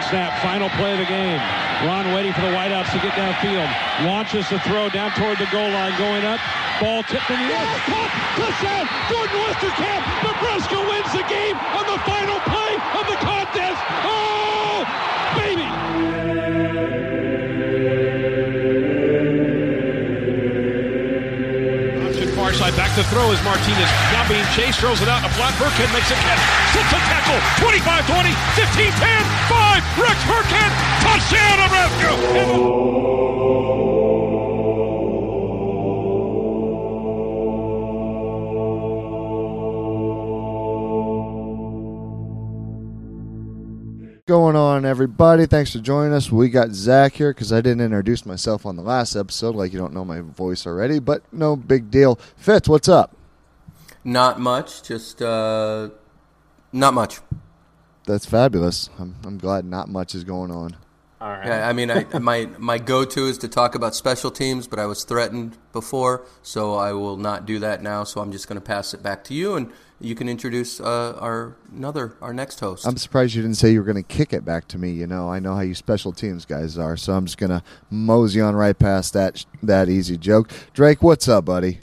Snap. 0.00 0.40
Final 0.40 0.70
play 0.70 0.92
of 0.92 0.98
the 0.98 1.04
game. 1.04 1.40
Ron 1.84 2.14
waiting 2.14 2.32
for 2.32 2.40
the 2.40 2.54
wideouts 2.54 2.90
to 2.92 2.98
get 3.02 3.12
downfield. 3.12 3.68
Launches 4.06 4.48
the 4.48 4.58
throw 4.60 4.88
down 4.88 5.10
toward 5.12 5.36
the 5.38 5.48
goal 5.52 5.68
line. 5.68 5.92
Going 5.98 6.24
up. 6.24 6.40
Ball 6.80 7.02
tipped 7.02 7.28
in 7.28 7.36
the 7.36 7.52
air. 7.52 7.66
Caught. 7.84 8.10
Touchdown. 8.38 8.88
Jordan 9.10 9.36
Westerkamp. 9.44 10.02
Nebraska 10.24 10.78
wins 10.78 11.12
the 11.12 11.26
game 11.28 11.56
on 11.76 11.84
the 11.84 11.98
final 12.06 12.40
play 12.48 12.72
of 12.96 13.04
the 13.10 13.18
contest. 13.20 13.80
Oh, 14.06 14.86
baby. 15.36 16.91
Far 22.52 22.70
side, 22.70 22.76
back 22.76 22.94
to 22.96 23.04
throw 23.04 23.30
as 23.32 23.42
Martinez 23.44 23.88
now 24.12 24.28
being 24.28 24.44
chased, 24.54 24.80
throws 24.80 25.00
it 25.00 25.08
out. 25.08 25.24
A 25.24 25.30
flat 25.34 25.54
Burkhead 25.54 25.90
makes 25.92 26.10
a 26.10 26.14
catch, 26.14 26.40
sits 26.72 26.92
a 26.92 26.98
tackle, 27.08 27.40
25 27.64 28.06
20, 28.06 28.32
15 28.54 28.92
10, 28.92 29.24
5. 29.48 29.98
Rex 29.98 30.22
Burkhead, 30.28 30.72
touchdown, 31.00 31.60
Nebraska! 31.60 32.10
Going 44.32 44.56
on, 44.56 44.86
everybody? 44.86 45.44
Thanks 45.44 45.72
for 45.72 45.78
joining 45.78 46.14
us. 46.14 46.32
We 46.32 46.48
got 46.48 46.70
Zach 46.70 47.12
here 47.12 47.34
because 47.34 47.52
I 47.52 47.60
didn't 47.60 47.82
introduce 47.82 48.24
myself 48.24 48.64
on 48.64 48.76
the 48.76 48.82
last 48.82 49.14
episode, 49.14 49.54
like 49.54 49.74
you 49.74 49.78
don't 49.78 49.92
know 49.92 50.06
my 50.06 50.20
voice 50.20 50.66
already, 50.66 51.00
but 51.00 51.22
no 51.30 51.54
big 51.54 51.90
deal. 51.90 52.18
Fitz, 52.38 52.66
what's 52.66 52.88
up? 52.88 53.14
Not 54.04 54.40
much, 54.40 54.84
just 54.84 55.20
uh, 55.20 55.90
not 56.72 56.94
much. 56.94 57.20
That's 58.06 58.24
fabulous. 58.24 58.88
I'm, 58.98 59.16
I'm 59.22 59.36
glad 59.36 59.66
not 59.66 59.90
much 59.90 60.14
is 60.14 60.24
going 60.24 60.50
on. 60.50 60.78
All 61.22 61.30
right. 61.30 61.46
Yeah, 61.46 61.68
I 61.68 61.72
mean, 61.72 61.88
I, 61.88 62.04
my 62.18 62.48
my 62.58 62.78
go-to 62.78 63.28
is 63.28 63.38
to 63.38 63.48
talk 63.48 63.76
about 63.76 63.94
special 63.94 64.32
teams, 64.32 64.66
but 64.66 64.80
I 64.80 64.86
was 64.86 65.04
threatened 65.04 65.56
before, 65.72 66.26
so 66.42 66.74
I 66.74 66.94
will 66.94 67.16
not 67.16 67.46
do 67.46 67.60
that 67.60 67.80
now. 67.80 68.02
So 68.02 68.20
I'm 68.20 68.32
just 68.32 68.48
going 68.48 68.60
to 68.60 68.64
pass 68.64 68.92
it 68.92 69.04
back 69.04 69.22
to 69.24 69.34
you, 69.34 69.54
and 69.54 69.70
you 70.00 70.16
can 70.16 70.28
introduce 70.28 70.80
uh, 70.80 71.16
our 71.20 71.54
another 71.72 72.16
our 72.20 72.34
next 72.34 72.58
host. 72.58 72.84
I'm 72.88 72.96
surprised 72.96 73.36
you 73.36 73.42
didn't 73.42 73.56
say 73.56 73.70
you 73.70 73.78
were 73.78 73.84
going 73.84 74.02
to 74.02 74.08
kick 74.08 74.32
it 74.32 74.44
back 74.44 74.66
to 74.68 74.78
me. 74.78 74.90
You 74.90 75.06
know, 75.06 75.30
I 75.30 75.38
know 75.38 75.54
how 75.54 75.60
you 75.60 75.76
special 75.76 76.10
teams 76.10 76.44
guys 76.44 76.76
are, 76.76 76.96
so 76.96 77.12
I'm 77.12 77.26
just 77.26 77.38
going 77.38 77.50
to 77.50 77.62
mosey 77.88 78.40
on 78.40 78.56
right 78.56 78.76
past 78.76 79.12
that 79.12 79.46
that 79.62 79.88
easy 79.88 80.18
joke. 80.18 80.50
Drake, 80.74 81.04
what's 81.04 81.28
up, 81.28 81.44
buddy? 81.44 81.78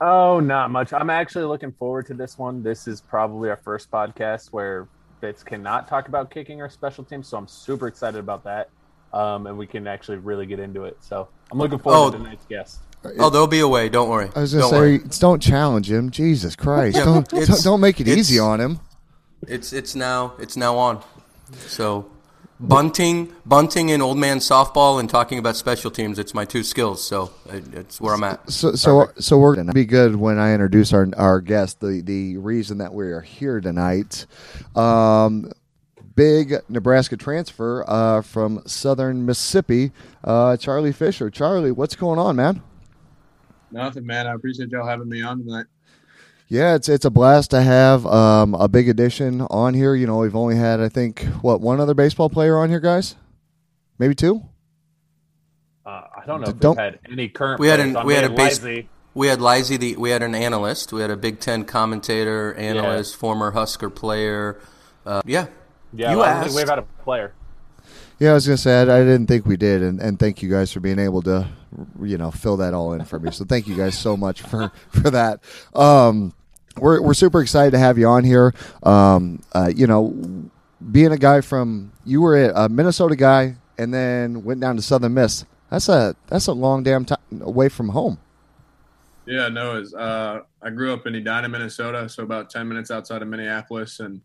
Oh, 0.00 0.40
not 0.40 0.72
much. 0.72 0.92
I'm 0.92 1.10
actually 1.10 1.44
looking 1.44 1.70
forward 1.70 2.06
to 2.06 2.14
this 2.14 2.36
one. 2.36 2.64
This 2.64 2.88
is 2.88 3.02
probably 3.02 3.50
our 3.50 3.56
first 3.58 3.88
podcast 3.88 4.48
where 4.48 4.88
Fitz 5.20 5.44
cannot 5.44 5.86
talk 5.86 6.08
about 6.08 6.32
kicking 6.32 6.60
or 6.60 6.68
special 6.68 7.04
teams, 7.04 7.28
so 7.28 7.36
I'm 7.36 7.46
super 7.46 7.86
excited 7.86 8.18
about 8.18 8.42
that. 8.42 8.68
Um, 9.12 9.46
and 9.46 9.58
we 9.58 9.66
can 9.66 9.86
actually 9.86 10.18
really 10.18 10.46
get 10.46 10.60
into 10.60 10.84
it. 10.84 10.96
So 11.00 11.28
I'm 11.50 11.58
looking 11.58 11.78
forward 11.78 11.98
Oh. 11.98 12.10
to 12.12 12.18
tonight's 12.18 12.46
guest. 12.46 12.78
oh, 13.18 13.30
there'll 13.30 13.46
be 13.46 13.60
a 13.60 13.66
way. 13.68 13.88
Don't 13.88 14.08
worry. 14.08 14.28
I 14.36 14.40
was 14.40 14.52
going 14.52 14.62
to 14.64 14.70
don't 14.70 14.70
say, 14.70 14.78
worry. 14.78 15.00
don't 15.18 15.40
challenge 15.42 15.90
him. 15.90 16.10
Jesus 16.10 16.54
Christ! 16.54 16.96
Yeah, 16.96 17.04
don't, 17.06 17.32
it's- 17.32 17.48
don't 17.48 17.62
don't 17.64 17.80
make 17.80 18.00
it 18.00 18.06
easy 18.08 18.38
on 18.38 18.60
him. 18.60 18.78
It's 19.48 19.72
it's 19.72 19.94
now 19.94 20.34
it's 20.38 20.56
now 20.56 20.76
on. 20.76 21.02
So 21.66 22.10
bunting, 22.60 23.32
bunting, 23.46 23.90
and 23.90 24.02
old 24.02 24.18
man 24.18 24.36
softball, 24.38 25.00
and 25.00 25.08
talking 25.08 25.38
about 25.38 25.56
special 25.56 25.90
teams. 25.90 26.18
It's 26.18 26.34
my 26.34 26.44
two 26.44 26.62
skills. 26.62 27.02
So 27.02 27.30
it, 27.48 27.72
it's 27.74 28.00
where 28.02 28.12
I'm 28.14 28.22
at. 28.22 28.50
So 28.50 28.72
so 28.74 29.10
so 29.18 29.38
we're 29.38 29.56
gonna 29.56 29.72
be 29.72 29.86
good 29.86 30.14
when 30.16 30.38
I 30.38 30.52
introduce 30.52 30.92
our 30.92 31.08
our 31.16 31.40
guest. 31.40 31.80
The 31.80 32.02
the 32.04 32.36
reason 32.36 32.78
that 32.78 32.92
we 32.92 33.06
are 33.06 33.22
here 33.22 33.62
tonight, 33.62 34.26
um, 34.76 35.50
big 36.14 36.54
Nebraska 36.68 37.16
transfer 37.16 37.84
uh, 37.88 38.22
from 38.22 38.62
Southern 38.66 39.24
Mississippi, 39.26 39.92
uh, 40.24 40.56
Charlie 40.56 40.92
Fischer. 40.92 41.30
Charlie, 41.30 41.72
what's 41.72 41.96
going 41.96 42.18
on, 42.18 42.36
man? 42.36 42.62
Nothing, 43.70 44.04
man. 44.06 44.26
I 44.26 44.34
appreciate 44.34 44.70
y'all 44.70 44.86
having 44.86 45.08
me 45.08 45.22
on 45.22 45.38
tonight. 45.44 45.66
Yeah, 46.48 46.74
it's 46.74 46.88
it's 46.88 47.04
a 47.04 47.10
blast 47.10 47.52
to 47.52 47.62
have 47.62 48.04
um, 48.06 48.54
a 48.54 48.66
big 48.66 48.88
addition 48.88 49.42
on 49.42 49.72
here. 49.74 49.94
You 49.94 50.08
know, 50.08 50.18
we've 50.18 50.34
only 50.34 50.56
had 50.56 50.80
I 50.80 50.88
think 50.88 51.22
what 51.42 51.60
one 51.60 51.78
other 51.78 51.94
baseball 51.94 52.28
player 52.28 52.58
on 52.58 52.68
here, 52.70 52.80
guys, 52.80 53.14
maybe 54.00 54.16
two. 54.16 54.42
Uh, 55.86 56.02
I 56.16 56.26
don't 56.26 56.40
know 56.40 56.46
D- 56.46 56.50
if 56.52 56.58
don't- 56.60 56.76
we've 56.76 56.84
had 56.84 56.98
any 57.10 57.28
current. 57.28 57.60
We 57.60 57.68
had 57.68 57.78
an 57.78 57.96
on. 57.96 58.04
we 58.04 58.14
had 58.14 58.24
a 58.24 58.30
base. 58.30 58.60
We 59.14 59.26
had 59.28 59.40
Lizzie, 59.40 59.76
the 59.76 59.96
we 59.96 60.10
had 60.10 60.22
an 60.22 60.34
analyst. 60.34 60.92
We 60.92 61.00
had 61.02 61.10
a 61.10 61.16
Big 61.16 61.38
Ten 61.40 61.64
commentator, 61.64 62.52
analyst, 62.54 63.14
former 63.16 63.52
Husker 63.52 63.90
player. 63.90 64.60
Uh, 65.06 65.22
yeah, 65.24 65.46
Yeah, 65.92 66.12
you 66.12 66.22
I 66.22 66.26
don't 66.26 66.34
think 66.34 66.46
asked. 66.46 66.56
we've 66.56 66.68
had 66.68 66.78
a 66.78 66.82
player. 67.02 67.32
Yeah, 68.18 68.32
I 68.32 68.34
was 68.34 68.46
gonna 68.46 68.58
say 68.58 68.78
I, 68.80 68.82
I 68.82 69.00
didn't 69.00 69.26
think 69.26 69.46
we 69.46 69.56
did, 69.56 69.82
and, 69.82 70.00
and 70.00 70.18
thank 70.18 70.42
you 70.42 70.50
guys 70.50 70.70
for 70.72 70.80
being 70.80 70.98
able 70.98 71.22
to, 71.22 71.48
you 72.02 72.18
know, 72.18 72.30
fill 72.30 72.58
that 72.58 72.74
all 72.74 72.92
in 72.92 73.04
for 73.04 73.18
me. 73.18 73.30
So 73.30 73.44
thank 73.44 73.66
you 73.66 73.74
guys 73.76 73.98
so 73.98 74.16
much 74.16 74.42
for 74.42 74.70
for 74.90 75.10
that. 75.10 75.40
Um, 75.74 76.34
we're 76.76 77.00
we're 77.00 77.14
super 77.14 77.40
excited 77.40 77.70
to 77.72 77.78
have 77.78 77.98
you 77.98 78.06
on 78.06 78.24
here. 78.24 78.54
Um, 78.82 79.42
uh, 79.52 79.70
you 79.74 79.86
know, 79.86 80.14
being 80.92 81.12
a 81.12 81.18
guy 81.18 81.40
from 81.40 81.92
you 82.04 82.20
were 82.20 82.50
a 82.50 82.68
Minnesota 82.68 83.16
guy 83.16 83.56
and 83.78 83.92
then 83.94 84.44
went 84.44 84.60
down 84.60 84.76
to 84.76 84.82
Southern 84.82 85.14
Miss. 85.14 85.44
That's 85.70 85.88
a 85.88 86.14
that's 86.26 86.46
a 86.46 86.52
long 86.52 86.82
damn 86.82 87.06
time 87.06 87.18
away 87.40 87.68
from 87.70 87.88
home. 87.88 88.18
Yeah, 89.26 89.48
no, 89.48 89.76
is 89.76 89.94
uh, 89.94 90.40
I 90.62 90.70
grew 90.70 90.92
up 90.92 91.06
in 91.06 91.14
Edina, 91.14 91.48
Minnesota, 91.48 92.08
so 92.08 92.22
about 92.22 92.50
ten 92.50 92.68
minutes 92.68 92.90
outside 92.90 93.22
of 93.22 93.28
Minneapolis, 93.28 94.00
and 94.00 94.20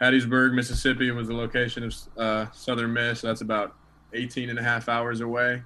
Hattiesburg, 0.00 0.54
Mississippi 0.54 1.10
was 1.10 1.28
the 1.28 1.34
location 1.34 1.84
of 1.84 1.94
uh, 2.16 2.46
Southern 2.52 2.92
Miss. 2.92 3.20
That's 3.20 3.42
about 3.42 3.74
18 4.14 4.50
and 4.50 4.58
a 4.58 4.62
half 4.62 4.88
hours 4.88 5.20
away. 5.20 5.62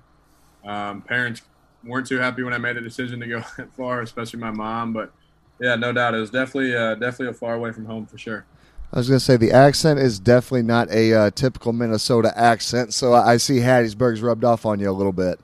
Um, 0.65 1.03
parents 1.03 1.43
weren't 1.85 2.07
too 2.07 2.19
happy 2.19 2.43
when 2.43 2.53
I 2.53 2.59
made 2.59 2.77
the 2.77 2.81
decision 2.81 3.21
to 3.21 3.27
go 3.27 3.43
that 3.57 3.73
far, 3.77 4.01
especially 4.01 4.41
my 4.41 4.51
mom. 4.51 4.93
But 4.93 5.13
yeah, 5.61 5.77
no 5.77 5.93
doubt, 5.93 6.15
it 6.15 6.19
was 6.19 6.31
definitely 6.31 6.75
uh, 6.75 6.95
definitely 6.95 7.29
a 7.29 7.35
far 7.35 7.55
away 7.55 7.73
from 7.73 7.85
home 7.85 8.07
for 8.07 8.19
sure. 8.19 8.45
I 8.93 8.99
was 8.99 9.09
going 9.09 9.19
to 9.19 9.25
say 9.25 9.37
the 9.37 9.51
accent 9.51 9.99
is 9.99 10.21
definitely 10.21 10.63
not 10.63 10.91
a 10.91 11.13
uh, 11.13 11.31
typical 11.31 11.73
Minnesota 11.73 12.37
accent, 12.39 12.95
so 12.95 13.13
I 13.13 13.39
see 13.39 13.59
Hattiesburg's 13.59 14.23
rubbed 14.23 14.45
off 14.45 14.65
on 14.65 14.79
you 14.79 14.89
a 14.89 14.93
little 14.93 15.13
bit. 15.13 15.41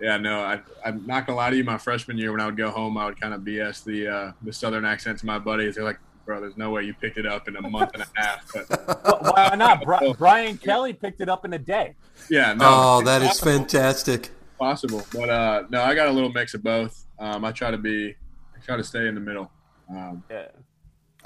Yeah, 0.00 0.16
no, 0.16 0.40
I, 0.40 0.60
I'm 0.82 1.06
not 1.06 1.26
gonna 1.26 1.36
lie 1.36 1.50
to 1.50 1.56
you. 1.56 1.64
My 1.64 1.76
freshman 1.76 2.16
year, 2.16 2.32
when 2.32 2.40
I 2.40 2.46
would 2.46 2.56
go 2.56 2.70
home, 2.70 2.96
I 2.96 3.04
would 3.04 3.20
kind 3.20 3.34
of 3.34 3.42
BS 3.42 3.84
the 3.84 4.08
uh, 4.08 4.32
the 4.42 4.52
southern 4.52 4.86
accent 4.86 5.18
to 5.18 5.26
my 5.26 5.38
buddies. 5.38 5.74
They're 5.74 5.84
like, 5.84 5.98
"Bro, 6.24 6.40
there's 6.40 6.56
no 6.56 6.70
way 6.70 6.82
you 6.82 6.94
picked 6.94 7.18
it 7.18 7.26
up 7.26 7.48
in 7.48 7.56
a 7.56 7.62
month 7.62 7.90
and 7.94 8.02
a 8.02 8.06
half." 8.14 8.50
But 8.68 9.22
well, 9.22 9.32
why 9.34 9.54
not? 9.56 9.84
Bri- 9.84 10.14
Brian 10.18 10.58
Kelly 10.58 10.92
picked 10.92 11.20
it 11.20 11.28
up 11.28 11.44
in 11.44 11.52
a 11.52 11.58
day. 11.58 11.94
Yeah, 12.28 12.54
no. 12.54 12.64
Oh, 12.66 13.02
that 13.04 13.22
is 13.22 13.40
fantastic. 13.40 14.30
Possible, 14.58 15.02
but 15.12 15.30
uh, 15.30 15.62
no, 15.70 15.82
I 15.82 15.94
got 15.94 16.08
a 16.08 16.12
little 16.12 16.30
mix 16.30 16.52
of 16.54 16.62
both. 16.62 17.06
Um, 17.18 17.44
I 17.44 17.52
try 17.52 17.70
to 17.70 17.78
be, 17.78 18.14
I 18.54 18.64
try 18.64 18.76
to 18.76 18.84
stay 18.84 19.08
in 19.08 19.14
the 19.14 19.20
middle. 19.20 19.50
Um, 19.90 20.22
yeah. 20.30 20.48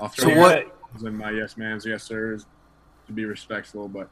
I'll 0.00 0.08
throw 0.08 0.32
so 0.32 0.38
what? 0.38 0.76
In 1.04 1.16
my 1.16 1.30
yes 1.30 1.54
ma'ams, 1.54 1.84
yes 1.84 2.04
sirs, 2.04 2.46
to 3.06 3.12
be 3.12 3.24
respectful, 3.24 3.88
but 3.88 4.08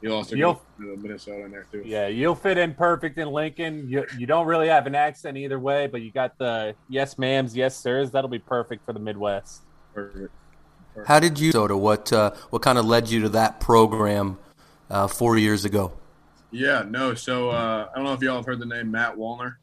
you'll 0.00 0.16
also 0.16 0.36
you'll, 0.36 0.60
go 0.80 0.96
Minnesota 0.96 1.44
in 1.44 1.50
there 1.50 1.66
too. 1.70 1.82
Yeah, 1.84 2.08
you'll 2.08 2.34
fit 2.34 2.58
in 2.58 2.74
perfect 2.74 3.18
in 3.18 3.28
Lincoln. 3.28 3.88
You 3.88 4.04
you 4.18 4.26
don't 4.26 4.46
really 4.46 4.68
have 4.68 4.86
an 4.86 4.94
accent 4.94 5.36
either 5.36 5.58
way, 5.58 5.86
but 5.86 6.02
you 6.02 6.10
got 6.10 6.36
the 6.38 6.74
yes 6.88 7.14
ma'ams, 7.14 7.54
yes 7.54 7.76
sirs. 7.76 8.10
That'll 8.10 8.30
be 8.30 8.38
perfect 8.38 8.84
for 8.84 8.92
the 8.92 9.00
Midwest. 9.00 9.62
Perfect. 9.94 10.32
How 11.06 11.18
did 11.18 11.38
you, 11.40 11.52
Soda? 11.52 11.76
What 11.76 12.12
uh, 12.12 12.32
what 12.50 12.62
kind 12.62 12.78
of 12.78 12.84
led 12.84 13.08
you 13.08 13.22
to 13.22 13.28
that 13.30 13.60
program 13.60 14.38
uh, 14.90 15.08
four 15.08 15.36
years 15.38 15.64
ago? 15.64 15.92
Yeah, 16.50 16.84
no. 16.88 17.14
So 17.14 17.50
uh, 17.50 17.88
I 17.92 17.96
don't 17.96 18.04
know 18.04 18.12
if 18.12 18.22
y'all 18.22 18.36
have 18.36 18.46
heard 18.46 18.60
the 18.60 18.66
name 18.66 18.90
Matt 18.90 19.16
Wallner. 19.16 19.56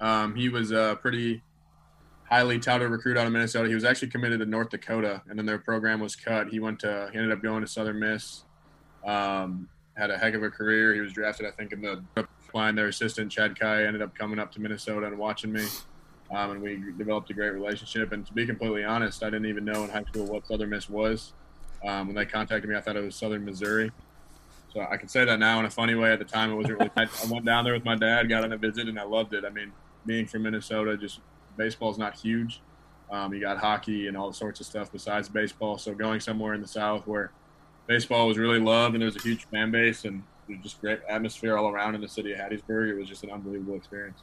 Um, 0.00 0.34
he 0.34 0.48
was 0.48 0.72
a 0.72 0.98
pretty 1.00 1.42
highly 2.28 2.58
touted 2.58 2.90
recruit 2.90 3.16
out 3.16 3.26
of 3.26 3.32
Minnesota. 3.32 3.68
He 3.68 3.74
was 3.74 3.84
actually 3.84 4.08
committed 4.08 4.40
to 4.40 4.46
North 4.46 4.70
Dakota, 4.70 5.22
and 5.28 5.38
then 5.38 5.46
their 5.46 5.58
program 5.58 6.00
was 6.00 6.16
cut. 6.16 6.48
He 6.48 6.58
went 6.58 6.80
to 6.80 7.08
he 7.12 7.18
ended 7.18 7.32
up 7.32 7.42
going 7.42 7.60
to 7.60 7.68
Southern 7.68 8.00
Miss. 8.00 8.44
Um, 9.04 9.68
had 9.96 10.10
a 10.10 10.18
heck 10.18 10.34
of 10.34 10.42
a 10.42 10.50
career. 10.50 10.92
He 10.94 11.00
was 11.00 11.12
drafted, 11.12 11.46
I 11.46 11.52
think, 11.52 11.72
in 11.72 11.80
the 11.80 12.02
line. 12.52 12.74
Their 12.74 12.88
assistant 12.88 13.30
Chad 13.30 13.58
Kai 13.58 13.84
ended 13.84 14.02
up 14.02 14.14
coming 14.16 14.38
up 14.38 14.50
to 14.52 14.60
Minnesota 14.60 15.06
and 15.06 15.18
watching 15.18 15.52
me, 15.52 15.64
um, 16.30 16.52
and 16.52 16.62
we 16.62 16.82
developed 16.96 17.30
a 17.30 17.34
great 17.34 17.50
relationship. 17.50 18.12
And 18.12 18.26
to 18.26 18.32
be 18.32 18.46
completely 18.46 18.84
honest, 18.84 19.22
I 19.22 19.26
didn't 19.26 19.46
even 19.46 19.64
know 19.64 19.84
in 19.84 19.90
high 19.90 20.04
school 20.04 20.26
what 20.26 20.46
Southern 20.46 20.70
Miss 20.70 20.88
was. 20.88 21.32
Um, 21.84 22.08
when 22.08 22.16
they 22.16 22.24
contacted 22.24 22.68
me, 22.68 22.76
I 22.76 22.80
thought 22.80 22.96
it 22.96 23.04
was 23.04 23.14
Southern 23.14 23.44
Missouri. 23.44 23.92
So 24.72 24.80
I 24.80 24.96
can 24.96 25.08
say 25.08 25.24
that 25.24 25.38
now 25.38 25.60
in 25.60 25.66
a 25.66 25.70
funny 25.70 25.94
way. 25.94 26.12
At 26.12 26.18
the 26.18 26.24
time, 26.24 26.50
it 26.50 26.54
wasn't 26.54 26.78
really. 26.78 26.90
I 26.96 27.06
went 27.30 27.44
down 27.44 27.64
there 27.64 27.74
with 27.74 27.84
my 27.84 27.94
dad, 27.94 28.28
got 28.28 28.42
on 28.42 28.52
a 28.52 28.56
visit, 28.56 28.88
and 28.88 28.98
I 28.98 29.04
loved 29.04 29.34
it. 29.34 29.44
I 29.44 29.50
mean, 29.50 29.70
being 30.04 30.26
from 30.26 30.42
Minnesota, 30.42 30.96
just 30.96 31.20
baseball's 31.56 31.98
not 31.98 32.18
huge. 32.18 32.60
Um, 33.10 33.32
you 33.32 33.40
got 33.40 33.58
hockey 33.58 34.08
and 34.08 34.16
all 34.16 34.32
sorts 34.32 34.60
of 34.60 34.66
stuff 34.66 34.90
besides 34.90 35.28
baseball. 35.28 35.78
So 35.78 35.94
going 35.94 36.20
somewhere 36.20 36.54
in 36.54 36.60
the 36.60 36.66
South 36.66 37.06
where 37.06 37.30
baseball 37.86 38.26
was 38.26 38.38
really 38.38 38.58
loved 38.58 38.94
and 38.94 39.02
there's 39.02 39.16
a 39.16 39.20
huge 39.20 39.46
fan 39.46 39.70
base 39.70 40.04
and 40.04 40.22
just 40.62 40.80
great 40.80 41.00
atmosphere 41.08 41.56
all 41.56 41.68
around 41.68 41.94
in 41.94 42.00
the 42.00 42.08
city 42.08 42.32
of 42.32 42.38
Hattiesburg, 42.38 42.90
it 42.90 42.94
was 42.98 43.08
just 43.08 43.22
an 43.24 43.30
unbelievable 43.30 43.76
experience. 43.76 44.22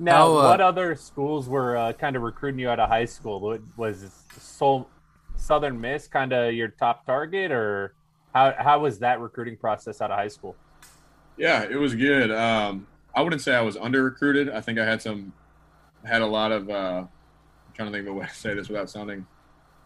Now, 0.00 0.14
How, 0.14 0.28
uh, 0.30 0.48
what 0.48 0.60
other 0.62 0.96
schools 0.96 1.46
were 1.46 1.76
uh, 1.76 1.92
kind 1.92 2.16
of 2.16 2.22
recruiting 2.22 2.58
you 2.58 2.70
out 2.70 2.80
of 2.80 2.88
high 2.88 3.04
school? 3.04 3.58
Was 3.76 4.10
Soul, 4.38 4.88
Southern 5.36 5.78
Miss 5.78 6.08
kind 6.08 6.32
of 6.32 6.54
your 6.54 6.68
top 6.68 7.04
target, 7.04 7.52
or 7.52 7.92
how 8.32 8.54
how 8.58 8.78
was 8.78 8.98
that 9.00 9.20
recruiting 9.20 9.58
process 9.58 10.00
out 10.00 10.10
of 10.10 10.16
high 10.16 10.28
school? 10.28 10.56
Yeah, 11.36 11.64
it 11.64 11.76
was 11.76 11.94
good. 11.94 12.30
Um, 12.30 12.86
I 13.14 13.20
wouldn't 13.20 13.42
say 13.42 13.54
I 13.54 13.60
was 13.60 13.76
under 13.76 14.02
recruited. 14.02 14.48
I 14.48 14.62
think 14.62 14.78
I 14.78 14.86
had 14.86 15.02
some 15.02 15.34
had 16.02 16.22
a 16.22 16.26
lot 16.26 16.50
of. 16.50 16.70
Uh, 16.70 17.04
I'm 17.04 17.74
trying 17.74 17.88
to 17.88 17.92
think 17.92 18.08
of 18.08 18.14
a 18.14 18.18
way 18.18 18.26
to 18.26 18.34
say 18.34 18.54
this 18.54 18.70
without 18.70 18.88
sounding 18.88 19.26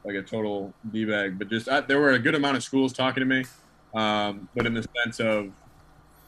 like 0.05 0.15
a 0.15 0.23
total 0.23 0.73
d 0.93 1.05
bag, 1.07 1.41
but 1.41 1.49
just 1.49 1.69
I, 1.69 1.81
there 1.81 2.01
were 2.01 2.13
a 2.13 2.21
good 2.21 2.37
amount 2.37 2.57
of 2.57 2.63
schools 2.63 2.93
talking 2.93 3.21
to 3.21 3.27
me, 3.27 3.45
um, 3.95 4.49
but 4.55 4.65
in 4.65 4.75
the 4.75 4.87
sense 5.03 5.19
of, 5.19 5.51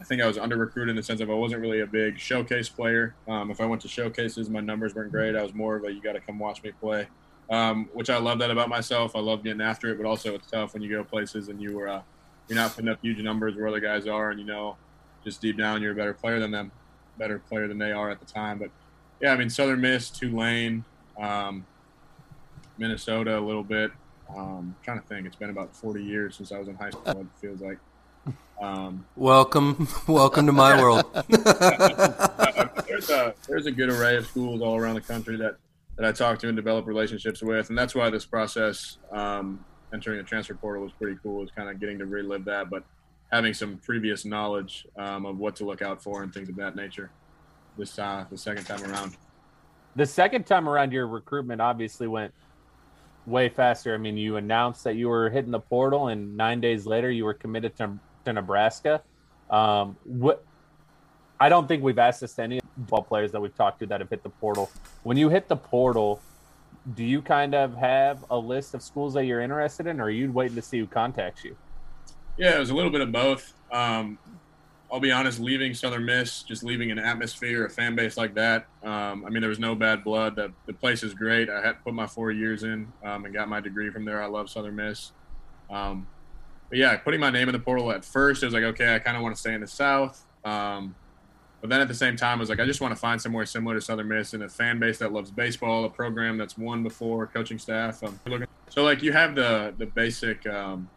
I 0.00 0.04
think 0.04 0.20
I 0.20 0.26
was 0.26 0.38
under 0.38 0.56
recruited 0.56 0.90
in 0.90 0.96
the 0.96 1.02
sense 1.02 1.20
of 1.20 1.30
I 1.30 1.34
wasn't 1.34 1.62
really 1.62 1.80
a 1.80 1.86
big 1.86 2.18
showcase 2.18 2.68
player. 2.68 3.14
Um, 3.26 3.50
if 3.50 3.60
I 3.60 3.66
went 3.66 3.82
to 3.82 3.88
showcases, 3.88 4.50
my 4.50 4.60
numbers 4.60 4.94
weren't 4.94 5.10
great. 5.10 5.34
I 5.34 5.42
was 5.42 5.54
more 5.54 5.76
of 5.76 5.84
a 5.84 5.92
you 5.92 6.02
got 6.02 6.12
to 6.12 6.20
come 6.20 6.38
watch 6.38 6.62
me 6.62 6.72
play, 6.80 7.08
um, 7.50 7.88
which 7.92 8.10
I 8.10 8.18
love 8.18 8.38
that 8.40 8.50
about 8.50 8.68
myself. 8.68 9.16
I 9.16 9.20
love 9.20 9.42
getting 9.42 9.62
after 9.62 9.90
it, 9.92 9.96
but 9.96 10.06
also 10.06 10.34
it's 10.34 10.50
tough 10.50 10.74
when 10.74 10.82
you 10.82 10.90
go 10.90 10.98
to 10.98 11.04
places 11.04 11.48
and 11.48 11.60
you 11.60 11.76
were 11.76 11.88
uh, 11.88 12.02
you're 12.48 12.58
not 12.58 12.74
putting 12.74 12.90
up 12.90 12.98
huge 13.02 13.18
numbers 13.18 13.56
where 13.56 13.66
other 13.66 13.80
guys 13.80 14.06
are, 14.06 14.30
and 14.30 14.38
you 14.38 14.46
know 14.46 14.76
just 15.24 15.40
deep 15.40 15.56
down 15.56 15.82
you're 15.82 15.92
a 15.92 15.96
better 15.96 16.14
player 16.14 16.38
than 16.38 16.50
them, 16.50 16.70
better 17.18 17.38
player 17.38 17.66
than 17.66 17.78
they 17.78 17.92
are 17.92 18.10
at 18.10 18.20
the 18.20 18.26
time, 18.26 18.58
but 18.58 18.70
yeah, 19.20 19.32
I 19.32 19.36
mean 19.36 19.50
Southern 19.50 19.80
Miss, 19.80 20.10
Tulane, 20.10 20.84
um, 21.18 21.64
Minnesota 22.78 23.38
a 23.38 23.40
little 23.40 23.64
bit. 23.64 23.90
Um, 24.34 24.74
trying 24.82 25.00
to 25.00 25.06
think, 25.06 25.26
it's 25.26 25.36
been 25.36 25.50
about 25.50 25.74
40 25.74 26.02
years 26.02 26.36
since 26.36 26.52
I 26.52 26.58
was 26.58 26.68
in 26.68 26.74
high 26.74 26.90
school. 26.90 27.20
It 27.20 27.26
feels 27.40 27.60
like. 27.60 27.78
Um, 28.60 29.06
welcome, 29.16 29.88
welcome 30.08 30.46
to 30.46 30.52
my 30.52 30.80
world. 30.80 31.04
there's 32.88 33.10
a 33.10 33.34
there's 33.48 33.66
a 33.66 33.70
good 33.70 33.90
array 33.90 34.16
of 34.16 34.26
schools 34.26 34.62
all 34.62 34.76
around 34.76 34.94
the 34.94 35.00
country 35.00 35.36
that 35.36 35.56
that 35.96 36.06
I 36.06 36.12
talk 36.12 36.38
to 36.40 36.48
and 36.48 36.56
develop 36.56 36.86
relationships 36.86 37.42
with, 37.42 37.68
and 37.68 37.78
that's 37.78 37.94
why 37.94 38.10
this 38.10 38.24
process, 38.24 38.98
um, 39.12 39.64
entering 39.92 40.18
the 40.18 40.24
transfer 40.24 40.54
portal, 40.54 40.82
was 40.82 40.92
pretty 40.92 41.18
cool. 41.22 41.40
Was 41.40 41.50
kind 41.50 41.68
of 41.68 41.80
getting 41.80 41.98
to 41.98 42.06
relive 42.06 42.44
that, 42.46 42.70
but 42.70 42.84
having 43.30 43.52
some 43.52 43.78
previous 43.78 44.24
knowledge 44.24 44.86
um, 44.96 45.26
of 45.26 45.38
what 45.38 45.56
to 45.56 45.64
look 45.64 45.82
out 45.82 46.02
for 46.02 46.22
and 46.22 46.32
things 46.32 46.48
of 46.48 46.56
that 46.56 46.76
nature 46.76 47.10
this 47.76 47.98
uh, 47.98 48.24
the 48.30 48.38
second 48.38 48.64
time 48.64 48.82
around. 48.84 49.16
The 49.94 50.06
second 50.06 50.46
time 50.46 50.68
around, 50.68 50.92
your 50.92 51.06
recruitment 51.06 51.60
obviously 51.60 52.06
went 52.06 52.32
way 53.26 53.48
faster. 53.48 53.94
I 53.94 53.98
mean, 53.98 54.16
you 54.16 54.36
announced 54.36 54.84
that 54.84 54.96
you 54.96 55.08
were 55.08 55.30
hitting 55.30 55.50
the 55.50 55.60
portal, 55.60 56.08
and 56.08 56.36
nine 56.36 56.60
days 56.60 56.86
later, 56.86 57.10
you 57.10 57.24
were 57.24 57.34
committed 57.34 57.76
to, 57.76 57.98
to 58.26 58.32
Nebraska. 58.32 59.02
Um, 59.50 59.96
what 60.04 60.44
I 61.38 61.48
don't 61.48 61.66
think 61.68 61.82
we've 61.82 61.98
asked 61.98 62.20
this 62.20 62.34
to 62.34 62.42
any 62.42 62.60
ball 62.76 63.02
players 63.02 63.32
that 63.32 63.40
we've 63.40 63.54
talked 63.56 63.80
to 63.80 63.86
that 63.86 64.00
have 64.00 64.10
hit 64.10 64.22
the 64.22 64.30
portal. 64.30 64.70
When 65.02 65.16
you 65.16 65.28
hit 65.28 65.48
the 65.48 65.56
portal, 65.56 66.20
do 66.94 67.04
you 67.04 67.22
kind 67.22 67.54
of 67.54 67.74
have 67.74 68.24
a 68.30 68.38
list 68.38 68.74
of 68.74 68.82
schools 68.82 69.14
that 69.14 69.24
you're 69.24 69.40
interested 69.40 69.86
in, 69.86 70.00
or 70.00 70.04
are 70.04 70.10
you 70.10 70.30
waiting 70.32 70.56
to 70.56 70.62
see 70.62 70.78
who 70.78 70.86
contacts 70.86 71.44
you? 71.44 71.56
Yeah, 72.36 72.56
it 72.56 72.58
was 72.58 72.70
a 72.70 72.74
little 72.74 72.90
bit 72.90 73.00
of 73.00 73.12
both. 73.12 73.54
Um, 73.72 74.18
I'll 74.90 75.00
be 75.00 75.10
honest, 75.10 75.40
leaving 75.40 75.74
Southern 75.74 76.04
Miss, 76.04 76.42
just 76.42 76.62
leaving 76.62 76.90
an 76.90 76.98
atmosphere, 76.98 77.66
a 77.66 77.70
fan 77.70 77.96
base 77.96 78.16
like 78.16 78.34
that. 78.34 78.66
Um, 78.84 79.24
I 79.26 79.30
mean, 79.30 79.40
there 79.40 79.48
was 79.48 79.58
no 79.58 79.74
bad 79.74 80.04
blood. 80.04 80.36
The, 80.36 80.52
the 80.66 80.72
place 80.72 81.02
is 81.02 81.12
great. 81.12 81.50
I 81.50 81.60
had 81.60 81.82
put 81.82 81.92
my 81.92 82.06
four 82.06 82.30
years 82.30 82.62
in 82.62 82.92
um, 83.02 83.24
and 83.24 83.34
got 83.34 83.48
my 83.48 83.60
degree 83.60 83.90
from 83.90 84.04
there. 84.04 84.22
I 84.22 84.26
love 84.26 84.48
Southern 84.48 84.76
Miss. 84.76 85.12
Um, 85.70 86.06
but 86.68 86.78
yeah, 86.78 86.96
putting 86.96 87.20
my 87.20 87.30
name 87.30 87.48
in 87.48 87.52
the 87.52 87.58
portal 87.58 87.90
at 87.92 88.04
first, 88.04 88.42
it 88.42 88.46
was 88.46 88.54
like, 88.54 88.64
okay, 88.64 88.94
I 88.94 88.98
kind 88.98 89.16
of 89.16 89.22
want 89.22 89.34
to 89.34 89.40
stay 89.40 89.54
in 89.54 89.60
the 89.60 89.66
South. 89.66 90.24
Um, 90.44 90.94
but 91.60 91.70
then 91.70 91.80
at 91.80 91.88
the 91.88 91.94
same 91.94 92.16
time, 92.16 92.38
I 92.38 92.40
was 92.40 92.48
like, 92.48 92.60
I 92.60 92.66
just 92.66 92.80
want 92.80 92.92
to 92.92 93.00
find 93.00 93.20
somewhere 93.20 93.46
similar 93.46 93.74
to 93.74 93.80
Southern 93.80 94.08
Miss 94.08 94.34
and 94.34 94.42
a 94.42 94.48
fan 94.48 94.78
base 94.78 94.98
that 94.98 95.12
loves 95.12 95.30
baseball, 95.30 95.84
a 95.84 95.90
program 95.90 96.36
that's 96.36 96.58
won 96.58 96.82
before, 96.82 97.26
coaching 97.26 97.58
staff. 97.58 98.02
Um, 98.02 98.20
so 98.68 98.84
like 98.84 99.02
you 99.02 99.12
have 99.12 99.34
the 99.34 99.74
the 99.78 99.86
basic 99.86 100.46
um, 100.46 100.88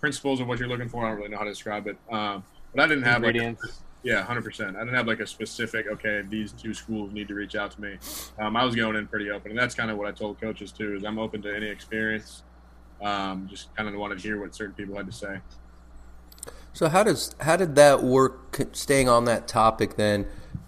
principles 0.00 0.40
of 0.40 0.48
what 0.48 0.58
you're 0.58 0.68
looking 0.68 0.88
for. 0.88 1.04
I 1.04 1.08
don't 1.08 1.18
really 1.18 1.30
know 1.30 1.38
how 1.38 1.44
to 1.44 1.50
describe 1.50 1.86
it. 1.86 1.96
Um, 2.10 2.44
but 2.74 2.82
I 2.82 2.88
didn't 2.88 3.04
have 3.04 3.22
like 3.22 3.36
a, 3.36 3.56
yeah, 4.02 4.22
hundred 4.22 4.44
percent. 4.44 4.76
I 4.76 4.80
didn't 4.80 4.94
have 4.94 5.06
like 5.06 5.20
a 5.20 5.26
specific 5.26 5.86
okay. 5.88 6.22
These 6.28 6.52
two 6.52 6.74
schools 6.74 7.12
need 7.12 7.28
to 7.28 7.34
reach 7.34 7.56
out 7.56 7.70
to 7.72 7.80
me. 7.80 7.96
Um, 8.38 8.56
I 8.56 8.64
was 8.64 8.74
going 8.74 8.96
in 8.96 9.06
pretty 9.06 9.30
open, 9.30 9.50
and 9.50 9.58
that's 9.58 9.74
kind 9.74 9.90
of 9.90 9.98
what 9.98 10.06
I 10.08 10.12
told 10.12 10.40
coaches 10.40 10.72
too. 10.72 10.94
Is 10.94 11.04
I'm 11.04 11.18
open 11.18 11.42
to 11.42 11.54
any 11.54 11.66
experience. 11.66 12.42
Um, 13.02 13.46
just 13.48 13.74
kind 13.76 13.88
of 13.88 13.94
wanted 13.94 14.18
to 14.18 14.22
hear 14.22 14.40
what 14.40 14.54
certain 14.54 14.74
people 14.74 14.96
had 14.96 15.06
to 15.06 15.12
say. 15.12 15.40
So 16.72 16.88
how 16.88 17.02
does 17.02 17.34
how 17.40 17.56
did 17.56 17.74
that 17.76 18.02
work? 18.02 18.56
Staying 18.72 19.08
on 19.08 19.24
that 19.26 19.48
topic, 19.48 19.96
then, 19.96 20.26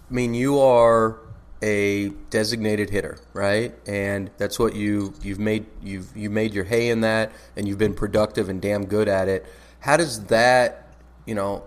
I 0.09 0.13
mean, 0.13 0.33
you 0.33 0.59
are 0.59 1.19
a 1.61 2.09
designated 2.29 2.89
hitter, 2.89 3.17
right? 3.33 3.75
And 3.87 4.31
that's 4.37 4.57
what 4.57 4.75
you 4.75 5.13
you've 5.21 5.39
made 5.39 5.65
you've 5.81 6.15
you 6.15 6.29
made 6.29 6.53
your 6.53 6.63
hay 6.63 6.89
in 6.89 7.01
that, 7.01 7.31
and 7.55 7.67
you've 7.67 7.77
been 7.77 7.93
productive 7.93 8.49
and 8.49 8.61
damn 8.61 8.85
good 8.85 9.07
at 9.07 9.27
it. 9.27 9.45
How 9.79 9.97
does 9.97 10.25
that, 10.25 10.87
you 11.25 11.35
know, 11.35 11.63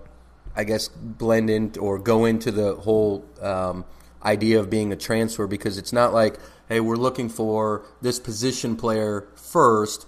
I 0.56 0.64
guess, 0.64 0.88
blend 0.88 1.50
in 1.50 1.72
or 1.78 1.98
go 1.98 2.24
into 2.24 2.50
the 2.50 2.74
whole 2.74 3.24
um, 3.40 3.84
idea 4.24 4.60
of 4.60 4.70
being 4.70 4.92
a 4.92 4.96
transfer 4.96 5.46
because 5.46 5.78
it's 5.78 5.92
not 5.92 6.12
like, 6.12 6.38
hey, 6.68 6.80
we're 6.80 6.96
looking 6.96 7.28
for 7.28 7.84
this 8.00 8.18
position 8.18 8.76
player 8.76 9.28
first. 9.34 10.06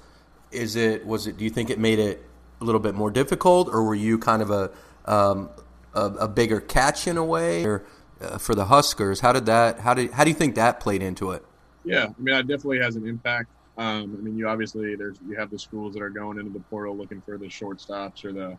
Is 0.55 0.77
it, 0.77 1.05
was 1.05 1.27
it, 1.27 1.37
do 1.37 1.45
you 1.45 1.51
think 1.51 1.71
it 1.71 1.79
made 1.79 1.99
it 1.99 2.25
a 2.61 2.65
little 2.65 2.81
bit 2.81 2.95
more 2.95 3.11
difficult 3.11 3.69
or 3.69 3.83
were 3.83 3.95
you 3.95 4.19
kind 4.19 4.43
of 4.43 4.51
a, 4.51 4.71
um, 5.07 5.51
a, 5.95 6.07
a 6.21 6.29
bigger 6.29 6.61
catch 6.61 7.07
in 7.07 7.17
a 7.17 7.25
way, 7.25 7.65
or 7.65 7.85
uh, 8.21 8.39
for 8.39 8.55
the 8.55 8.67
Huskers? 8.67 9.21
How 9.21 9.33
did 9.33 9.47
that? 9.47 9.81
How 9.81 9.95
did 9.95 10.13
how 10.13 10.25
do 10.25 10.31
you 10.31 10.37
think 10.37 10.55
that 10.57 10.81
played 10.81 11.03
into 11.03 11.31
it? 11.33 11.45
Yeah, 11.85 12.07
I 12.07 12.23
mean, 12.23 12.35
it 12.35 12.43
definitely 12.49 12.81
has 12.81 12.97
an 12.97 13.07
impact. 13.07 13.49
Um, 13.77 14.17
I 14.19 14.23
mean, 14.23 14.39
you 14.39 14.49
obviously 14.49 14.95
there's 14.97 15.19
you 15.29 15.37
have 15.37 15.51
the 15.51 15.59
schools 15.59 15.95
that 15.95 16.03
are 16.03 16.11
going 16.11 16.39
into 16.39 16.53
the 16.53 16.61
portal 16.61 16.97
looking 16.97 17.21
for 17.21 17.39
the 17.39 17.47
shortstops 17.47 18.25
or 18.25 18.33
the 18.33 18.57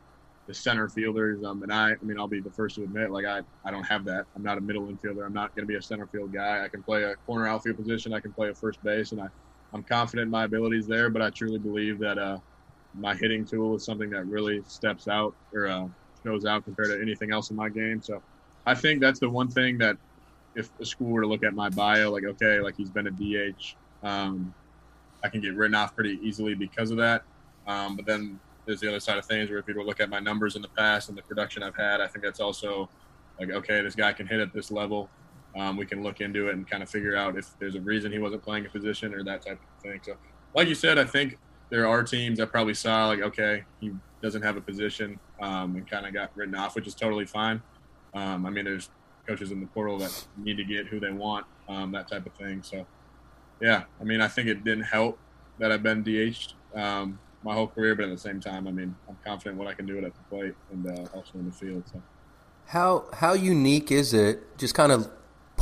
the 0.48 0.54
center 0.54 0.88
fielders. 0.88 1.44
Um, 1.44 1.64
and 1.64 1.74
I, 1.74 1.92
I 1.92 2.04
mean, 2.04 2.20
I'll 2.20 2.28
be 2.28 2.40
the 2.40 2.52
first 2.52 2.76
to 2.76 2.84
admit, 2.84 3.10
like 3.10 3.26
I, 3.26 3.42
I 3.64 3.72
don't 3.72 3.84
have 3.84 4.06
that. 4.06 4.26
I'm 4.36 4.44
not 4.44 4.58
a 4.58 4.62
middle 4.62 4.84
infielder. 4.84 5.26
I'm 5.26 5.34
not 5.34 5.56
going 5.56 5.64
to 5.64 5.68
be 5.68 5.76
a 5.76 5.82
center 5.82 6.06
field 6.06 6.32
guy. 6.32 6.64
I 6.64 6.68
can 6.68 6.84
play 6.84 7.04
a 7.04 7.16
corner 7.26 7.48
outfield 7.48 7.78
position. 7.78 8.14
I 8.14 8.20
can 8.20 8.32
play 8.32 8.50
a 8.50 8.54
first 8.54 8.84
base, 8.84 9.12
and 9.12 9.22
I, 9.22 9.28
I'm 9.76 9.84
confident 9.84 10.28
in 10.28 10.32
my 10.32 10.46
abilities 10.46 10.88
there. 10.88 11.10
But 11.10 11.22
I 11.22 11.30
truly 11.30 11.60
believe 11.60 12.00
that 12.00 12.18
uh, 12.18 12.40
my 12.96 13.14
hitting 13.14 13.46
tool 13.46 13.76
is 13.76 13.84
something 13.84 14.10
that 14.12 14.26
really 14.26 14.64
steps 14.68 15.08
out 15.10 15.36
or 15.54 15.68
uh, 15.68 15.88
shows 16.24 16.46
out 16.46 16.64
compared 16.64 16.88
to 16.88 17.02
anything 17.02 17.32
else 17.32 17.50
in 17.50 17.58
my 17.58 17.68
game. 17.68 18.02
So 18.02 18.22
I 18.66 18.74
think 18.74 19.02
that's 19.02 19.20
the 19.20 19.30
one 19.30 19.50
thing 19.50 19.78
that 19.80 19.98
if 20.56 20.70
a 20.80 20.86
school 20.86 21.10
were 21.10 21.22
to 21.22 21.28
look 21.28 21.44
at 21.44 21.54
my 21.54 21.70
bio, 21.70 22.10
like 22.10 22.24
okay, 22.24 22.62
like 22.62 22.78
he's 22.78 22.90
been 22.90 23.08
a 23.08 23.12
DH, 23.12 23.76
um, 24.02 24.54
I 25.24 25.28
can 25.28 25.42
get 25.42 25.54
written 25.56 25.76
off 25.76 25.94
pretty 25.94 26.20
easily 26.24 26.56
because 26.56 26.90
of 26.90 26.98
that. 26.98 27.24
Um, 27.68 27.98
but 27.98 28.06
then 28.06 28.40
there's 28.66 28.80
the 28.80 28.88
other 28.88 29.02
side 29.02 29.18
of 29.18 29.26
things 29.26 29.50
where 29.50 29.60
if 29.60 29.68
you 29.68 29.74
were 29.74 29.82
to 29.82 29.88
look 29.88 30.00
at 30.00 30.10
my 30.10 30.20
numbers 30.20 30.56
in 30.56 30.62
the 30.62 30.70
past 30.70 31.10
and 31.10 31.18
the 31.18 31.22
production 31.22 31.62
I've 31.64 31.76
had, 31.76 32.00
I 32.00 32.08
think 32.08 32.24
that's 32.24 32.40
also 32.40 32.88
like 33.38 33.50
okay, 33.50 33.82
this 33.82 33.96
guy 33.96 34.14
can 34.14 34.26
hit 34.26 34.40
at 34.40 34.54
this 34.54 34.72
level. 34.72 35.10
Um, 35.56 35.78
we 35.78 35.86
can 35.86 36.04
look 36.04 36.22
into 36.22 36.50
it 36.50 36.56
and 36.56 36.70
kind 36.70 36.84
of 36.84 36.90
figure 36.90 37.16
out 37.16 37.38
if 37.38 37.58
there's 37.60 37.76
a 37.76 37.82
reason 37.82 38.12
he 38.12 38.20
wasn't 38.20 38.44
playing 38.44 38.66
a 38.66 38.70
position 38.70 39.14
or 39.14 39.24
that 39.24 39.46
type 39.46 39.60
of 39.60 39.84
thing. 39.84 40.00
So, 40.04 40.16
like 40.54 40.68
you 40.68 40.76
said, 40.76 41.00
I 41.00 41.06
think 41.06 41.38
there 41.70 41.88
are 41.88 42.04
teams 42.04 42.40
that 42.40 42.52
probably 42.52 42.74
saw 42.74 43.08
like 43.08 43.22
okay, 43.22 43.64
he 43.80 43.92
doesn't 44.22 44.42
have 44.42 44.58
a 44.58 44.62
position 44.62 45.20
um, 45.42 45.76
and 45.76 45.90
kind 45.90 46.06
of 46.06 46.14
got 46.14 46.32
written 46.36 46.56
off, 46.56 46.76
which 46.76 46.88
is 46.88 46.96
totally 46.96 47.26
fine. 47.26 47.62
Um, 48.14 48.46
I 48.46 48.50
mean, 48.50 48.66
there's 48.66 48.90
coaches 49.28 49.52
in 49.52 49.60
the 49.60 49.68
portal 49.68 49.98
that 50.00 50.26
need 50.38 50.58
to 50.58 50.64
get 50.64 50.88
who 50.88 51.00
they 51.00 51.12
want, 51.12 51.46
um, 51.68 51.92
that 51.92 52.08
type 52.08 52.26
of 52.26 52.34
thing. 52.34 52.62
So, 52.64 52.86
yeah, 53.62 53.84
I 54.00 54.04
mean, 54.04 54.22
I 54.22 54.28
think 54.28 54.48
it 54.48 54.64
didn't 54.64 54.84
help 54.84 55.18
that 55.60 55.72
I've 55.72 55.84
been 55.84 56.04
DH'd 56.04 56.54
um, 56.76 57.20
my 57.44 57.54
whole 57.54 57.68
career, 57.68 57.96
but 57.96 58.06
at 58.06 58.12
the 58.12 58.18
same 58.18 58.40
time, 58.40 58.68
I 58.68 58.72
mean, 58.72 58.96
I'm 59.08 59.18
confident 59.24 59.58
what 59.58 59.68
I 59.68 59.74
can 59.74 59.86
do 59.86 59.98
it 59.98 60.04
at 60.04 60.14
the 60.14 60.22
plate 60.30 60.56
and 60.72 60.88
uh, 60.88 61.08
also 61.14 61.32
in 61.36 61.46
the 61.46 61.52
field. 61.52 61.84
So, 61.92 62.02
how 62.68 63.06
how 63.14 63.34
unique 63.34 63.92
is 63.92 64.14
it? 64.14 64.58
Just 64.58 64.74
kind 64.74 64.92
of 64.92 65.10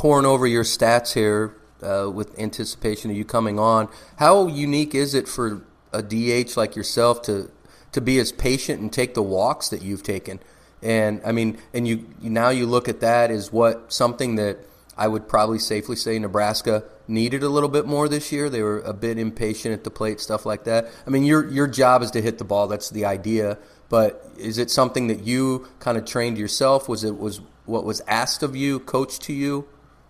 pouring 0.04 0.26
over 0.26 0.46
your 0.46 0.64
stats 0.64 1.14
here 1.14 1.56
uh, 1.80 2.10
with 2.12 2.38
anticipation 2.38 3.10
of 3.10 3.16
you 3.16 3.24
coming 3.24 3.58
on. 3.58 3.88
How 4.18 4.48
unique 4.48 4.94
is 4.94 5.14
it 5.14 5.26
for 5.26 5.62
a 5.94 6.02
DH 6.02 6.58
like 6.58 6.76
yourself 6.76 7.22
to 7.22 7.50
to 7.92 8.02
be 8.02 8.18
as 8.18 8.30
patient 8.30 8.82
and 8.82 8.92
take 8.92 9.14
the 9.14 9.22
walks 9.22 9.70
that 9.70 9.80
you've 9.80 10.02
taken? 10.02 10.40
And 10.82 11.22
I 11.24 11.32
mean, 11.32 11.56
and 11.72 11.88
you 11.88 12.04
now 12.20 12.50
you 12.50 12.66
look 12.66 12.86
at 12.86 13.00
that 13.00 13.30
as 13.30 13.50
what 13.50 13.94
something 13.94 14.36
that 14.36 14.58
I 14.94 15.08
would 15.08 15.26
probably 15.26 15.58
safely 15.58 15.96
say 15.96 16.18
Nebraska 16.18 16.84
needed 17.08 17.42
a 17.42 17.48
little 17.48 17.70
bit 17.70 17.86
more 17.86 18.06
this 18.06 18.30
year. 18.30 18.50
They 18.50 18.60
were 18.60 18.80
a 18.80 18.92
bit 18.92 19.18
impatient 19.18 19.72
at 19.72 19.84
the 19.84 19.90
plate, 19.90 20.20
stuff 20.20 20.44
like 20.44 20.64
that. 20.64 20.90
I 21.06 21.08
mean, 21.08 21.24
your 21.24 21.50
your 21.50 21.66
job 21.66 22.02
is 22.02 22.10
to 22.10 22.20
hit 22.20 22.36
the 22.36 22.44
ball. 22.44 22.68
That's 22.68 22.90
the 22.90 23.06
idea. 23.06 23.56
But 23.88 24.22
is 24.36 24.58
it 24.58 24.70
something 24.70 25.06
that 25.06 25.20
you 25.20 25.66
kind 25.78 25.96
of 25.96 26.04
trained 26.04 26.36
yourself? 26.36 26.90
Was 26.90 27.04
it 27.04 27.16
was 27.16 27.40
what 27.64 27.86
was 27.86 28.02
asked 28.06 28.42
of 28.42 28.54
you, 28.54 28.80
coached 28.80 29.22
to 29.22 29.32
you, 29.32 29.66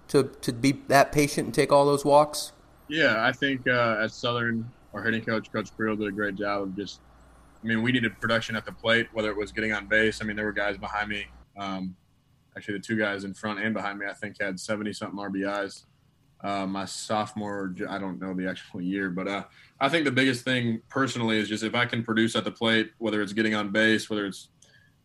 to 0.09 0.25
to 0.41 0.53
be 0.53 0.73
that 0.89 1.13
patient 1.13 1.47
and 1.47 1.55
take 1.55 1.73
all 1.73 1.87
those 1.87 2.05
walks? 2.05 2.53
Yeah, 2.89 3.25
I 3.25 3.33
think 3.33 3.67
uh, 3.67 4.01
at 4.03 4.11
Southern, 4.11 4.71
our 4.93 5.03
hitting 5.03 5.25
coach, 5.25 5.51
Coach 5.53 5.75
Creel, 5.77 5.97
did 5.97 6.09
a 6.09 6.13
great 6.13 6.37
job 6.37 6.63
of 6.63 6.77
just. 6.77 7.01
I 7.63 7.67
mean, 7.67 7.83
we 7.83 7.93
needed 7.93 8.21
production 8.21 8.57
at 8.57 8.67
the 8.67 8.73
plate, 8.73 9.09
whether 9.15 9.31
it 9.31 9.37
was 9.37 9.51
getting 9.51 9.73
on 9.73 9.87
base. 9.87 10.21
I 10.21 10.27
mean, 10.27 10.37
there 10.37 10.45
were 10.45 10.53
guys 10.53 10.77
behind 10.77 11.09
me. 11.09 11.27
Um, 11.57 11.97
actually, 12.55 12.75
the 12.75 12.85
two 12.85 12.99
guys 12.99 13.25
in 13.25 13.33
front 13.33 13.59
and 13.59 13.73
behind 13.73 13.99
me, 13.99 14.07
I 14.07 14.13
think, 14.13 14.37
had 14.39 14.61
seventy 14.61 14.93
something 14.93 15.19
RBIs 15.19 15.85
uh, 16.45 16.67
my 16.67 16.85
sophomore. 16.85 17.75
I 17.89 17.99
don't 17.99 18.21
know 18.21 18.35
the 18.35 18.49
actual 18.49 18.83
year, 18.83 19.09
but 19.11 19.27
uh, 19.27 19.45
I 19.81 19.89
think 19.89 20.05
the 20.05 20.13
biggest 20.13 20.45
thing 20.45 20.83
personally 20.91 21.39
is 21.39 21.49
just 21.49 21.65
if 21.65 21.75
I 21.75 21.87
can 21.87 22.05
produce 22.05 22.37
at 22.37 22.45
the 22.45 22.51
plate, 22.51 22.91
whether 22.99 23.23
it's 23.23 23.33
getting 23.33 23.55
on 23.55 23.73
base, 23.73 24.11
whether 24.11 24.27
it's 24.27 24.49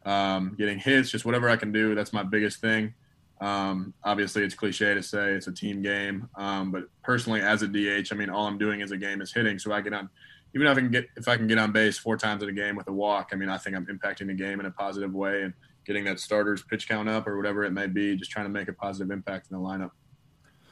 um, 0.06 0.54
getting 0.58 0.78
hits, 0.78 1.10
just 1.10 1.26
whatever 1.26 1.50
I 1.50 1.56
can 1.56 1.72
do. 1.72 1.96
That's 1.96 2.12
my 2.12 2.24
biggest 2.24 2.60
thing. 2.60 2.94
Um, 3.42 3.94
obviously, 4.04 4.44
it's 4.44 4.56
cliche 4.56 4.94
to 4.94 5.04
say 5.04 5.32
it's 5.32 5.48
a 5.48 5.52
team 5.52 5.82
game, 5.82 6.28
um, 6.36 6.72
but 6.72 6.84
personally, 7.04 7.42
as 7.42 7.62
a 7.62 7.68
DH, 7.68 8.12
I 8.12 8.16
mean, 8.16 8.30
all 8.30 8.48
I'm 8.48 8.58
doing 8.58 8.82
as 8.82 8.92
a 8.92 8.98
game 8.98 9.22
is 9.22 9.32
hitting. 9.32 9.58
So 9.60 9.72
I 9.72 9.82
get 9.82 9.94
on, 9.94 10.10
even 10.54 10.68
if 10.68 10.78
I 10.78 10.80
can 10.82 10.92
get 10.92 11.08
if 11.16 11.28
I 11.28 11.38
can 11.38 11.48
get 11.48 11.58
on 11.58 11.72
base 11.72 11.98
four 11.98 12.18
times 12.18 12.44
in 12.44 12.50
a 12.50 12.54
game 12.54 12.76
with 12.76 12.88
a 12.88 12.94
walk, 12.94 13.30
I 13.32 13.36
mean, 13.36 13.50
I 13.50 13.58
think 13.58 13.76
I'm 13.76 13.86
impacting 13.86 14.28
the 14.28 14.34
game 14.34 14.60
in 14.60 14.66
a 14.66 14.72
positive 14.72 15.14
way 15.14 15.44
and 15.44 15.54
getting 15.86 16.04
that 16.06 16.20
starter's 16.20 16.62
pitch 16.64 16.88
count 16.88 17.08
up 17.08 17.28
or 17.28 17.38
whatever 17.38 17.64
it 17.64 17.72
may 17.72 17.88
be, 17.88 18.16
just 18.16 18.30
trying 18.30 18.46
to 18.46 18.52
make 18.52 18.68
a 18.68 18.74
positive 18.74 19.12
impact 19.12 19.48
in 19.50 19.58
the 19.58 19.64
lineup 19.64 19.92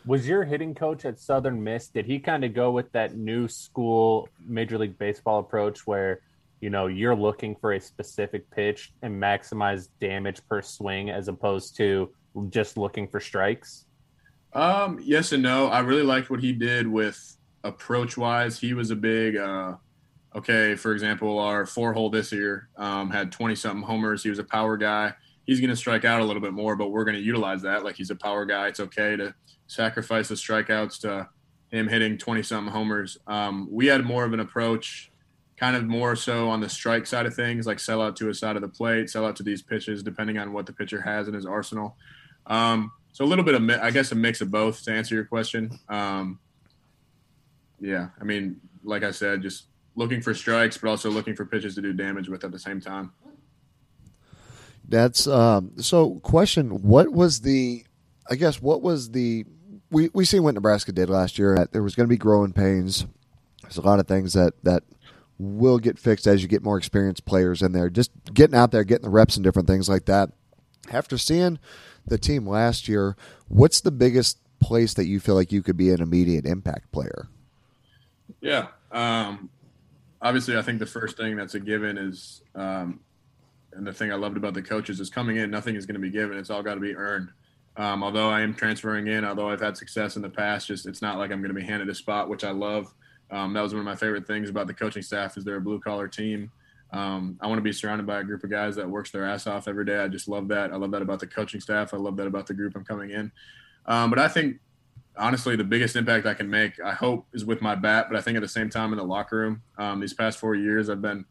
was 0.08 0.28
your 0.28 0.46
hitting 0.46 0.74
coach 0.74 1.04
at 1.06 1.20
Southern 1.20 1.62
Miss? 1.62 1.90
Did 1.90 2.06
he 2.06 2.18
kind 2.18 2.46
of 2.46 2.54
go 2.54 2.72
with 2.72 2.92
that 2.94 3.18
new 3.18 3.48
school 3.48 4.30
Major 4.48 4.78
League 4.78 4.98
Baseball 4.98 5.40
approach 5.40 5.86
where 5.86 6.22
you 6.62 6.70
know 6.70 6.88
you're 6.88 7.16
looking 7.16 7.56
for 7.56 7.74
a 7.74 7.80
specific 7.80 8.50
pitch 8.50 8.94
and 9.02 9.22
maximize 9.22 9.90
damage 10.00 10.40
per 10.50 10.62
swing 10.62 11.10
as 11.10 11.28
opposed 11.28 11.76
to 11.78 12.10
just 12.50 12.77
looking 12.77 13.08
for 13.08 13.20
strikes? 13.20 13.86
Um, 14.53 15.00
yes 15.03 15.32
and 15.32 15.44
no. 15.44 15.67
I 15.67 15.79
really 15.79 16.03
liked 16.03 16.29
what 16.29 16.39
he 16.39 16.53
did 16.53 16.88
with 16.88 17.38
approach 17.63 18.17
wise. 18.17 18.60
He 18.60 18.74
was 18.74 18.91
a 18.91 18.96
big 18.96 19.38
uh, 19.38 19.75
okay, 20.36 20.75
for 20.75 20.94
example, 20.94 21.39
our 21.39 21.65
four 21.65 21.94
hole 21.94 22.10
this 22.10 22.32
year 22.32 22.70
um, 22.77 23.10
had 23.10 23.32
20 23.32 23.56
something 23.56 23.84
homers. 23.84 24.24
He 24.24 24.29
was 24.29 24.39
a 24.39 24.44
power 24.44 24.77
guy. 24.77 25.13
He's 25.46 25.60
going 25.60 25.70
to 25.70 25.75
strike 25.75 26.06
out 26.06 26.22
a 26.22 26.24
little 26.24 26.41
bit 26.41 26.53
more, 26.53 26.75
but 26.75 26.89
we're 26.89 27.06
going 27.06 27.15
to 27.15 27.22
utilize 27.22 27.62
that. 27.63 27.84
Like 27.84 27.96
he's 27.96 28.12
a 28.12 28.15
power 28.15 28.46
guy. 28.46 28.67
It's 28.67 28.79
okay 28.79 29.15
to 29.15 29.34
sacrifice 29.67 30.27
the 30.27 30.36
strikeouts 30.36 31.01
to 31.01 31.27
him 31.72 31.88
hitting 31.88 32.17
20 32.17 32.44
something 32.44 32.72
homers. 32.72 33.17
Um, 33.27 33.67
we 33.72 33.88
had 33.88 34.06
more 34.06 34.25
of 34.25 34.34
an 34.34 34.39
approach, 34.39 35.12
kind 35.58 35.75
of 35.75 35.86
more 35.86 36.15
so 36.15 36.50
on 36.50 36.62
the 36.62 36.70
strike 36.70 37.08
side 37.08 37.25
of 37.25 37.34
things, 37.34 37.65
like 37.65 37.79
sell 37.79 38.01
out 38.01 38.15
to 38.17 38.29
a 38.29 38.34
side 38.34 38.56
of 38.56 38.62
the 38.62 38.67
plate, 38.67 39.10
sell 39.10 39.25
out 39.25 39.36
to 39.38 39.44
these 39.44 39.62
pitches, 39.62 40.03
depending 40.03 40.38
on 40.38 40.53
what 40.53 40.65
the 40.65 40.74
pitcher 40.74 41.01
has 41.01 41.27
in 41.27 41.34
his 41.34 41.46
arsenal. 41.46 41.98
Um, 42.48 42.92
so 43.13 43.25
a 43.25 43.27
little 43.27 43.44
bit 43.44 43.56
of, 43.56 43.70
I 43.82 43.92
guess, 43.92 44.12
a 44.12 44.16
mix 44.16 44.42
of 44.42 44.51
both 44.51 44.84
to 44.84 44.92
answer 44.92 45.16
your 45.16 45.25
question. 45.25 45.77
Um, 45.89 46.39
yeah, 47.80 48.10
I 48.20 48.24
mean, 48.24 48.58
like 48.84 49.04
I 49.04 49.12
said, 49.12 49.42
just 49.42 49.66
looking 49.96 50.22
for 50.22 50.34
strikes, 50.34 50.77
but 50.77 50.89
also 50.89 51.10
looking 51.10 51.36
for 51.36 51.46
pitches 51.46 51.75
to 51.75 51.82
do 51.82 51.94
damage 51.94 52.30
with 52.30 52.44
at 52.44 52.51
the 52.51 52.60
same 52.60 52.80
time. 52.80 53.12
That's 54.88 55.27
um, 55.27 55.74
so. 55.77 56.16
Question: 56.20 56.82
What 56.84 57.12
was 57.12 57.42
the? 57.42 57.86
I 58.30 58.36
guess 58.36 58.62
what 58.62 58.82
was 58.82 59.12
the 59.12 59.46
we 59.92 60.10
we 60.13 60.25
seen 60.25 60.44
what 60.44 60.54
Nebraska 60.54 60.92
did 60.92 61.10
last 61.10 61.38
year. 61.38 61.68
There 61.72 61.84
was 61.84 61.96
going 61.96 62.08
to 62.08 62.13
be 62.13 62.18
growing 62.18 62.54
pains. 62.54 63.06
There's 63.63 63.77
a 63.77 63.82
lot 63.82 64.00
of 64.00 64.08
things 64.08 64.34
that 64.34 64.54
that 64.63 64.84
will 65.38 65.77
get 65.77 66.00
fixed 66.00 66.25
as 66.25 66.42
you 66.42 66.48
get 66.48 66.63
more 66.63 66.77
experienced 66.77 67.25
players 67.25 67.62
in 67.62 67.72
there. 67.72 67.89
Just 67.89 68.12
getting 68.34 68.56
out 68.56 68.72
there, 68.72 68.84
getting 68.84 69.04
the 69.04 69.10
reps 69.10 69.36
and 69.36 69.44
different 69.44 69.68
things 69.68 69.88
like 69.88 70.06
that. 70.06 70.30
After 70.92 71.18
seeing 71.18 71.60
the 72.08 72.18
team 72.18 72.48
last 72.48 72.88
year, 72.88 73.16
what's 73.48 73.82
the 73.82 73.92
biggest 73.92 74.40
place 74.60 74.94
that 74.96 75.06
you 75.06 75.20
feel 75.20 75.36
like 75.36 75.52
you 75.52 75.62
could 75.62 75.78
be 75.78 75.92
an 75.92 76.02
immediate 76.02 76.46
impact 76.46 76.92
player? 76.92 77.28
Yeah, 78.42 78.68
um, 78.92 79.50
obviously, 80.22 80.58
I 80.58 80.62
think 80.62 80.80
the 80.80 80.86
first 80.86 81.18
thing 81.18 81.36
that's 81.36 81.56
a 81.56 81.60
given 81.60 81.98
is, 81.98 82.42
um, 82.56 83.00
and 83.74 83.86
the 83.86 83.94
thing 83.94 84.12
I 84.12 84.16
loved 84.16 84.38
about 84.38 84.54
the 84.54 84.62
coaches 84.62 85.00
is 85.00 85.10
coming 85.10 85.38
in. 85.38 85.52
Nothing 85.52 85.76
is 85.76 85.86
going 85.86 85.96
to 85.96 86.02
be 86.02 86.10
given; 86.10 86.38
it's 86.38 86.50
all 86.50 86.64
got 86.64 86.76
to 86.76 86.80
be 86.80 86.96
earned. 86.96 87.30
Um, 87.78 88.04
although 88.04 88.30
I 88.30 88.42
am 88.42 88.56
transferring 88.56 89.08
in, 89.08 89.24
although 89.24 89.50
I've 89.50 89.62
had 89.62 89.78
success 89.78 90.16
in 90.16 90.24
the 90.24 90.30
past, 90.30 90.68
just 90.68 90.88
it's 90.88 91.02
not 91.02 91.18
like 91.18 91.32
I'm 91.32 91.42
going 91.42 91.54
to 91.54 91.60
be 91.60 91.66
handed 91.66 91.90
a 91.90 91.96
spot, 91.96 92.28
which 92.28 92.44
I 92.44 92.52
love. 92.52 92.94
Um, 93.30 93.54
that 93.54 93.62
was 93.62 93.74
one 93.74 93.82
of 93.82 93.86
my 93.86 93.96
favorite 93.96 94.26
things 94.26 94.50
about 94.50 94.68
the 94.68 94.74
coaching 94.74 95.04
staff 95.04 95.38
is 95.38 95.44
they're 95.44 95.58
a 95.58 95.62
blue 95.62 95.80
collar 95.80 96.08
team. 96.08 96.52
Um, 96.91 97.38
I 97.41 97.48
want 97.48 97.58
to 97.58 97.63
be 97.63 97.74
surrounded 97.74 98.08
by 98.08 98.20
a 98.20 98.24
group 98.24 98.44
of 98.44 98.50
guys 98.50 98.75
that 98.77 98.89
works 98.89 99.12
their 99.12 99.25
ass 99.25 99.46
off 99.46 99.67
every 99.67 99.86
day. 99.86 100.00
I 100.00 100.08
just 100.08 100.27
love 100.27 100.48
that. 100.50 100.72
I 100.72 100.77
love 100.77 100.91
that 100.91 101.01
about 101.01 101.20
the 101.20 101.27
coaching 101.27 101.60
staff. 101.60 101.94
I 101.94 101.98
love 101.98 102.15
that 102.17 102.27
about 102.27 102.48
the 102.48 102.53
group 102.53 102.75
I'm 102.75 102.86
coming 102.86 103.12
in. 103.12 103.32
Um, 103.86 104.10
but 104.10 104.20
I 104.20 104.27
think 104.27 104.60
honestly, 105.17 105.56
the 105.56 105.63
biggest 105.63 105.96
impact 105.96 106.25
I 106.25 106.34
can 106.34 106.50
make, 106.50 106.79
I 106.79 106.94
hope, 106.94 107.27
is 107.34 107.46
with 107.46 107.62
my 107.62 107.75
bat. 107.75 108.08
But 108.10 108.17
I 108.17 108.22
think 108.22 108.38
at 108.38 108.41
the 108.41 108.48
same 108.48 108.70
time 108.70 108.94
in 108.94 108.98
the 108.98 109.03
locker 109.03 109.38
room, 109.38 109.62
um, 109.77 110.00
these 110.00 110.13
past 110.13 110.39
four 110.39 110.56
years, 110.56 110.89
I've 110.89 111.01
been 111.01 111.25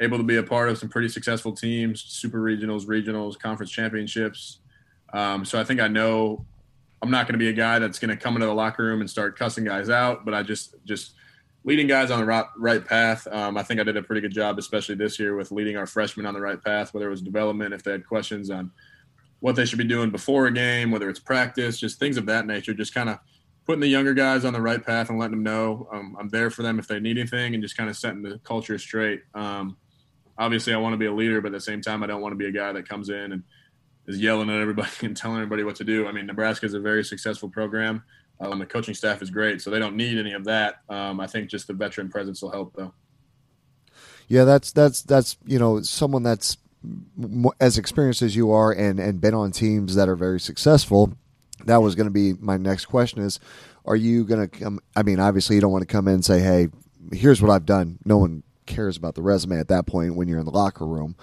able 0.00 0.18
to 0.18 0.24
be 0.24 0.36
a 0.36 0.42
part 0.42 0.68
of 0.68 0.78
some 0.78 0.88
pretty 0.88 1.08
successful 1.08 1.52
teams, 1.52 2.02
super 2.02 2.40
regionals, 2.40 2.86
regionals, 2.86 3.38
conference 3.38 3.70
championships. 3.70 4.60
Um, 5.12 5.44
so 5.44 5.60
I 5.60 5.64
think 5.64 5.80
I 5.80 5.88
know 5.88 6.44
I'm 7.02 7.10
not 7.10 7.26
going 7.26 7.34
to 7.34 7.38
be 7.38 7.48
a 7.48 7.52
guy 7.52 7.78
that's 7.78 7.98
going 7.98 8.10
to 8.10 8.16
come 8.16 8.34
into 8.34 8.46
the 8.46 8.54
locker 8.54 8.84
room 8.84 9.00
and 9.00 9.08
start 9.08 9.38
cussing 9.38 9.64
guys 9.64 9.90
out, 9.90 10.24
but 10.24 10.34
I 10.34 10.42
just 10.42 10.74
just 10.84 11.12
leading 11.66 11.88
guys 11.88 12.12
on 12.12 12.20
the 12.20 12.46
right, 12.56 12.84
path. 12.84 13.26
Um, 13.26 13.58
I 13.58 13.62
think 13.64 13.80
I 13.80 13.82
did 13.82 13.96
a 13.96 14.02
pretty 14.02 14.20
good 14.20 14.32
job, 14.32 14.56
especially 14.56 14.94
this 14.94 15.18
year, 15.18 15.36
with 15.36 15.50
leading 15.50 15.76
our 15.76 15.86
freshmen 15.86 16.24
on 16.24 16.32
the 16.32 16.40
right 16.40 16.62
path. 16.62 16.94
Whether 16.94 17.08
it 17.08 17.10
was 17.10 17.20
development, 17.20 17.74
if 17.74 17.82
they 17.82 17.90
had 17.90 18.06
questions 18.06 18.50
on 18.50 18.70
what 19.40 19.56
they 19.56 19.66
should 19.66 19.78
be 19.78 19.84
doing 19.84 20.10
before 20.10 20.46
a 20.46 20.52
game, 20.52 20.92
whether 20.92 21.10
it's 21.10 21.18
practice, 21.18 21.78
just 21.78 21.98
things 21.98 22.16
of 22.16 22.24
that 22.26 22.46
nature. 22.46 22.72
Just 22.72 22.94
kind 22.94 23.08
of 23.08 23.18
putting 23.66 23.80
the 23.80 23.88
younger 23.88 24.14
guys 24.14 24.44
on 24.44 24.52
the 24.52 24.60
right 24.60 24.82
path 24.82 25.10
and 25.10 25.18
letting 25.18 25.32
them 25.32 25.42
know 25.42 25.88
um, 25.92 26.16
I'm 26.18 26.28
there 26.28 26.50
for 26.50 26.62
them 26.62 26.78
if 26.78 26.86
they 26.86 27.00
need 27.00 27.18
anything, 27.18 27.54
and 27.54 27.62
just 27.62 27.76
kind 27.76 27.90
of 27.90 27.96
setting 27.96 28.22
the 28.22 28.38
culture 28.44 28.78
straight. 28.78 29.22
Um, 29.34 29.76
obviously, 30.38 30.72
I 30.72 30.76
want 30.76 30.92
to 30.94 30.98
be 30.98 31.06
a 31.06 31.12
leader, 31.12 31.40
but 31.40 31.48
at 31.48 31.54
the 31.54 31.60
same 31.60 31.82
time, 31.82 32.04
I 32.04 32.06
don't 32.06 32.22
want 32.22 32.32
to 32.32 32.36
be 32.36 32.46
a 32.46 32.52
guy 32.52 32.70
that 32.70 32.88
comes 32.88 33.08
in 33.08 33.32
and 33.32 33.42
is 34.06 34.20
yelling 34.20 34.50
at 34.50 34.60
everybody 34.60 34.90
and 35.02 35.16
telling 35.16 35.38
everybody 35.38 35.64
what 35.64 35.74
to 35.76 35.84
do. 35.84 36.06
I 36.06 36.12
mean, 36.12 36.26
Nebraska 36.26 36.64
is 36.64 36.74
a 36.74 36.80
very 36.80 37.02
successful 37.02 37.48
program. 37.48 38.04
Um, 38.40 38.58
the 38.58 38.66
coaching 38.66 38.94
staff 38.94 39.22
is 39.22 39.30
great, 39.30 39.62
so 39.62 39.70
they 39.70 39.78
don't 39.78 39.96
need 39.96 40.18
any 40.18 40.32
of 40.32 40.44
that. 40.44 40.80
Um, 40.88 41.20
I 41.20 41.26
think 41.26 41.48
just 41.48 41.66
the 41.66 41.72
veteran 41.72 42.08
presence 42.08 42.42
will 42.42 42.50
help, 42.50 42.74
though. 42.76 42.92
Yeah, 44.28 44.44
that's 44.44 44.72
that's 44.72 45.02
that's 45.02 45.36
you 45.46 45.58
know 45.58 45.80
someone 45.82 46.22
that's 46.22 46.58
as 47.60 47.78
experienced 47.78 48.22
as 48.22 48.36
you 48.36 48.50
are 48.50 48.72
and 48.72 49.00
and 49.00 49.20
been 49.20 49.34
on 49.34 49.52
teams 49.52 49.94
that 49.94 50.08
are 50.08 50.16
very 50.16 50.40
successful. 50.40 51.16
That 51.64 51.78
was 51.78 51.94
going 51.94 52.06
to 52.06 52.12
be 52.12 52.34
my 52.34 52.56
next 52.56 52.86
question: 52.86 53.20
is 53.20 53.40
Are 53.84 53.96
you 53.96 54.24
going 54.24 54.48
to 54.48 54.58
come? 54.58 54.80
I 54.94 55.02
mean, 55.02 55.20
obviously, 55.20 55.56
you 55.56 55.62
don't 55.62 55.72
want 55.72 55.82
to 55.82 55.92
come 55.92 56.08
in 56.08 56.14
and 56.14 56.24
say, 56.24 56.40
"Hey, 56.40 56.68
here's 57.12 57.40
what 57.40 57.50
I've 57.50 57.66
done." 57.66 57.98
No 58.04 58.18
one 58.18 58.42
cares 58.66 58.96
about 58.96 59.14
the 59.14 59.22
resume 59.22 59.58
at 59.58 59.68
that 59.68 59.86
point 59.86 60.16
when 60.16 60.28
you're 60.28 60.40
in 60.40 60.44
the 60.44 60.50
locker 60.50 60.86
room. 60.86 61.16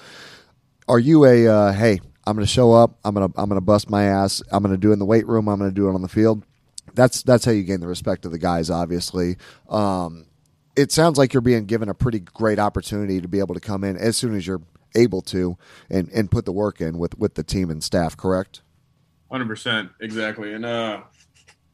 Are 0.88 1.00
you 1.00 1.26
a 1.26 1.48
uh, 1.48 1.74
hey? 1.74 2.00
I'm 2.26 2.38
going 2.38 2.46
to 2.46 2.52
show 2.52 2.72
up. 2.72 2.98
I'm 3.04 3.14
going 3.14 3.30
to 3.30 3.40
I'm 3.40 3.50
going 3.50 3.58
to 3.58 3.66
bust 3.66 3.90
my 3.90 4.06
ass. 4.06 4.42
I'm 4.50 4.64
going 4.64 4.74
to 4.74 4.80
do 4.80 4.92
it 4.92 4.94
in 4.94 5.00
the 5.00 5.06
weight 5.06 5.28
room. 5.28 5.50
I'm 5.50 5.60
going 5.60 5.70
to 5.70 5.76
do 5.76 5.90
it 5.90 5.94
on 5.94 6.02
the 6.02 6.08
field. 6.08 6.44
That's 6.94 7.24
that's 7.24 7.46
how 7.46 7.52
you 7.52 7.64
gain 7.64 7.80
the 7.80 7.88
respect 7.88 8.26
of 8.26 8.32
the 8.32 8.40
guys. 8.40 8.70
Obviously, 8.70 9.38
um, 9.70 10.26
it 10.76 10.92
sounds 10.92 11.18
like 11.18 11.34
you're 11.34 11.42
being 11.42 11.66
given 11.66 11.90
a 11.90 11.94
pretty 11.94 12.20
great 12.20 12.60
opportunity 12.60 13.22
to 13.22 13.28
be 13.28 13.40
able 13.40 13.56
to 13.56 13.62
come 13.62 13.84
in 13.84 13.98
as 13.98 14.18
soon 14.18 14.36
as 14.36 14.48
you're 14.48 14.62
able 14.96 15.22
to 15.22 15.58
and, 15.90 16.10
and 16.10 16.32
put 16.32 16.46
the 16.46 16.52
work 16.52 16.82
in 16.82 16.98
with, 16.98 17.18
with 17.18 17.36
the 17.36 17.44
team 17.44 17.70
and 17.70 17.84
staff, 17.84 18.16
correct? 18.16 18.62
100%. 19.32 19.90
Exactly. 20.02 20.54
And 20.54 20.66
uh, 20.66 21.02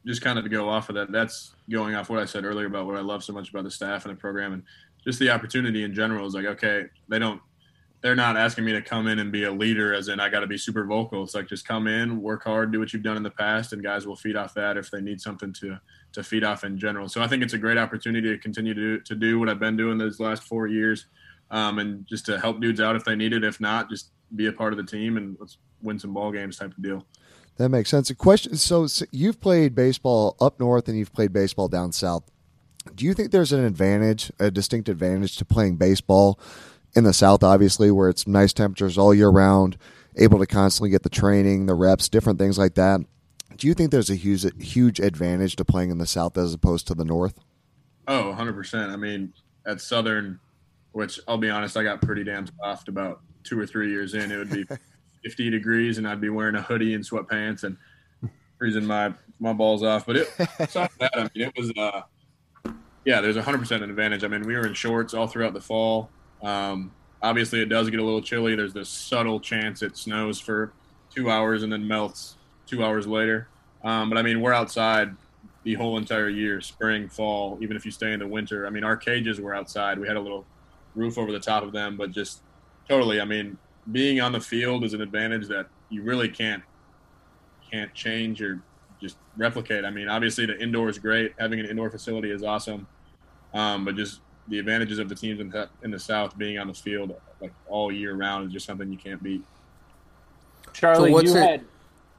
just 0.06 0.22
kind 0.22 0.38
of 0.38 0.44
to 0.44 0.50
go 0.50 0.68
off 0.68 0.88
of 0.88 0.94
that, 0.94 1.12
that's 1.12 1.54
going 1.70 1.94
off 1.94 2.08
what 2.08 2.18
I 2.18 2.24
said 2.24 2.44
earlier 2.44 2.66
about 2.66 2.86
what 2.86 2.96
I 2.96 3.00
love 3.00 3.22
so 3.22 3.32
much 3.32 3.50
about 3.50 3.64
the 3.64 3.70
staff 3.70 4.06
and 4.06 4.16
the 4.16 4.20
program 4.20 4.52
and 4.52 4.62
just 5.04 5.18
the 5.18 5.30
opportunity 5.30 5.84
in 5.84 5.94
general 5.94 6.26
is 6.26 6.34
like, 6.34 6.46
okay, 6.46 6.84
they 7.08 7.18
don't, 7.18 7.40
they're 8.02 8.16
not 8.16 8.36
asking 8.36 8.64
me 8.64 8.72
to 8.72 8.80
come 8.80 9.06
in 9.08 9.18
and 9.18 9.30
be 9.30 9.44
a 9.44 9.52
leader 9.52 9.92
as 9.92 10.08
in 10.08 10.20
I 10.20 10.28
got 10.30 10.40
to 10.40 10.46
be 10.46 10.56
super 10.56 10.84
vocal. 10.84 11.22
It's 11.22 11.34
like 11.34 11.48
just 11.48 11.66
come 11.66 11.86
in, 11.86 12.22
work 12.22 12.44
hard, 12.44 12.72
do 12.72 12.78
what 12.78 12.92
you've 12.92 13.02
done 13.02 13.16
in 13.16 13.22
the 13.22 13.30
past, 13.30 13.72
and 13.72 13.82
guys 13.82 14.06
will 14.06 14.16
feed 14.16 14.36
off 14.36 14.54
that 14.54 14.76
if 14.76 14.90
they 14.90 15.00
need 15.00 15.20
something 15.20 15.52
to 15.54 15.78
to 16.12 16.22
feed 16.22 16.42
off 16.42 16.64
in 16.64 16.78
general. 16.78 17.08
So 17.08 17.22
I 17.22 17.28
think 17.28 17.42
it's 17.42 17.52
a 17.52 17.58
great 17.58 17.78
opportunity 17.78 18.28
to 18.30 18.38
continue 18.38 18.74
to, 18.74 19.00
to 19.00 19.14
do 19.14 19.38
what 19.38 19.48
I've 19.48 19.60
been 19.60 19.76
doing 19.76 19.96
those 19.96 20.18
last 20.18 20.42
four 20.42 20.66
years 20.66 21.06
um, 21.50 21.78
and 21.78 22.06
just 22.06 22.26
to 22.26 22.40
help 22.40 22.60
dudes 22.60 22.80
out 22.80 22.96
if 22.96 23.04
they 23.04 23.14
need 23.14 23.32
it. 23.32 23.44
If 23.44 23.60
not, 23.60 23.88
just 23.88 24.10
be 24.34 24.46
a 24.46 24.52
part 24.52 24.72
of 24.72 24.76
the 24.76 24.84
team 24.84 25.16
and 25.16 25.36
let's 25.38 25.58
win 25.82 25.98
some 25.98 26.12
ball 26.12 26.32
games 26.32 26.56
type 26.56 26.72
of 26.72 26.82
deal. 26.82 27.06
That 27.58 27.68
makes 27.68 27.90
sense. 27.90 28.10
A 28.10 28.14
question. 28.14 28.56
So, 28.56 28.86
so 28.86 29.04
you've 29.10 29.40
played 29.40 29.74
baseball 29.74 30.36
up 30.40 30.58
north 30.58 30.88
and 30.88 30.98
you've 30.98 31.12
played 31.12 31.32
baseball 31.32 31.68
down 31.68 31.92
south. 31.92 32.24
Do 32.94 33.04
you 33.04 33.12
think 33.12 33.30
there's 33.30 33.52
an 33.52 33.64
advantage, 33.64 34.32
a 34.38 34.50
distinct 34.50 34.88
advantage 34.88 35.36
to 35.36 35.44
playing 35.44 35.76
baseball 35.76 36.40
in 36.94 37.04
the 37.04 37.12
south, 37.12 37.42
obviously, 37.42 37.90
where 37.90 38.08
it's 38.08 38.26
nice 38.26 38.52
temperatures 38.52 38.98
all 38.98 39.14
year 39.14 39.28
round, 39.28 39.76
able 40.16 40.38
to 40.38 40.46
constantly 40.46 40.90
get 40.90 41.02
the 41.02 41.10
training, 41.10 41.66
the 41.66 41.74
reps, 41.74 42.08
different 42.08 42.38
things 42.38 42.58
like 42.58 42.74
that? 42.74 43.00
Do 43.56 43.66
you 43.66 43.74
think 43.74 43.90
there's 43.90 44.10
a 44.10 44.14
huge 44.14 44.46
huge 44.60 45.00
advantage 45.00 45.56
to 45.56 45.64
playing 45.64 45.90
in 45.90 45.98
the 45.98 46.06
South 46.06 46.38
as 46.38 46.54
opposed 46.54 46.86
to 46.88 46.94
the 46.94 47.04
North? 47.04 47.38
Oh, 48.08 48.34
100%. 48.36 48.90
I 48.90 48.96
mean, 48.96 49.32
at 49.66 49.80
Southern, 49.80 50.40
which 50.92 51.20
I'll 51.28 51.38
be 51.38 51.50
honest, 51.50 51.76
I 51.76 51.82
got 51.82 52.02
pretty 52.02 52.24
damn 52.24 52.46
soft 52.58 52.88
about 52.88 53.20
two 53.44 53.58
or 53.58 53.66
three 53.66 53.90
years 53.90 54.14
in. 54.14 54.32
It 54.32 54.36
would 54.36 54.50
be 54.50 54.64
50 55.24 55.50
degrees 55.50 55.98
and 55.98 56.08
I'd 56.08 56.20
be 56.20 56.30
wearing 56.30 56.56
a 56.56 56.62
hoodie 56.62 56.94
and 56.94 57.04
sweatpants 57.04 57.64
and 57.64 57.76
freezing 58.58 58.84
my, 58.84 59.12
my 59.38 59.52
balls 59.52 59.82
off. 59.82 60.06
But 60.06 60.16
it, 60.16 60.28
aside 60.58 60.90
that, 60.98 61.12
I 61.14 61.22
mean, 61.34 61.48
it 61.48 61.52
was, 61.56 61.72
uh, 61.76 62.02
yeah, 63.04 63.20
there's 63.20 63.36
100% 63.36 63.70
an 63.70 63.82
advantage. 63.84 64.24
I 64.24 64.28
mean, 64.28 64.42
we 64.42 64.54
were 64.54 64.66
in 64.66 64.74
shorts 64.74 65.14
all 65.14 65.26
throughout 65.26 65.52
the 65.52 65.60
fall. 65.60 66.10
Um, 66.42 66.92
obviously, 67.22 67.60
it 67.60 67.66
does 67.66 67.90
get 67.90 68.00
a 68.00 68.04
little 68.04 68.22
chilly. 68.22 68.54
There's 68.54 68.72
this 68.72 68.88
subtle 68.88 69.40
chance 69.40 69.82
it 69.82 69.96
snows 69.96 70.40
for 70.40 70.72
two 71.14 71.30
hours 71.30 71.62
and 71.62 71.72
then 71.72 71.86
melts 71.86 72.36
two 72.66 72.84
hours 72.84 73.06
later. 73.06 73.48
Um, 73.82 74.08
but 74.08 74.18
I 74.18 74.22
mean, 74.22 74.40
we're 74.40 74.52
outside 74.52 75.16
the 75.64 75.74
whole 75.74 75.98
entire 75.98 76.28
year, 76.28 76.60
spring, 76.60 77.08
fall, 77.08 77.58
even 77.60 77.76
if 77.76 77.84
you 77.84 77.90
stay 77.90 78.12
in 78.12 78.20
the 78.20 78.26
winter. 78.26 78.66
I 78.66 78.70
mean, 78.70 78.84
our 78.84 78.96
cages 78.96 79.40
were 79.40 79.54
outside. 79.54 79.98
We 79.98 80.06
had 80.06 80.16
a 80.16 80.20
little 80.20 80.46
roof 80.94 81.18
over 81.18 81.32
the 81.32 81.40
top 81.40 81.62
of 81.62 81.72
them, 81.72 81.96
but 81.96 82.10
just 82.10 82.42
totally. 82.88 83.20
I 83.20 83.24
mean, 83.24 83.58
being 83.92 84.20
on 84.20 84.32
the 84.32 84.40
field 84.40 84.84
is 84.84 84.94
an 84.94 85.00
advantage 85.00 85.48
that 85.48 85.66
you 85.88 86.02
really 86.02 86.28
can't 86.28 86.62
can't 87.70 87.92
change 87.94 88.42
or 88.42 88.60
just 89.00 89.16
replicate. 89.36 89.84
I 89.84 89.90
mean, 89.90 90.08
obviously 90.08 90.44
the 90.46 90.58
indoor 90.60 90.88
is 90.88 90.98
great. 90.98 91.34
Having 91.38 91.60
an 91.60 91.66
indoor 91.66 91.90
facility 91.90 92.30
is 92.30 92.42
awesome, 92.42 92.86
um, 93.54 93.84
but 93.84 93.96
just 93.96 94.20
the 94.50 94.58
advantages 94.58 94.98
of 94.98 95.08
the 95.08 95.14
teams 95.14 95.40
in 95.40 95.48
the, 95.48 95.68
in 95.82 95.90
the 95.90 95.98
South 95.98 96.36
being 96.36 96.58
on 96.58 96.66
the 96.66 96.74
field 96.74 97.14
like 97.40 97.52
all 97.68 97.90
year 97.90 98.14
round 98.14 98.46
is 98.46 98.52
just 98.52 98.66
something 98.66 98.92
you 98.92 98.98
can't 98.98 99.22
beat. 99.22 99.42
Charlie, 100.72 101.10
so 101.12 101.20
you 101.20 101.36
it, 101.36 101.48
had 101.48 101.64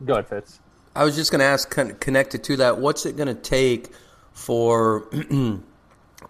Go 0.05 0.13
ahead, 0.13 0.27
Fitz. 0.27 0.59
I 0.95 1.03
was 1.03 1.15
just 1.15 1.31
going 1.31 1.39
to 1.39 1.45
ask, 1.45 1.69
connected 1.69 2.43
to 2.45 2.57
that, 2.57 2.79
what's 2.79 3.05
it 3.05 3.15
going 3.15 3.27
to 3.27 3.35
take 3.35 3.89
for 4.33 5.07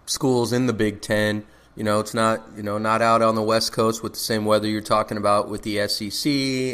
schools 0.05 0.53
in 0.53 0.67
the 0.67 0.73
Big 0.73 1.01
Ten? 1.01 1.45
You 1.75 1.85
know, 1.85 2.01
it's 2.01 2.13
not 2.13 2.43
you 2.57 2.63
know 2.63 2.77
not 2.77 3.01
out 3.01 3.21
on 3.21 3.35
the 3.35 3.41
West 3.41 3.71
Coast 3.71 4.03
with 4.03 4.11
the 4.11 4.19
same 4.19 4.43
weather 4.43 4.67
you're 4.67 4.81
talking 4.81 5.15
about 5.15 5.47
with 5.47 5.63
the 5.63 5.87
SEC 5.87 6.29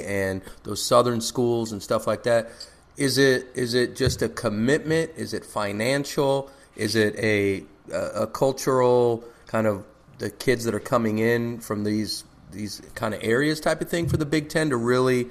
and 0.09 0.41
those 0.63 0.83
Southern 0.83 1.21
schools 1.21 1.71
and 1.71 1.83
stuff 1.83 2.07
like 2.07 2.23
that. 2.23 2.49
Is 2.97 3.19
it 3.19 3.45
is 3.53 3.75
it 3.75 3.95
just 3.95 4.23
a 4.23 4.27
commitment? 4.27 5.11
Is 5.15 5.35
it 5.35 5.45
financial? 5.45 6.49
Is 6.75 6.95
it 6.95 7.15
a 7.17 7.63
a, 7.91 8.27
cultural 8.27 9.23
kind 9.47 9.67
of 9.67 9.85
the 10.17 10.29
kids 10.29 10.65
that 10.65 10.73
are 10.73 10.79
coming 10.79 11.19
in 11.19 11.59
from 11.59 11.83
these 11.83 12.23
these 12.51 12.81
kind 12.95 13.13
of 13.13 13.23
areas 13.23 13.59
type 13.59 13.81
of 13.81 13.89
thing 13.89 14.07
for 14.07 14.17
the 14.17 14.25
Big 14.25 14.49
Ten 14.49 14.69
to 14.69 14.77
really 14.77 15.27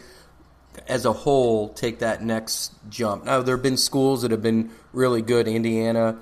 as 0.87 1.05
a 1.05 1.12
whole 1.12 1.71
take 1.71 2.01
that 2.01 2.23
next 2.23 2.73
jump. 2.90 3.25
Now 3.25 3.42
there 3.42 3.57
have 3.57 3.62
been 3.62 3.77
schools 3.77 4.23
that 4.23 4.31
have 4.31 4.42
been 4.42 4.71
really 4.92 5.23
good, 5.23 5.49
Indiana, 5.49 6.19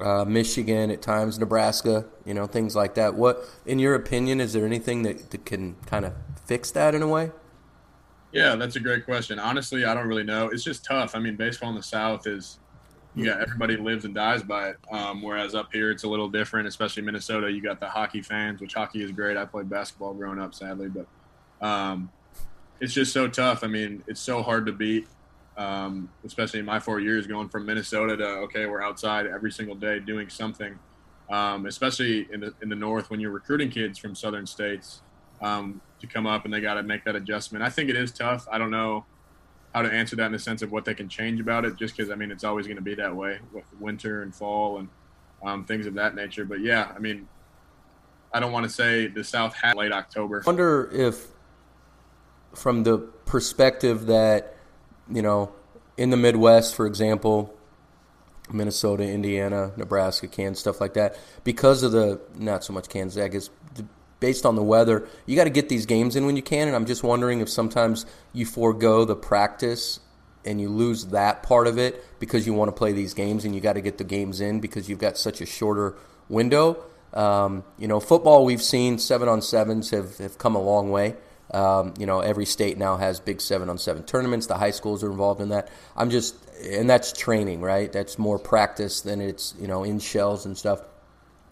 uh, 0.00 0.24
Michigan, 0.24 0.90
at 0.90 1.02
times 1.02 1.38
Nebraska, 1.38 2.06
you 2.24 2.34
know 2.34 2.46
things 2.46 2.74
like 2.74 2.94
that. 2.94 3.14
What, 3.14 3.44
in 3.66 3.78
your 3.78 3.94
opinion, 3.94 4.40
is 4.40 4.52
there 4.52 4.64
anything 4.64 5.02
that, 5.02 5.30
that 5.30 5.44
can 5.44 5.76
kind 5.86 6.04
of 6.04 6.14
fix 6.46 6.70
that 6.72 6.94
in 6.94 7.02
a 7.02 7.08
way? 7.08 7.30
Yeah, 8.32 8.56
that's 8.56 8.76
a 8.76 8.80
great 8.80 9.04
question. 9.04 9.38
Honestly, 9.38 9.84
I 9.84 9.94
don't 9.94 10.06
really 10.06 10.24
know. 10.24 10.48
It's 10.48 10.62
just 10.62 10.84
tough. 10.84 11.14
I 11.14 11.18
mean, 11.18 11.36
baseball 11.36 11.70
in 11.70 11.76
the 11.76 11.82
South 11.82 12.26
is 12.26 12.58
got 13.24 13.40
everybody 13.40 13.76
lives 13.76 14.04
and 14.04 14.14
dies 14.14 14.42
by 14.42 14.70
it. 14.70 14.76
Um, 14.90 15.22
whereas 15.22 15.54
up 15.54 15.72
here, 15.72 15.90
it's 15.90 16.04
a 16.04 16.08
little 16.08 16.28
different, 16.28 16.68
especially 16.68 17.02
Minnesota. 17.02 17.50
You 17.50 17.60
got 17.60 17.80
the 17.80 17.88
hockey 17.88 18.22
fans, 18.22 18.60
which 18.60 18.74
hockey 18.74 19.02
is 19.02 19.10
great. 19.10 19.36
I 19.36 19.44
played 19.44 19.68
basketball 19.68 20.14
growing 20.14 20.38
up, 20.38 20.54
sadly, 20.54 20.88
but 20.88 21.06
um, 21.66 22.10
it's 22.80 22.92
just 22.92 23.12
so 23.12 23.28
tough. 23.28 23.64
I 23.64 23.66
mean, 23.66 24.02
it's 24.06 24.20
so 24.20 24.42
hard 24.42 24.66
to 24.66 24.72
beat, 24.72 25.06
um, 25.56 26.08
especially 26.24 26.60
in 26.60 26.66
my 26.66 26.78
four 26.80 27.00
years 27.00 27.26
going 27.26 27.48
from 27.48 27.66
Minnesota 27.66 28.16
to 28.16 28.26
okay, 28.26 28.66
we're 28.66 28.82
outside 28.82 29.26
every 29.26 29.50
single 29.50 29.74
day 29.74 29.98
doing 29.98 30.28
something. 30.28 30.78
Um, 31.30 31.66
especially 31.66 32.26
in 32.32 32.40
the 32.40 32.54
in 32.62 32.70
the 32.70 32.76
north 32.76 33.10
when 33.10 33.20
you're 33.20 33.30
recruiting 33.30 33.68
kids 33.68 33.98
from 33.98 34.14
southern 34.14 34.46
states 34.46 35.02
um, 35.42 35.80
to 36.00 36.06
come 36.06 36.26
up 36.26 36.44
and 36.46 36.54
they 36.54 36.60
got 36.60 36.74
to 36.74 36.82
make 36.82 37.04
that 37.04 37.16
adjustment. 37.16 37.62
I 37.62 37.68
think 37.68 37.90
it 37.90 37.96
is 37.96 38.12
tough. 38.12 38.46
I 38.50 38.56
don't 38.56 38.70
know 38.70 39.04
how 39.74 39.82
to 39.82 39.92
answer 39.92 40.16
that 40.16 40.26
in 40.26 40.32
the 40.32 40.38
sense 40.38 40.62
of 40.62 40.72
what 40.72 40.84
they 40.84 40.94
can 40.94 41.08
change 41.08 41.40
about 41.40 41.64
it, 41.64 41.76
just 41.76 41.96
because 41.96 42.10
I 42.10 42.14
mean 42.14 42.30
it's 42.30 42.44
always 42.44 42.66
going 42.66 42.76
to 42.76 42.82
be 42.82 42.94
that 42.96 43.14
way 43.14 43.38
with 43.52 43.64
winter 43.78 44.22
and 44.22 44.34
fall 44.34 44.78
and 44.78 44.88
um, 45.42 45.64
things 45.64 45.86
of 45.86 45.94
that 45.94 46.14
nature. 46.14 46.44
But 46.44 46.60
yeah, 46.60 46.92
I 46.94 46.98
mean, 46.98 47.28
I 48.32 48.40
don't 48.40 48.52
want 48.52 48.64
to 48.64 48.70
say 48.70 49.06
the 49.06 49.24
South 49.24 49.54
had 49.54 49.76
late 49.76 49.92
October. 49.92 50.42
I 50.44 50.48
wonder 50.48 50.90
if 50.92 51.26
from 52.54 52.82
the 52.82 52.98
perspective 52.98 54.06
that 54.06 54.56
you 55.12 55.22
know 55.22 55.52
in 55.96 56.10
the 56.10 56.16
Midwest, 56.16 56.74
for 56.74 56.86
example, 56.86 57.54
Minnesota, 58.50 59.04
Indiana, 59.04 59.72
Nebraska, 59.76 60.28
Kansas, 60.28 60.60
stuff 60.60 60.80
like 60.80 60.94
that, 60.94 61.18
because 61.44 61.82
of 61.82 61.92
the 61.92 62.20
not 62.36 62.64
so 62.64 62.72
much 62.72 62.88
Kansas, 62.88 63.22
I 63.22 63.28
guess 63.28 63.50
based 64.20 64.44
on 64.44 64.56
the 64.56 64.62
weather, 64.62 65.06
you 65.26 65.36
got 65.36 65.44
to 65.44 65.50
get 65.50 65.68
these 65.68 65.86
games 65.86 66.16
in 66.16 66.26
when 66.26 66.36
you 66.36 66.42
can. 66.42 66.66
And 66.66 66.76
I'm 66.76 66.86
just 66.86 67.02
wondering 67.02 67.40
if 67.40 67.48
sometimes 67.48 68.06
you 68.32 68.46
forego 68.46 69.04
the 69.04 69.16
practice 69.16 70.00
and 70.44 70.60
you 70.60 70.68
lose 70.68 71.06
that 71.06 71.42
part 71.42 71.66
of 71.66 71.78
it 71.78 72.04
because 72.20 72.46
you 72.46 72.54
want 72.54 72.68
to 72.68 72.72
play 72.72 72.92
these 72.92 73.14
games 73.14 73.44
and 73.44 73.54
you 73.54 73.60
got 73.60 73.74
to 73.74 73.80
get 73.80 73.98
the 73.98 74.04
games 74.04 74.40
in 74.40 74.60
because 74.60 74.88
you've 74.88 74.98
got 74.98 75.16
such 75.16 75.40
a 75.40 75.46
shorter 75.46 75.94
window. 76.28 76.82
Um, 77.12 77.64
you 77.78 77.88
know, 77.88 78.00
football 78.00 78.44
we've 78.44 78.62
seen 78.62 78.98
seven 78.98 79.28
on 79.28 79.42
sevens 79.42 79.90
have, 79.90 80.18
have 80.18 80.38
come 80.38 80.54
a 80.54 80.62
long 80.62 80.90
way. 80.90 81.16
Um, 81.50 81.94
you 81.98 82.04
know, 82.04 82.20
every 82.20 82.44
state 82.44 82.76
now 82.76 82.98
has 82.98 83.20
big 83.20 83.40
seven 83.40 83.70
on 83.70 83.78
seven 83.78 84.02
tournaments. 84.02 84.46
The 84.46 84.58
high 84.58 84.70
schools 84.70 85.02
are 85.02 85.10
involved 85.10 85.40
in 85.40 85.48
that. 85.48 85.70
I'm 85.96 86.10
just, 86.10 86.34
and 86.62 86.88
that's 86.90 87.12
training, 87.12 87.62
right? 87.62 87.90
That's 87.90 88.18
more 88.18 88.38
practice 88.38 89.00
than 89.00 89.20
it's, 89.20 89.54
you 89.58 89.66
know, 89.66 89.82
in 89.84 89.98
shells 89.98 90.44
and 90.44 90.56
stuff. 90.56 90.82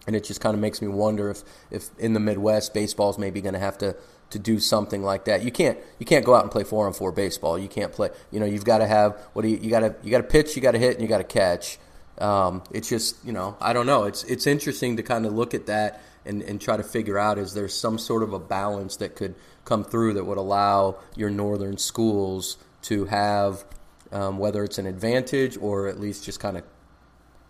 And 0.07 0.15
it 0.15 0.25
just 0.25 0.41
kind 0.41 0.55
of 0.55 0.61
makes 0.61 0.81
me 0.81 0.89
wonder 0.89 1.31
if, 1.31 1.43
if 1.71 1.91
in 1.99 2.13
the 2.13 2.21
Midwest, 2.21 2.73
baseball's 2.75 3.19
maybe 3.19 3.41
going 3.41 3.55
to 3.55 3.61
have 3.61 3.79
to 3.79 3.97
to 4.31 4.39
do 4.39 4.59
something 4.59 5.03
like 5.03 5.27
that. 5.27 5.43
You 5.43 5.53
can't 5.53 5.79
you 5.99 6.07
can't 6.07 6.25
go 6.25 6.35
out 6.35 6.43
and 6.43 6.51
play 6.51 6.65
four 6.65 6.87
on 6.87 6.93
four 6.93 7.13
baseball. 7.13 7.59
You 7.59 7.69
can't 7.69 7.93
play. 7.93 8.11
You 8.31 8.41
know, 8.41 8.47
you've 8.47 8.65
got 8.65 8.79
to 8.79 8.87
have 8.87 9.21
what 9.33 9.43
do 9.43 9.49
you 9.49 9.57
you 9.59 9.71
got 9.71 9.81
to 9.81 9.95
you 10.03 10.11
got 10.11 10.19
to 10.19 10.25
pitch, 10.25 10.57
you 10.57 10.63
got 10.63 10.73
to 10.73 10.79
hit, 10.79 10.95
and 10.95 11.03
you 11.03 11.09
got 11.09 11.19
to 11.19 11.25
catch. 11.25 11.79
Um, 12.19 12.63
it's 12.73 12.89
just 12.89 13.25
you 13.25 13.33
know 13.33 13.57
I 13.61 13.73
don't 13.73 13.87
know. 13.87 14.05
It's 14.05 14.25
it's 14.25 14.47
interesting 14.47 14.97
to 14.97 15.03
kind 15.03 15.27
of 15.27 15.33
look 15.33 15.55
at 15.55 15.67
that 15.67 16.03
and, 16.25 16.43
and 16.43 16.61
try 16.61 16.77
to 16.77 16.83
figure 16.83 17.19
out 17.19 17.39
is 17.39 17.55
there 17.55 17.69
some 17.69 17.99
sort 17.99 18.23
of 18.23 18.33
a 18.33 18.39
balance 18.39 18.97
that 18.97 19.15
could 19.15 19.35
come 19.65 19.85
through 19.85 20.15
that 20.15 20.25
would 20.25 20.39
allow 20.39 20.97
your 21.15 21.31
northern 21.31 21.79
schools 21.79 22.59
to 22.83 23.05
have 23.07 23.65
um, 24.13 24.39
whether 24.39 24.65
it's 24.65 24.79
an 24.79 24.87
advantage 24.87 25.57
or 25.61 25.89
at 25.89 25.99
least 25.99 26.25
just 26.25 26.41
kind 26.41 26.57
of 26.57 26.65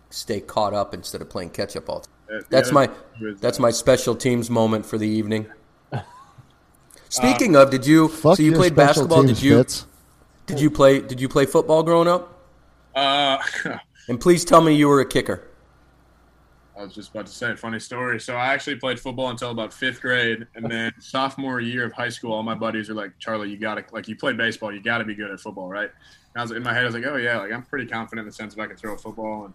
stay 0.09 0.39
caught 0.39 0.73
up 0.73 0.93
instead 0.93 1.21
of 1.21 1.29
playing 1.29 1.49
catch 1.49 1.75
up 1.75 1.89
all 1.89 1.99
the 1.99 2.07
time. 2.07 2.16
That's 2.49 2.71
my 2.71 2.89
that's 3.39 3.59
my 3.59 3.71
special 3.71 4.15
teams 4.15 4.49
moment 4.49 4.85
for 4.85 4.97
the 4.97 5.07
evening. 5.07 5.47
Speaking 7.09 7.55
of, 7.55 7.69
did 7.69 7.85
you 7.85 8.09
so 8.09 8.35
you 8.35 8.53
played 8.53 8.75
basketball? 8.75 9.23
teams, 9.23 9.39
Did 9.39 9.45
you 9.45 9.57
Fitz. 9.57 9.85
did 10.45 10.59
you 10.59 10.69
play 10.69 11.01
did 11.01 11.21
you 11.21 11.29
play 11.29 11.45
football 11.45 11.83
growing 11.83 12.07
up? 12.07 12.33
Uh, 12.95 13.37
And 14.07 14.19
please 14.19 14.45
tell 14.45 14.61
me 14.61 14.73
you 14.73 14.87
were 14.87 15.01
a 15.01 15.05
kicker. 15.05 15.43
I 16.77 16.83
was 16.83 16.93
just 16.93 17.09
about 17.09 17.25
to 17.25 17.31
say 17.31 17.51
a 17.51 17.57
funny 17.57 17.79
story. 17.79 18.19
So 18.19 18.35
I 18.35 18.47
actually 18.53 18.75
played 18.75 18.99
football 18.99 19.29
until 19.29 19.49
about 19.49 19.73
fifth 19.73 19.99
grade, 19.99 20.45
and 20.55 20.69
then 20.69 20.93
sophomore 20.99 21.59
year 21.59 21.85
of 21.85 21.91
high 21.91 22.09
school, 22.09 22.31
all 22.33 22.43
my 22.43 22.53
buddies 22.55 22.87
were 22.87 22.95
like, 22.95 23.17
"Charlie, 23.19 23.49
you 23.49 23.57
gotta 23.57 23.83
like 23.91 24.07
you 24.07 24.15
played 24.15 24.37
baseball, 24.37 24.73
you 24.73 24.81
gotta 24.81 25.03
be 25.03 25.15
good 25.15 25.31
at 25.31 25.39
football, 25.39 25.67
right?" 25.67 25.89
And 25.89 26.37
I 26.37 26.41
was 26.41 26.51
in 26.51 26.63
my 26.63 26.73
head, 26.73 26.83
I 26.83 26.85
was 26.85 26.95
like, 26.95 27.05
"Oh 27.05 27.15
yeah, 27.17 27.39
like 27.39 27.51
I'm 27.51 27.63
pretty 27.63 27.87
confident 27.87 28.25
in 28.25 28.29
the 28.29 28.33
sense 28.33 28.53
if 28.53 28.59
I 28.59 28.67
can 28.67 28.77
throw 28.77 28.93
a 28.93 28.97
football." 28.97 29.45
And 29.45 29.53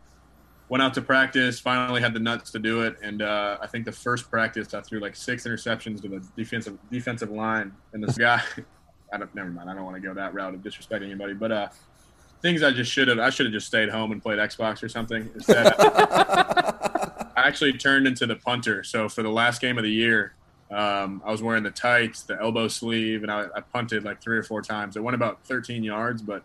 went 0.73 0.81
out 0.81 0.95
to 0.95 1.03
practice, 1.03 1.61
finally 1.61 2.01
had 2.01 2.15
the 2.15 2.19
nuts 2.19 2.51
to 2.51 2.59
do 2.59 2.81
it, 2.81 2.97
and 3.03 3.21
uh, 3.21 3.59
I 3.61 3.67
think 3.67 3.85
the 3.85 3.93
first 3.93 4.31
practice 4.31 4.73
I 4.73 4.81
threw 4.81 5.01
like 5.01 5.15
six 5.15 5.45
interceptions 5.45 6.01
to 6.01 6.09
the 6.09 6.25
defensive 6.35 6.79
defensive 6.91 7.31
line, 7.31 7.73
and 7.93 8.03
this 8.03 8.17
guy, 8.17 8.41
I 9.13 9.19
don't, 9.19 9.35
never 9.35 9.51
mind, 9.51 9.69
I 9.69 9.75
don't 9.75 9.85
want 9.85 9.97
to 9.97 10.01
go 10.01 10.15
that 10.15 10.33
route 10.33 10.55
of 10.55 10.63
disrespecting 10.63 11.05
anybody, 11.05 11.35
but 11.35 11.53
uh, 11.53 11.69
things 12.41 12.63
I 12.63 12.71
just 12.71 12.91
should 12.91 13.09
have. 13.09 13.19
I 13.19 13.29
should 13.29 13.45
have 13.45 13.53
just 13.53 13.67
stayed 13.67 13.91
home 13.91 14.13
and 14.13 14.23
played 14.23 14.39
Xbox 14.39 14.83
or 14.83 14.89
something. 14.89 15.31
Instead, 15.35 15.75
I 15.79 17.33
actually 17.37 17.75
turned 17.75 18.07
into 18.07 18.25
the 18.25 18.37
punter. 18.37 18.83
So 18.83 19.11
for 19.11 19.23
the 19.23 19.31
last 19.31 19.61
game 19.61 19.77
of 19.77 19.85
the 19.85 19.93
year, 19.93 20.33
um, 20.71 21.21
I 21.23 21.31
was 21.31 21.43
wearing 21.43 21.65
the 21.65 21.71
tights, 21.71 22.23
the 22.23 22.41
elbow 22.41 22.69
sleeve, 22.69 23.25
and 23.25 23.31
I, 23.31 23.45
I 23.55 23.61
punted 23.61 24.05
like 24.05 24.23
three 24.23 24.39
or 24.39 24.43
four 24.43 24.63
times. 24.63 24.97
It 24.97 25.03
went 25.03 25.17
about 25.17 25.45
13 25.45 25.85
yards, 25.85 26.23
but 26.23 26.45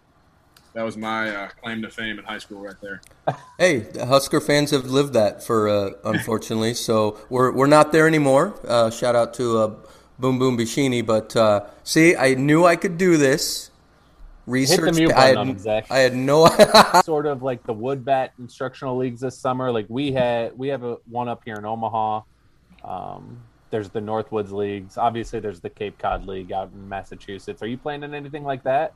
that 0.73 0.83
was 0.83 0.97
my 0.97 1.29
uh, 1.29 1.49
claim 1.61 1.81
to 1.81 1.89
fame 1.89 2.19
in 2.19 2.25
high 2.25 2.37
school 2.37 2.61
right 2.61 2.79
there. 2.81 3.01
Hey, 3.57 3.79
the 3.79 4.05
Husker 4.05 4.39
fans 4.39 4.69
have 4.69 4.85
lived 4.85 5.13
that 5.13 5.43
for 5.43 5.67
uh, 5.67 5.89
unfortunately. 6.03 6.75
So 6.75 7.19
we're 7.27 7.51
we're 7.51 7.65
not 7.65 7.91
there 7.91 8.07
anymore. 8.07 8.53
Uh, 8.67 8.91
shout 8.91 9.15
out 9.15 9.33
to 9.35 9.57
uh, 9.57 9.75
Boom 10.19 10.37
Boom 10.37 10.55
Buschini. 10.57 11.03
But 11.03 11.35
uh, 11.35 11.65
see, 11.83 12.15
I 12.15 12.35
knew 12.35 12.65
I 12.65 12.75
could 12.75 12.99
do 12.99 13.17
this. 13.17 13.71
Research. 14.45 14.95
mute 14.95 15.11
I 15.11 15.25
had, 15.25 15.37
on 15.37 15.47
him, 15.57 15.83
I 15.89 15.97
had 15.97 16.15
no. 16.15 16.47
sort 17.03 17.25
of 17.25 17.41
like 17.41 17.63
the 17.63 17.73
wood 17.73 18.05
bat 18.05 18.33
instructional 18.39 18.95
leagues 18.95 19.21
this 19.21 19.37
summer. 19.37 19.71
Like 19.71 19.87
we 19.89 20.11
had, 20.13 20.57
we 20.57 20.69
have 20.69 20.83
a 20.83 20.97
one 21.09 21.27
up 21.27 21.41
here 21.43 21.55
in 21.55 21.65
Omaha. 21.65 22.21
Um, 22.83 23.39
there's 23.71 23.89
the 23.89 23.99
Northwoods 23.99 24.51
leagues. 24.51 24.97
Obviously, 24.97 25.39
there's 25.39 25.59
the 25.59 25.69
Cape 25.69 25.97
Cod 25.97 26.25
League 26.25 26.51
out 26.51 26.71
in 26.73 26.87
Massachusetts. 26.87 27.61
Are 27.61 27.67
you 27.67 27.77
playing 27.77 28.03
in 28.03 28.13
anything 28.13 28.43
like 28.43 28.63
that? 28.63 28.93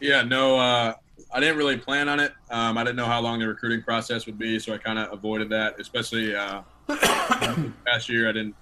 Yeah, 0.00 0.22
no, 0.22 0.58
uh, 0.58 0.94
I 1.30 1.40
didn't 1.40 1.56
really 1.56 1.76
plan 1.76 2.08
on 2.08 2.20
it. 2.20 2.32
Um, 2.50 2.78
I 2.78 2.84
didn't 2.84 2.96
know 2.96 3.06
how 3.06 3.20
long 3.20 3.38
the 3.38 3.48
recruiting 3.48 3.82
process 3.82 4.26
would 4.26 4.38
be, 4.38 4.58
so 4.58 4.72
I 4.72 4.78
kind 4.78 4.98
of 4.98 5.12
avoided 5.12 5.50
that. 5.50 5.80
Especially 5.80 6.34
uh, 6.34 6.62
past 6.88 8.08
year, 8.08 8.28
I 8.28 8.32
didn't 8.32 8.54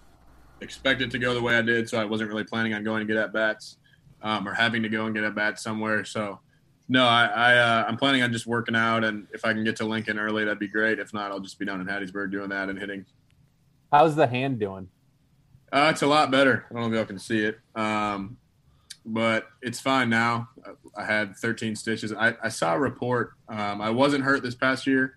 expect 0.60 1.02
it 1.02 1.10
to 1.10 1.18
go 1.18 1.34
the 1.34 1.42
way 1.42 1.56
I 1.56 1.62
did, 1.62 1.88
so 1.88 1.98
I 1.98 2.04
wasn't 2.04 2.30
really 2.30 2.44
planning 2.44 2.74
on 2.74 2.82
going 2.82 3.06
to 3.06 3.12
get 3.12 3.22
at 3.22 3.32
bats 3.32 3.76
um, 4.22 4.48
or 4.48 4.54
having 4.54 4.82
to 4.82 4.88
go 4.88 5.06
and 5.06 5.14
get 5.14 5.24
at 5.24 5.34
bats 5.34 5.62
somewhere. 5.62 6.04
So, 6.04 6.40
no, 6.88 7.06
I, 7.06 7.26
I 7.26 7.56
uh, 7.56 7.84
I'm 7.88 7.96
planning 7.96 8.22
on 8.22 8.32
just 8.32 8.46
working 8.46 8.74
out, 8.74 9.04
and 9.04 9.26
if 9.32 9.44
I 9.44 9.52
can 9.52 9.64
get 9.64 9.76
to 9.76 9.84
Lincoln 9.84 10.18
early, 10.18 10.44
that'd 10.44 10.58
be 10.58 10.68
great. 10.68 10.98
If 10.98 11.12
not, 11.12 11.30
I'll 11.30 11.40
just 11.40 11.58
be 11.58 11.64
down 11.64 11.80
in 11.80 11.86
Hattiesburg 11.86 12.32
doing 12.32 12.48
that 12.50 12.68
and 12.68 12.78
hitting. 12.78 13.04
How's 13.92 14.16
the 14.16 14.26
hand 14.26 14.58
doing? 14.58 14.88
Uh, 15.72 15.90
it's 15.92 16.02
a 16.02 16.06
lot 16.06 16.30
better. 16.30 16.64
I 16.70 16.74
don't 16.74 16.82
know 16.82 16.88
if 16.88 16.94
y'all 16.94 17.04
can 17.04 17.18
see 17.18 17.44
it, 17.44 17.58
um, 17.74 18.38
but 19.06 19.46
it's 19.62 19.80
fine 19.80 20.10
now. 20.10 20.48
I 20.96 21.04
had 21.04 21.36
13 21.36 21.76
stitches. 21.76 22.12
I, 22.12 22.34
I 22.42 22.48
saw 22.48 22.74
a 22.74 22.78
report. 22.78 23.32
Um, 23.48 23.80
I 23.80 23.90
wasn't 23.90 24.24
hurt 24.24 24.42
this 24.42 24.54
past 24.54 24.86
year. 24.86 25.16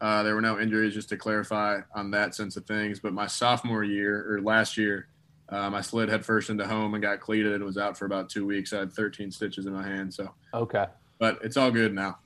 Uh, 0.00 0.22
there 0.22 0.34
were 0.34 0.40
no 0.40 0.58
injuries, 0.58 0.94
just 0.94 1.08
to 1.10 1.16
clarify 1.16 1.80
on 1.94 2.10
that 2.12 2.34
sense 2.34 2.56
of 2.56 2.64
things. 2.66 3.00
But 3.00 3.12
my 3.12 3.26
sophomore 3.26 3.84
year 3.84 4.26
or 4.32 4.40
last 4.40 4.76
year, 4.76 5.08
um, 5.48 5.74
I 5.74 5.80
slid 5.80 6.08
headfirst 6.08 6.48
into 6.50 6.66
home 6.66 6.94
and 6.94 7.02
got 7.02 7.20
cleated 7.20 7.52
and 7.54 7.64
was 7.64 7.76
out 7.78 7.96
for 7.98 8.04
about 8.06 8.28
two 8.30 8.46
weeks. 8.46 8.72
I 8.72 8.78
had 8.80 8.92
13 8.92 9.30
stitches 9.30 9.66
in 9.66 9.72
my 9.72 9.86
hand. 9.86 10.12
So, 10.14 10.30
Okay, 10.54 10.86
but 11.18 11.38
it's 11.42 11.56
all 11.56 11.70
good 11.70 11.94
now. 11.94 12.18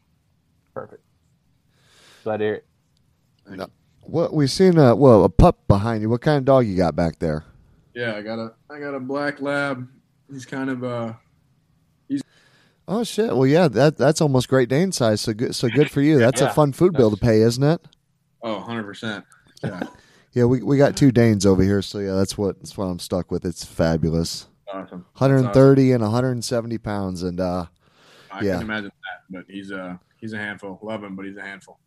perfect. 0.73 1.03
Glad 2.23 2.39
to 2.39 2.45
hear 2.45 2.55
it. 2.55 2.65
No. 3.49 3.67
What 4.03 4.33
we 4.35 4.47
seen? 4.47 4.79
Uh, 4.79 4.95
well, 4.95 5.25
a 5.25 5.29
pup 5.29 5.67
behind 5.69 6.03
you. 6.03 6.09
What 6.09 6.21
kind 6.23 6.39
of 6.39 6.45
dog 6.45 6.67
you 6.67 6.77
got 6.77 6.95
back 6.97 7.19
there? 7.19 7.45
Yeah, 7.95 8.17
I 8.17 8.23
got 8.23 8.39
a 8.39 8.53
I 8.71 8.79
got 8.79 8.95
a 8.95 9.01
black 9.01 9.41
lab. 9.41 9.89
He's 10.31 10.47
kind 10.47 10.71
of 10.71 10.83
uh 10.85 11.13
he's 12.09 12.23
Oh 12.87 13.03
shit! 13.05 13.35
Well, 13.35 13.47
yeah, 13.47 13.69
that 13.69 13.97
that's 13.97 14.21
almost 14.21 14.49
Great 14.49 14.69
Dane 14.69 14.93
size. 14.93 15.21
So 15.23 15.33
good. 15.33 15.55
So 15.55 15.69
good 15.71 15.91
for 15.91 16.01
you. 16.03 16.19
That's 16.19 16.41
a 16.41 16.51
fun 16.53 16.73
food 16.73 16.93
bill 16.93 17.11
to 17.11 17.17
pay, 17.17 17.41
isn't 17.41 17.63
it? 17.63 17.81
oh 18.43 18.57
100 18.57 18.85
percent. 18.85 19.25
Yeah, 19.63 19.81
Yeah, 20.33 20.45
we 20.45 20.63
we 20.63 20.77
got 20.77 20.97
two 20.97 21.11
Danes 21.13 21.47
over 21.47 21.63
here, 21.63 21.81
so 21.81 21.99
yeah, 21.99 22.13
that's 22.15 22.37
what 22.37 22.59
that's 22.59 22.77
what 22.77 22.87
I'm 22.87 22.99
stuck 22.99 23.31
with. 23.31 23.45
It's 23.45 23.65
fabulous. 23.65 24.49
awesome. 24.73 25.07
That's 25.15 25.21
130 25.21 25.93
and 25.93 26.03
170 26.03 26.79
pounds, 26.79 27.23
and 27.23 27.41
uh, 27.41 27.67
I 28.31 28.43
Yeah. 28.45 28.55
can 28.55 28.63
imagine 28.63 28.85
that, 28.91 29.21
but 29.31 29.45
he's 29.49 29.71
a 29.71 29.99
he's 30.19 30.33
a 30.35 30.39
handful. 30.39 30.79
Love 30.83 31.05
him, 31.05 31.17
but 31.17 31.25
he's 31.25 31.37
a 31.37 31.43
handful. 31.43 31.79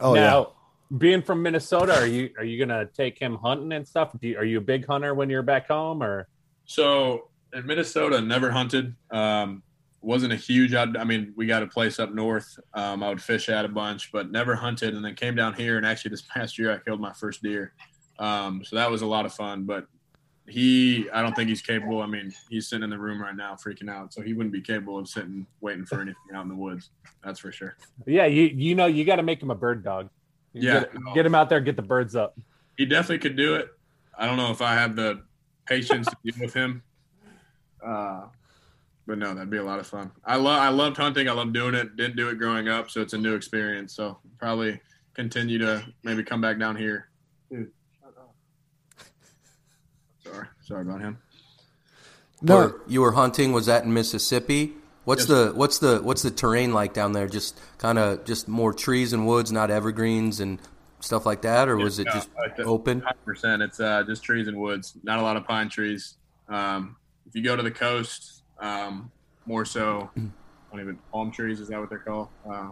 oh 0.00 0.14
yeah. 0.14 0.44
being 0.96 1.20
from 1.20 1.42
Minnesota, 1.42 1.94
are 1.94 2.06
you 2.06 2.30
are 2.38 2.44
you 2.44 2.58
gonna 2.64 2.86
take 2.86 3.18
him 3.18 3.34
hunting 3.34 3.72
and 3.72 3.86
stuff? 3.86 4.12
Do 4.18 4.26
you, 4.28 4.38
are 4.38 4.44
you 4.44 4.58
a 4.58 4.62
big 4.62 4.86
hunter 4.86 5.12
when 5.14 5.28
you're 5.28 5.42
back 5.42 5.68
home, 5.68 6.02
or 6.02 6.28
So 6.64 7.28
in 7.52 7.66
Minnesota, 7.66 8.20
never 8.20 8.50
hunted. 8.50 8.94
Um, 9.10 9.62
wasn't 10.02 10.32
a 10.32 10.36
huge. 10.36 10.74
out- 10.74 10.96
I 10.98 11.04
mean, 11.04 11.32
we 11.36 11.46
got 11.46 11.62
a 11.62 11.66
place 11.66 11.98
up 11.98 12.12
north. 12.14 12.58
Um, 12.74 13.02
I 13.02 13.08
would 13.08 13.22
fish 13.22 13.48
at 13.48 13.64
a 13.64 13.68
bunch, 13.68 14.12
but 14.12 14.30
never 14.30 14.54
hunted. 14.54 14.94
And 14.94 15.04
then 15.04 15.14
came 15.14 15.34
down 15.34 15.54
here, 15.54 15.76
and 15.76 15.86
actually 15.86 16.10
this 16.10 16.22
past 16.22 16.58
year, 16.58 16.72
I 16.72 16.78
killed 16.78 17.00
my 17.00 17.12
first 17.12 17.42
deer. 17.42 17.72
Um, 18.18 18.62
so 18.64 18.76
that 18.76 18.90
was 18.90 19.02
a 19.02 19.06
lot 19.06 19.26
of 19.26 19.32
fun. 19.34 19.64
But 19.64 19.86
he, 20.48 21.10
I 21.10 21.22
don't 21.22 21.34
think 21.34 21.48
he's 21.48 21.60
capable. 21.62 22.02
I 22.02 22.06
mean, 22.06 22.32
he's 22.48 22.68
sitting 22.68 22.84
in 22.84 22.90
the 22.90 22.98
room 22.98 23.20
right 23.20 23.34
now, 23.34 23.54
freaking 23.56 23.90
out. 23.90 24.12
So 24.14 24.22
he 24.22 24.32
wouldn't 24.32 24.52
be 24.52 24.60
capable 24.60 24.96
of 24.98 25.08
sitting 25.08 25.44
waiting 25.60 25.84
for 25.86 25.96
anything 26.00 26.22
out 26.34 26.42
in 26.42 26.48
the 26.48 26.54
woods. 26.54 26.90
That's 27.24 27.40
for 27.40 27.50
sure. 27.50 27.76
yeah, 28.06 28.26
you 28.26 28.44
you 28.44 28.74
know 28.76 28.86
you 28.86 29.04
got 29.04 29.16
to 29.16 29.24
make 29.24 29.42
him 29.42 29.50
a 29.50 29.56
bird 29.56 29.82
dog. 29.82 30.08
You 30.52 30.68
Yeah. 30.68 30.80
get, 30.80 30.92
get 31.14 31.26
him 31.26 31.34
out 31.34 31.48
there, 31.48 31.60
get 31.60 31.74
the 31.76 31.82
birds 31.82 32.14
up. 32.14 32.38
He 32.76 32.86
definitely 32.86 33.18
could 33.18 33.36
do 33.36 33.56
it. 33.56 33.68
I 34.16 34.26
don't 34.26 34.36
know 34.36 34.50
if 34.52 34.62
I 34.62 34.74
have 34.74 34.94
the 34.94 35.22
patience 35.66 36.06
to 36.06 36.16
deal 36.24 36.34
with 36.40 36.54
him. 36.54 36.82
Uh, 37.86 38.22
but 39.06 39.18
no, 39.18 39.34
that'd 39.34 39.50
be 39.50 39.58
a 39.58 39.62
lot 39.64 39.78
of 39.78 39.86
fun. 39.86 40.10
I 40.24 40.36
love 40.36 40.58
I 40.58 40.68
loved 40.70 40.96
hunting. 40.96 41.28
I 41.28 41.32
loved 41.32 41.52
doing 41.54 41.74
it. 41.74 41.96
Didn't 41.96 42.16
do 42.16 42.28
it 42.28 42.38
growing 42.38 42.68
up, 42.68 42.90
so 42.90 43.00
it's 43.00 43.12
a 43.12 43.18
new 43.18 43.34
experience. 43.34 43.94
So 43.94 44.18
probably 44.38 44.80
continue 45.14 45.58
to 45.58 45.84
maybe 46.02 46.24
come 46.24 46.40
back 46.40 46.58
down 46.58 46.74
here. 46.76 47.08
Dude, 47.50 47.70
shut 48.02 48.14
up. 48.18 48.34
Sorry, 50.24 50.46
sorry 50.62 50.82
about 50.82 51.00
him. 51.00 51.18
No, 52.42 52.56
Or 52.58 52.80
you 52.88 53.00
were 53.00 53.12
hunting. 53.12 53.52
Was 53.52 53.66
that 53.66 53.84
in 53.84 53.94
Mississippi? 53.94 54.72
What's 55.04 55.22
Yes. 55.22 55.28
the 55.28 55.52
what's 55.54 55.78
the 55.78 56.00
what's 56.02 56.22
the 56.22 56.32
terrain 56.32 56.72
like 56.74 56.92
down 56.92 57.12
there? 57.12 57.28
Just 57.28 57.60
kind 57.78 57.98
of 57.98 58.24
just 58.24 58.48
more 58.48 58.72
trees 58.74 59.12
and 59.12 59.24
woods, 59.26 59.52
not 59.52 59.70
evergreens 59.70 60.40
and 60.40 60.60
stuff 60.98 61.24
like 61.24 61.42
that, 61.42 61.68
or 61.68 61.76
was 61.76 62.00
it 62.00 62.08
just 62.08 62.28
like 62.36 62.56
the- 62.56 62.64
open? 62.64 63.02
100%. 63.26 63.62
It's 63.62 63.78
uh, 63.78 64.02
just 64.04 64.24
trees 64.24 64.48
and 64.48 64.58
woods. 64.58 64.94
Not 65.04 65.20
a 65.20 65.22
lot 65.22 65.36
of 65.36 65.44
pine 65.44 65.68
trees. 65.68 66.16
Um, 66.48 66.96
if 67.05 67.05
you 67.36 67.42
go 67.42 67.54
to 67.54 67.62
the 67.62 67.70
coast, 67.70 68.42
um, 68.58 69.10
more 69.44 69.64
so, 69.64 70.10
I 70.16 70.20
don't 70.72 70.80
even 70.80 70.98
palm 71.12 71.30
trees. 71.30 71.60
Is 71.60 71.68
that 71.68 71.78
what 71.78 71.90
they're 71.90 71.98
called? 71.98 72.28
Uh, 72.48 72.70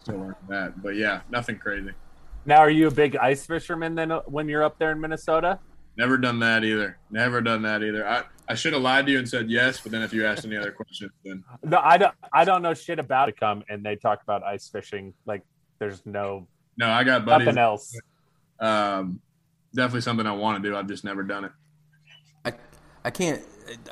still 0.00 0.18
learning 0.18 0.34
that, 0.48 0.82
but 0.82 0.96
yeah, 0.96 1.20
nothing 1.30 1.58
crazy. 1.58 1.92
Now, 2.44 2.58
are 2.58 2.70
you 2.70 2.88
a 2.88 2.90
big 2.90 3.16
ice 3.16 3.46
fisherman 3.46 3.94
then 3.94 4.10
uh, 4.10 4.20
when 4.22 4.48
you're 4.48 4.64
up 4.64 4.78
there 4.78 4.92
in 4.92 5.00
Minnesota? 5.00 5.58
Never 5.96 6.16
done 6.18 6.38
that 6.40 6.64
either. 6.64 6.98
Never 7.10 7.40
done 7.40 7.62
that 7.62 7.82
either. 7.82 8.06
I, 8.06 8.24
I 8.48 8.54
should 8.54 8.72
have 8.72 8.82
lied 8.82 9.06
to 9.06 9.12
you 9.12 9.18
and 9.18 9.28
said 9.28 9.50
yes, 9.50 9.80
but 9.80 9.92
then 9.92 10.02
if 10.02 10.12
you 10.12 10.26
asked 10.26 10.44
any 10.44 10.56
other 10.56 10.72
questions, 10.72 11.12
then 11.24 11.44
No, 11.62 11.78
I 11.78 11.98
don't. 11.98 12.14
I 12.32 12.44
don't 12.44 12.62
know 12.62 12.74
shit 12.74 12.98
about 12.98 13.28
it. 13.28 13.38
Come 13.38 13.62
and 13.68 13.84
they 13.84 13.96
talk 13.96 14.22
about 14.22 14.42
ice 14.42 14.68
fishing. 14.68 15.14
Like 15.26 15.42
there's 15.78 16.04
no 16.06 16.46
no, 16.76 16.88
I 16.88 17.04
got 17.04 17.26
buddies. 17.26 17.46
nothing 17.46 17.58
else. 17.58 18.00
Um, 18.58 19.20
definitely 19.74 20.00
something 20.00 20.26
I 20.26 20.32
want 20.32 20.62
to 20.62 20.68
do. 20.68 20.74
I've 20.74 20.88
just 20.88 21.04
never 21.04 21.22
done 21.22 21.44
it. 21.44 21.52
I, 23.04 23.10
can't 23.10 23.42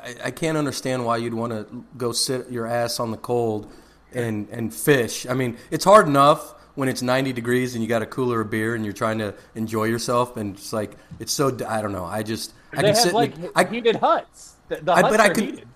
I, 0.03 0.15
I 0.25 0.31
can't 0.31 0.57
understand 0.57 1.05
why 1.05 1.17
you'd 1.17 1.33
want 1.33 1.51
to 1.53 1.85
go 1.97 2.11
sit 2.11 2.49
your 2.51 2.67
ass 2.67 2.99
on 2.99 3.11
the 3.11 3.17
cold 3.17 3.71
and 4.13 4.47
and 4.49 4.73
fish. 4.73 5.25
I 5.27 5.33
mean, 5.33 5.57
it's 5.71 5.85
hard 5.85 6.07
enough 6.07 6.55
when 6.75 6.87
it's 6.89 7.01
90 7.01 7.33
degrees 7.33 7.75
and 7.75 7.83
you 7.83 7.89
got 7.89 8.01
a 8.01 8.05
cooler 8.05 8.41
of 8.41 8.49
beer 8.49 8.73
and 8.75 8.83
you're 8.85 8.93
trying 8.93 9.17
to 9.19 9.33
enjoy 9.55 9.85
yourself 9.85 10.37
and 10.37 10.55
it's 10.55 10.71
like 10.73 10.91
it's 11.19 11.33
so 11.33 11.55
I 11.67 11.81
don't 11.81 11.91
know. 11.91 12.05
I 12.05 12.23
just 12.23 12.53
I 12.71 12.77
they 12.77 12.81
can 12.83 12.95
have 12.95 12.97
sit 12.97 13.13
like 13.13 13.35
the, 13.35 13.51
I, 13.55 13.63
heated 13.65 13.97
huts. 13.97 14.55
The, 14.69 14.77
the 14.77 14.91
I- 14.93 15.01
huts 15.01 15.09
but 15.09 15.19
I 15.19 15.29
could- 15.29 15.43
heated. 15.43 15.67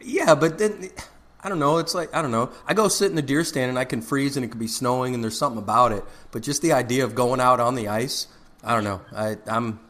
yeah, 0.00 0.34
but 0.34 0.58
then 0.58 0.90
I 1.42 1.48
don't 1.48 1.58
know. 1.58 1.78
It's 1.78 1.94
like 1.94 2.14
I 2.14 2.20
don't 2.20 2.32
know. 2.32 2.50
I 2.66 2.74
go 2.74 2.88
sit 2.88 3.10
in 3.10 3.16
the 3.16 3.22
deer 3.22 3.44
stand 3.44 3.70
and 3.70 3.78
I 3.78 3.84
can 3.84 4.02
freeze 4.02 4.36
and 4.36 4.44
it 4.44 4.48
could 4.48 4.60
be 4.60 4.66
snowing 4.68 5.14
and 5.14 5.22
there's 5.22 5.38
something 5.38 5.58
about 5.62 5.92
it. 5.92 6.04
But 6.32 6.42
just 6.42 6.62
the 6.62 6.72
idea 6.72 7.04
of 7.04 7.14
going 7.14 7.40
out 7.40 7.60
on 7.60 7.74
the 7.76 7.88
ice, 7.88 8.26
I 8.64 8.74
don't 8.74 8.84
know. 8.84 9.00
I 9.14 9.36
I'm 9.46 9.80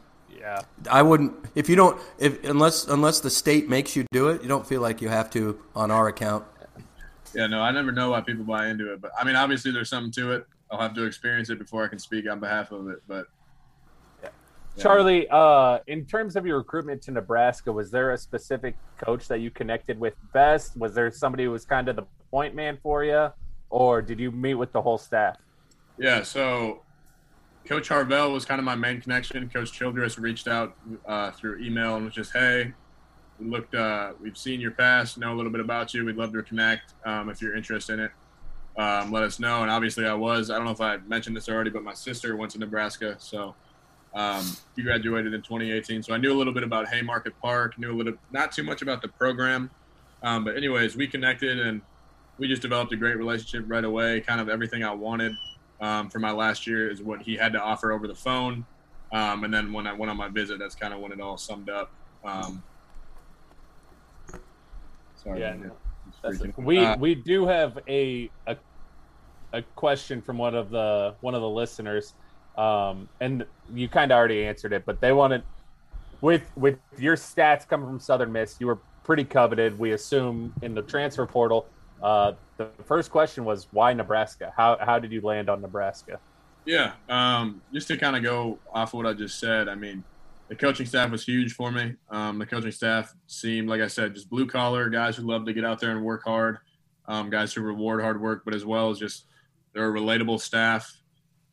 Yeah. 0.41 0.61
I 0.89 1.03
wouldn't 1.03 1.33
if 1.53 1.69
you 1.69 1.75
don't 1.75 2.01
if 2.17 2.43
unless 2.43 2.87
unless 2.87 3.19
the 3.19 3.29
state 3.29 3.69
makes 3.69 3.95
you 3.95 4.05
do 4.11 4.29
it, 4.29 4.41
you 4.41 4.47
don't 4.47 4.65
feel 4.65 4.81
like 4.81 4.99
you 4.99 5.07
have 5.07 5.29
to 5.31 5.59
on 5.75 5.91
our 5.91 6.07
account. 6.07 6.45
Yeah, 7.35 7.47
no, 7.47 7.61
I 7.61 7.71
never 7.71 7.91
know 7.91 8.11
why 8.11 8.21
people 8.21 8.43
buy 8.43 8.67
into 8.67 8.91
it, 8.91 9.01
but 9.01 9.11
I 9.17 9.23
mean, 9.23 9.35
obviously 9.35 9.71
there's 9.71 9.89
something 9.89 10.11
to 10.13 10.31
it. 10.31 10.47
I'll 10.71 10.79
have 10.79 10.95
to 10.95 11.05
experience 11.05 11.49
it 11.49 11.59
before 11.59 11.83
I 11.83 11.87
can 11.87 11.99
speak 11.99 12.29
on 12.29 12.39
behalf 12.39 12.71
of 12.71 12.89
it. 12.89 13.03
But 13.07 13.27
yeah. 14.23 14.29
Charlie, 14.77 15.27
uh, 15.29 15.79
in 15.87 16.05
terms 16.05 16.35
of 16.35 16.45
your 16.45 16.57
recruitment 16.57 17.03
to 17.03 17.11
Nebraska, 17.11 17.71
was 17.71 17.91
there 17.91 18.13
a 18.13 18.17
specific 18.17 18.75
coach 18.97 19.27
that 19.27 19.41
you 19.41 19.51
connected 19.51 19.99
with 19.99 20.15
best? 20.33 20.75
Was 20.75 20.95
there 20.95 21.11
somebody 21.11 21.43
who 21.43 21.51
was 21.51 21.65
kind 21.65 21.87
of 21.87 21.95
the 21.95 22.05
point 22.31 22.55
man 22.55 22.79
for 22.81 23.03
you, 23.03 23.31
or 23.69 24.01
did 24.01 24.19
you 24.19 24.31
meet 24.31 24.55
with 24.55 24.71
the 24.71 24.81
whole 24.81 24.97
staff? 24.97 25.37
Yeah, 25.97 26.23
so 26.23 26.81
Coach 27.65 27.89
Harvell 27.89 28.33
was 28.33 28.45
kind 28.45 28.59
of 28.59 28.65
my 28.65 28.75
main 28.75 29.01
connection. 29.01 29.49
Coach 29.49 29.71
Childress 29.71 30.17
reached 30.17 30.47
out 30.47 30.75
uh, 31.05 31.31
through 31.31 31.59
email 31.59 31.95
and 31.95 32.05
was 32.05 32.13
just, 32.13 32.33
"Hey, 32.33 32.73
we 33.39 33.47
looked, 33.47 33.75
uh, 33.75 34.13
we've 34.21 34.37
seen 34.37 34.59
your 34.59 34.71
past, 34.71 35.17
know 35.17 35.33
a 35.33 35.35
little 35.35 35.51
bit 35.51 35.61
about 35.61 35.93
you. 35.93 36.03
We'd 36.05 36.15
love 36.15 36.33
to 36.33 36.41
connect. 36.43 36.93
Um, 37.05 37.29
if 37.29 37.41
you're 37.41 37.55
interested 37.55 37.93
in 37.93 37.99
it, 38.01 38.11
um, 38.77 39.11
let 39.11 39.23
us 39.23 39.39
know." 39.39 39.61
And 39.61 39.71
obviously, 39.71 40.05
I 40.05 40.13
was. 40.13 40.49
I 40.49 40.55
don't 40.55 40.65
know 40.65 40.71
if 40.71 40.81
I 40.81 40.97
mentioned 41.07 41.35
this 41.35 41.49
already, 41.49 41.69
but 41.69 41.83
my 41.83 41.93
sister 41.93 42.35
went 42.35 42.51
to 42.53 42.59
Nebraska, 42.59 43.15
so 43.19 43.55
um, 44.15 44.43
he 44.75 44.81
graduated 44.81 45.33
in 45.33 45.41
2018. 45.41 46.03
So 46.03 46.13
I 46.13 46.17
knew 46.17 46.33
a 46.33 46.37
little 46.37 46.53
bit 46.53 46.63
about 46.63 46.87
Haymarket 46.89 47.39
Park. 47.41 47.77
Knew 47.77 47.93
a 47.93 47.95
little, 47.95 48.13
not 48.31 48.51
too 48.51 48.63
much 48.63 48.81
about 48.81 49.01
the 49.01 49.07
program, 49.07 49.69
um, 50.23 50.43
but 50.43 50.57
anyways, 50.57 50.95
we 50.95 51.07
connected 51.07 51.59
and 51.59 51.81
we 52.37 52.47
just 52.47 52.63
developed 52.63 52.91
a 52.91 52.97
great 52.97 53.17
relationship 53.17 53.65
right 53.67 53.85
away. 53.85 54.19
Kind 54.19 54.41
of 54.41 54.49
everything 54.49 54.83
I 54.83 54.93
wanted 54.93 55.33
um, 55.81 56.09
for 56.09 56.19
my 56.19 56.31
last 56.31 56.67
year 56.67 56.89
is 56.89 57.01
what 57.01 57.21
he 57.21 57.35
had 57.35 57.51
to 57.53 57.61
offer 57.61 57.91
over 57.91 58.07
the 58.07 58.15
phone. 58.15 58.65
Um, 59.11 59.43
and 59.43 59.53
then 59.53 59.73
when 59.73 59.87
I 59.87 59.93
went 59.93 60.09
on 60.09 60.15
my 60.15 60.29
visit, 60.29 60.59
that's 60.59 60.75
kind 60.75 60.93
of 60.93 61.01
when 61.01 61.11
it 61.11 61.19
all 61.19 61.37
summed 61.37 61.69
up. 61.69 61.91
Um, 62.23 62.63
sorry. 65.15 65.41
Yeah, 65.41 65.55
we 66.57 66.79
uh, 66.79 66.97
we 66.97 67.15
do 67.15 67.45
have 67.47 67.79
a, 67.87 68.29
a 68.47 68.55
a 69.53 69.61
question 69.75 70.21
from 70.21 70.37
one 70.37 70.55
of 70.55 70.69
the 70.69 71.15
one 71.21 71.35
of 71.35 71.41
the 71.41 71.49
listeners, 71.49 72.13
um, 72.57 73.09
and 73.19 73.45
you 73.73 73.89
kind 73.89 74.11
of 74.11 74.15
already 74.15 74.45
answered 74.45 74.71
it, 74.71 74.85
but 74.85 75.01
they 75.01 75.11
wanted 75.11 75.43
with 76.21 76.43
with 76.55 76.77
your 76.97 77.15
stats 77.15 77.67
coming 77.67 77.87
from 77.87 77.99
Southern 77.99 78.31
Miss, 78.31 78.57
you 78.59 78.67
were 78.67 78.79
pretty 79.03 79.23
coveted. 79.23 79.77
We 79.77 79.91
assume 79.91 80.53
in 80.61 80.73
the 80.73 80.83
transfer 80.83 81.25
portal. 81.25 81.65
Uh, 82.01 82.33
the 82.77 82.83
first 82.83 83.11
question 83.11 83.45
was 83.45 83.67
why 83.71 83.93
Nebraska? 83.93 84.53
How 84.55 84.77
how 84.79 84.99
did 84.99 85.11
you 85.11 85.21
land 85.21 85.49
on 85.49 85.61
Nebraska? 85.61 86.19
Yeah, 86.65 86.93
um, 87.09 87.61
just 87.73 87.87
to 87.87 87.97
kind 87.97 88.15
of 88.15 88.23
go 88.23 88.59
off 88.71 88.89
of 88.89 88.97
what 88.97 89.07
I 89.07 89.13
just 89.13 89.39
said. 89.39 89.67
I 89.67 89.75
mean, 89.75 90.03
the 90.47 90.55
coaching 90.55 90.85
staff 90.85 91.09
was 91.09 91.25
huge 91.25 91.53
for 91.53 91.71
me. 91.71 91.95
Um, 92.09 92.37
the 92.37 92.45
coaching 92.45 92.71
staff 92.71 93.13
seemed, 93.27 93.67
like 93.67 93.81
I 93.81 93.87
said, 93.87 94.13
just 94.13 94.29
blue 94.29 94.45
collar 94.45 94.89
guys 94.89 95.15
who 95.15 95.23
love 95.23 95.45
to 95.45 95.53
get 95.53 95.65
out 95.65 95.79
there 95.79 95.91
and 95.91 96.03
work 96.03 96.23
hard, 96.23 96.59
um, 97.07 97.29
guys 97.29 97.53
who 97.53 97.61
reward 97.61 98.01
hard 98.01 98.21
work, 98.21 98.43
but 98.45 98.53
as 98.53 98.63
well 98.63 98.89
as 98.89 98.99
just 98.99 99.25
they're 99.73 99.89
a 99.89 99.99
relatable 99.99 100.39
staff. 100.39 100.91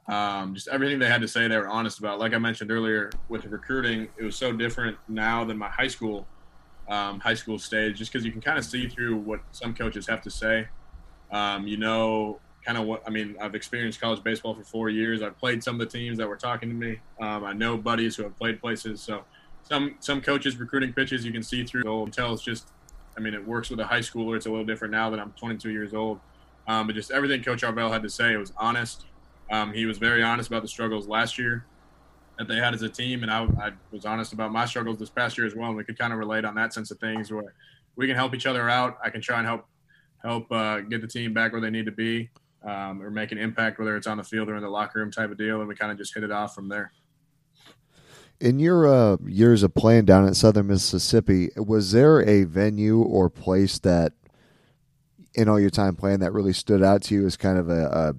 Um, 0.09 0.55
just 0.55 0.69
everything 0.69 0.99
they 0.99 1.09
had 1.09 1.21
to 1.21 1.29
say, 1.29 1.49
they 1.49 1.57
were 1.57 1.69
honest 1.69 1.99
about. 1.99 2.19
Like 2.19 2.35
I 2.35 2.39
mentioned 2.39 2.71
earlier, 2.71 3.11
with 3.29 3.45
recruiting, 3.47 4.09
it 4.19 4.25
was 4.25 4.37
so 4.37 4.53
different 4.53 4.97
now 5.07 5.45
than 5.45 5.57
my 5.57 5.69
high 5.69 5.89
school 5.89 6.27
um, 6.89 7.21
high 7.21 7.35
school 7.35 7.59
stage, 7.59 7.99
just 7.99 8.13
because 8.13 8.25
you 8.25 8.33
can 8.33 8.41
kind 8.41 8.59
of 8.59 8.65
see 8.65 8.89
through 8.89 9.17
what 9.17 9.41
some 9.53 9.75
coaches 9.75 10.07
have 10.09 10.23
to 10.23 10.31
say. 10.31 10.69
Um, 11.31 11.67
you 11.67 11.77
know, 11.77 12.41
kind 12.65 12.79
of 12.79 12.85
what 12.85 13.03
I 13.07 13.11
mean. 13.11 13.37
I've 13.41 13.55
experienced 13.55 14.01
college 14.01 14.23
baseball 14.23 14.55
for 14.55 14.65
four 14.65 14.89
years. 14.89 15.23
I've 15.23 15.39
played 15.39 15.63
some 15.63 15.81
of 15.81 15.81
the 15.81 15.99
teams 15.99 16.19
that 16.19 16.29
were 16.29 16.37
talking 16.37 16.69
to 16.69 16.75
me. 16.75 16.99
Um, 17.21 17.45
I 17.45 17.53
know 17.53 17.77
buddies 17.77 18.17
who 18.17 18.25
have 18.25 18.37
played 18.37 18.61
places. 18.61 19.01
So 19.01 19.25
some 19.63 19.97
some 20.01 20.21
coaches 20.21 20.57
recruiting 20.57 20.93
pitches 20.93 21.25
you 21.25 21.33
can 21.33 21.43
see 21.43 21.65
through. 21.65 22.09
Tell 22.11 22.33
it's 22.33 22.43
just, 22.43 22.69
I 23.17 23.21
mean, 23.21 23.35
it 23.35 23.47
works 23.47 23.71
with 23.71 23.81
a 23.81 23.87
high 23.87 24.01
schooler. 24.01 24.37
It's 24.37 24.47
a 24.47 24.51
little 24.51 24.65
different 24.65 24.93
now 24.93 25.11
that 25.11 25.21
I'm 25.21 25.33
22 25.33 25.71
years 25.71 25.95
old. 25.95 26.21
Um, 26.67 26.87
but 26.87 26.95
just 26.95 27.11
everything 27.11 27.43
Coach 27.43 27.63
Harvell 27.63 27.91
had 27.91 28.03
to 28.03 28.11
say, 28.11 28.35
it 28.35 28.37
was 28.37 28.53
honest. 28.57 29.07
Um, 29.51 29.73
he 29.73 29.87
was 29.87 29.97
very 29.97 30.23
honest 30.23 30.49
about 30.49 30.63
the 30.63 30.69
struggles 30.69 31.09
last 31.09 31.39
year 31.39 31.65
that 32.39 32.47
they 32.47 32.57
had 32.57 32.75
as 32.75 32.83
a 32.83 32.89
team, 32.89 33.23
and 33.23 33.33
I, 33.33 33.45
I, 33.61 33.73
was 33.91 34.05
honest 34.05 34.33
about 34.33 34.53
my 34.53 34.65
struggles 34.65 34.99
this 34.99 35.11
past 35.11 35.37
year 35.37 35.47
as 35.47 35.55
well. 35.55 35.69
And 35.69 35.77
we 35.77 35.85
could 35.85 35.99
kind 35.99 36.13
of 36.13 36.19
relate 36.19 36.45
on 36.45 36.55
that 36.55 36.73
sense 36.73 36.91
of 36.91 36.99
things, 36.99 37.33
where 37.33 37.55
we 37.97 38.07
can 38.07 38.15
help 38.15 38.35
each 38.35 38.47
other 38.47 38.69
out. 38.69 38.99
I 39.03 39.11
can 39.11 39.21
try 39.21 39.39
and 39.39 39.47
help 39.47 39.67
help 40.23 40.51
uh, 40.51 40.81
get 40.81 41.01
the 41.01 41.07
team 41.09 41.33
back 41.33 41.53
where 41.53 41.61
they 41.61 41.71
need 41.71 41.87
to 41.87 41.93
be, 41.93 42.31
um, 42.65 43.03
or 43.03 43.11
make 43.11 43.33
an 43.33 43.39
impact, 43.39 43.79
whether 43.79 43.97
it's 43.97 44.07
on 44.07 44.17
the 44.17 44.25
field 44.25 44.49
or 44.49 44.57
in 44.57 44.63
the 44.63 44.69
locker 44.69 44.99
room 44.99 45.11
type 45.11 45.31
of 45.31 45.39
deal. 45.39 45.61
And 45.61 45.69
we 45.69 45.75
kind 45.75 45.93
of 45.93 45.99
just 45.99 46.15
hit 46.15 46.25
it 46.25 46.31
off 46.33 46.55
from 46.55 46.69
there. 46.69 46.93
In 48.41 48.61
your 48.61 48.87
uh, 48.87 49.17
years 49.27 49.65
of 49.65 49.75
playing 49.75 50.05
down 50.05 50.27
at 50.27 50.37
Southern 50.37 50.69
Mississippi, 50.69 51.49
was 51.57 51.91
there 51.91 52.21
a 52.23 52.45
venue 52.45 53.01
or 53.01 53.29
place 53.29 53.81
that, 53.81 54.13
in 55.35 55.49
all 55.49 55.59
your 55.59 55.71
time 55.71 55.97
playing, 55.97 56.21
that 56.21 56.33
really 56.33 56.53
stood 56.53 56.83
out 56.83 57.03
to 57.03 57.15
you 57.15 57.27
as 57.27 57.37
kind 57.37 57.59
of 57.59 57.69
a, 57.69 58.15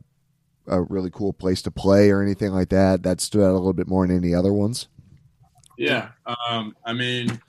a, 0.68 0.76
a 0.76 0.82
really 0.82 1.10
cool 1.10 1.32
place 1.32 1.62
to 1.62 1.72
play 1.72 2.10
or 2.10 2.22
anything 2.22 2.52
like 2.52 2.68
that? 2.70 3.04
That 3.04 3.22
stood 3.22 3.44
out 3.44 3.52
a 3.52 3.60
little 3.60 3.72
bit 3.72 3.88
more 3.88 4.06
than 4.06 4.18
any 4.18 4.34
other 4.34 4.52
ones. 4.52 4.90
Yeah, 5.78 6.10
um, 6.50 6.76
I 6.86 6.92
mean, 6.92 7.40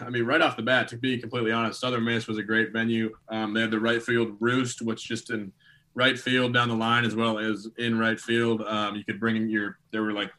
I 0.00 0.10
mean, 0.10 0.24
right 0.24 0.40
off 0.40 0.56
the 0.56 0.62
bat, 0.62 0.88
to 0.88 0.96
be 0.96 1.18
completely 1.18 1.52
honest, 1.52 1.80
Southern 1.80 2.04
Miss 2.04 2.26
was 2.26 2.38
a 2.38 2.42
great 2.42 2.72
venue. 2.72 3.14
Um, 3.28 3.54
they 3.54 3.60
had 3.60 3.70
the 3.70 3.80
right 3.80 4.02
field 4.02 4.36
roost, 4.40 4.82
which 4.82 5.06
just 5.06 5.30
in 5.30 5.52
right 5.94 6.18
field 6.18 6.54
down 6.54 6.68
the 6.68 6.74
line 6.74 7.04
as 7.04 7.14
well 7.14 7.38
as 7.38 7.68
in 7.78 7.98
right 7.98 8.18
field. 8.18 8.62
Um, 8.62 8.96
you 8.96 9.04
could 9.04 9.20
bring 9.20 9.36
in 9.36 9.48
your 9.48 9.78
there 9.90 10.02
were 10.02 10.12
like 10.12 10.30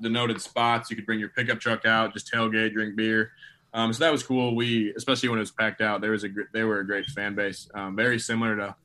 denoted 0.00 0.40
spots. 0.40 0.90
You 0.90 0.96
could 0.96 1.06
bring 1.06 1.18
your 1.20 1.30
pickup 1.30 1.60
truck 1.60 1.84
out, 1.84 2.12
just 2.12 2.32
tailgate, 2.32 2.72
drink 2.72 2.96
beer. 2.96 3.32
Um, 3.74 3.92
so 3.92 4.04
that 4.04 4.12
was 4.12 4.22
cool. 4.22 4.54
We 4.54 4.92
especially 4.94 5.28
when 5.28 5.38
it 5.38 5.42
was 5.42 5.50
packed 5.50 5.80
out, 5.80 6.00
there 6.00 6.10
was 6.10 6.24
a 6.24 6.28
they 6.52 6.64
were 6.64 6.80
a 6.80 6.86
great 6.86 7.06
fan 7.06 7.34
base, 7.34 7.68
um, 7.74 7.96
very 7.96 8.18
similar 8.18 8.56
to 8.56 8.76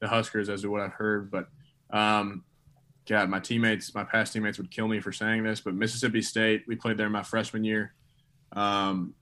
the 0.00 0.08
Huskers 0.08 0.48
as 0.48 0.62
to 0.62 0.70
what 0.70 0.80
I've 0.80 0.92
heard. 0.92 1.30
But 1.30 1.48
um, 1.90 2.44
God, 3.06 3.28
my 3.28 3.40
teammates, 3.40 3.94
my 3.94 4.04
past 4.04 4.32
teammates 4.32 4.58
would 4.58 4.70
kill 4.70 4.88
me 4.88 5.00
for 5.00 5.12
saying 5.12 5.42
this, 5.44 5.60
but 5.60 5.74
Mississippi 5.74 6.22
State, 6.22 6.64
we 6.66 6.76
played 6.76 6.96
there 6.96 7.08
my 7.08 7.22
freshman 7.22 7.64
year. 7.64 7.94
Um, 8.52 9.14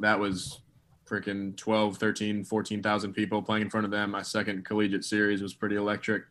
that 0.00 0.18
was 0.18 0.60
freaking 1.08 1.56
12, 1.56 1.96
13, 1.98 2.44
14,000 2.44 3.12
people 3.12 3.42
playing 3.42 3.62
in 3.62 3.70
front 3.70 3.84
of 3.84 3.90
them. 3.90 4.10
My 4.10 4.22
second 4.22 4.64
collegiate 4.64 5.04
series 5.04 5.42
was 5.42 5.54
pretty 5.54 5.76
electric. 5.76 6.24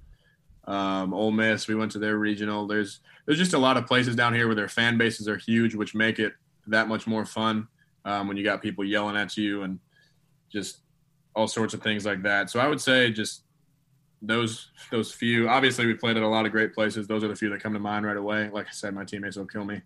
Um, 0.65 1.13
Ole 1.13 1.31
Miss, 1.31 1.67
we 1.67 1.75
went 1.75 1.91
to 1.91 1.99
their 1.99 2.17
regional. 2.17 2.67
There's 2.67 3.01
there's 3.25 3.37
just 3.37 3.53
a 3.53 3.57
lot 3.57 3.77
of 3.77 3.85
places 3.85 4.15
down 4.15 4.33
here 4.33 4.47
where 4.47 4.55
their 4.55 4.67
fan 4.67 4.97
bases 4.97 5.27
are 5.27 5.37
huge, 5.37 5.75
which 5.75 5.93
make 5.93 6.19
it 6.19 6.33
that 6.67 6.87
much 6.87 7.05
more 7.05 7.25
fun 7.25 7.67
um, 8.05 8.27
when 8.27 8.37
you 8.37 8.43
got 8.43 8.61
people 8.61 8.83
yelling 8.83 9.17
at 9.17 9.35
you 9.35 9.63
and 9.63 9.79
just 10.51 10.79
all 11.35 11.47
sorts 11.47 11.73
of 11.73 11.81
things 11.81 12.05
like 12.05 12.23
that. 12.23 12.49
So 12.49 12.59
I 12.59 12.67
would 12.67 12.79
say 12.79 13.11
just 13.11 13.43
those 14.21 14.69
those 14.89 15.11
few. 15.11 15.49
Obviously, 15.49 15.85
we 15.85 15.93
played 15.95 16.15
at 16.15 16.23
a 16.23 16.27
lot 16.27 16.45
of 16.45 16.51
great 16.51 16.73
places. 16.73 17.07
Those 17.07 17.23
are 17.23 17.27
the 17.27 17.35
few 17.35 17.49
that 17.49 17.61
come 17.61 17.73
to 17.73 17.79
mind 17.79 18.05
right 18.05 18.17
away. 18.17 18.49
Like 18.49 18.67
I 18.67 18.71
said, 18.71 18.93
my 18.93 19.03
teammates 19.03 19.35
will 19.35 19.45
kill 19.45 19.65
me 19.65 19.81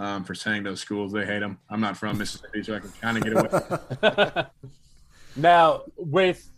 um, 0.00 0.24
for 0.24 0.34
saying 0.34 0.62
those 0.62 0.80
schools. 0.80 1.12
They 1.12 1.26
hate 1.26 1.40
them. 1.40 1.58
I'm 1.68 1.80
not 1.80 1.96
from 1.96 2.18
Mississippi, 2.18 2.62
so 2.62 2.74
I 2.74 2.80
can 2.80 2.92
kind 3.00 3.18
of 3.18 3.24
get 3.24 4.32
away. 4.32 4.46
now, 5.36 5.82
with 5.96 6.50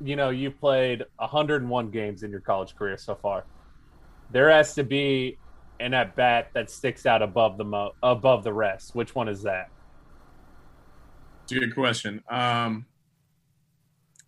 you 0.00 0.16
know, 0.16 0.30
you 0.30 0.50
played 0.50 1.04
101 1.16 1.90
games 1.90 2.22
in 2.22 2.30
your 2.30 2.40
college 2.40 2.74
career 2.76 2.96
so 2.96 3.14
far. 3.14 3.44
There 4.30 4.50
has 4.50 4.74
to 4.74 4.84
be 4.84 5.38
an 5.80 5.92
at 5.92 6.14
bat 6.14 6.50
that 6.54 6.70
sticks 6.70 7.04
out 7.04 7.20
above 7.20 7.58
the 7.58 7.64
mo- 7.64 7.94
above 8.02 8.44
the 8.44 8.52
rest. 8.52 8.94
Which 8.94 9.14
one 9.14 9.28
is 9.28 9.42
that? 9.42 9.70
It's 11.42 11.52
a 11.52 11.56
good 11.56 11.74
question. 11.74 12.22
Um, 12.30 12.86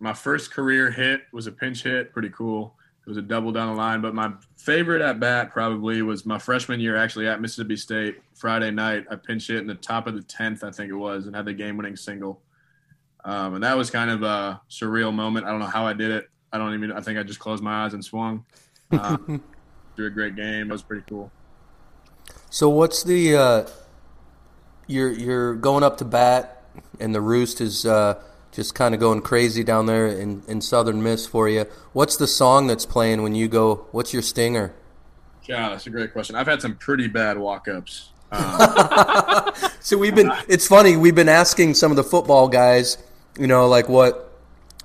my 0.00 0.12
first 0.12 0.50
career 0.50 0.90
hit 0.90 1.22
was 1.32 1.46
a 1.46 1.52
pinch 1.52 1.84
hit, 1.84 2.12
pretty 2.12 2.30
cool. 2.30 2.74
It 3.06 3.10
was 3.10 3.18
a 3.18 3.22
double 3.22 3.52
down 3.52 3.68
the 3.68 3.80
line. 3.80 4.00
But 4.00 4.14
my 4.14 4.32
favorite 4.56 5.00
at 5.00 5.20
bat 5.20 5.52
probably 5.52 6.02
was 6.02 6.26
my 6.26 6.38
freshman 6.38 6.80
year, 6.80 6.96
actually 6.96 7.28
at 7.28 7.40
Mississippi 7.40 7.76
State. 7.76 8.20
Friday 8.34 8.72
night, 8.72 9.06
I 9.08 9.14
pinch 9.14 9.46
hit 9.46 9.58
in 9.58 9.68
the 9.68 9.76
top 9.76 10.08
of 10.08 10.14
the 10.14 10.22
tenth, 10.22 10.64
I 10.64 10.72
think 10.72 10.90
it 10.90 10.96
was, 10.96 11.26
and 11.26 11.36
had 11.36 11.44
the 11.44 11.54
game-winning 11.54 11.94
single. 11.94 12.42
Um, 13.24 13.54
and 13.54 13.64
that 13.64 13.76
was 13.76 13.90
kind 13.90 14.10
of 14.10 14.24
a 14.24 14.60
surreal 14.68 15.14
moment. 15.14 15.46
I 15.46 15.50
don't 15.50 15.60
know 15.60 15.66
how 15.66 15.86
I 15.86 15.92
did 15.92 16.10
it. 16.10 16.28
I 16.52 16.58
don't 16.58 16.74
even. 16.74 16.90
I 16.90 17.00
think 17.00 17.18
I 17.18 17.22
just 17.22 17.38
closed 17.38 17.62
my 17.62 17.84
eyes 17.84 17.94
and 17.94 18.04
swung. 18.04 18.44
Um, 18.90 19.42
through 19.96 20.06
a 20.06 20.10
great 20.10 20.36
game. 20.36 20.68
It 20.68 20.72
was 20.72 20.82
pretty 20.82 21.04
cool. 21.08 21.30
So 22.50 22.68
what's 22.68 23.02
the? 23.02 23.36
Uh, 23.36 23.66
you're 24.86 25.12
you're 25.12 25.54
going 25.54 25.82
up 25.82 25.96
to 25.98 26.04
bat, 26.04 26.62
and 27.00 27.14
the 27.14 27.20
roost 27.20 27.60
is 27.60 27.84
uh, 27.86 28.22
just 28.56 28.74
kind 28.74 28.94
of 28.94 29.00
going 29.00 29.20
crazy 29.20 29.62
down 29.62 29.84
there 29.84 30.06
in, 30.06 30.42
in 30.48 30.62
Southern 30.62 31.02
Miss 31.02 31.26
for 31.26 31.46
you. 31.46 31.66
What's 31.92 32.16
the 32.16 32.26
song 32.26 32.66
that's 32.66 32.86
playing 32.86 33.22
when 33.22 33.34
you 33.34 33.48
go? 33.48 33.86
What's 33.92 34.14
your 34.14 34.22
stinger? 34.22 34.74
Yeah, 35.44 35.68
that's 35.68 35.86
a 35.86 35.90
great 35.90 36.14
question. 36.14 36.36
I've 36.36 36.46
had 36.46 36.62
some 36.62 36.74
pretty 36.74 37.06
bad 37.06 37.36
walk 37.36 37.68
ups. 37.68 38.08
Um, 38.32 39.52
so 39.80 39.98
we've 39.98 40.14
been. 40.14 40.32
It's 40.48 40.66
funny. 40.66 40.96
We've 40.96 41.14
been 41.14 41.28
asking 41.28 41.74
some 41.74 41.92
of 41.92 41.96
the 41.96 42.02
football 42.02 42.48
guys, 42.48 42.96
you 43.38 43.46
know, 43.46 43.68
like 43.68 43.90
what 43.90 44.22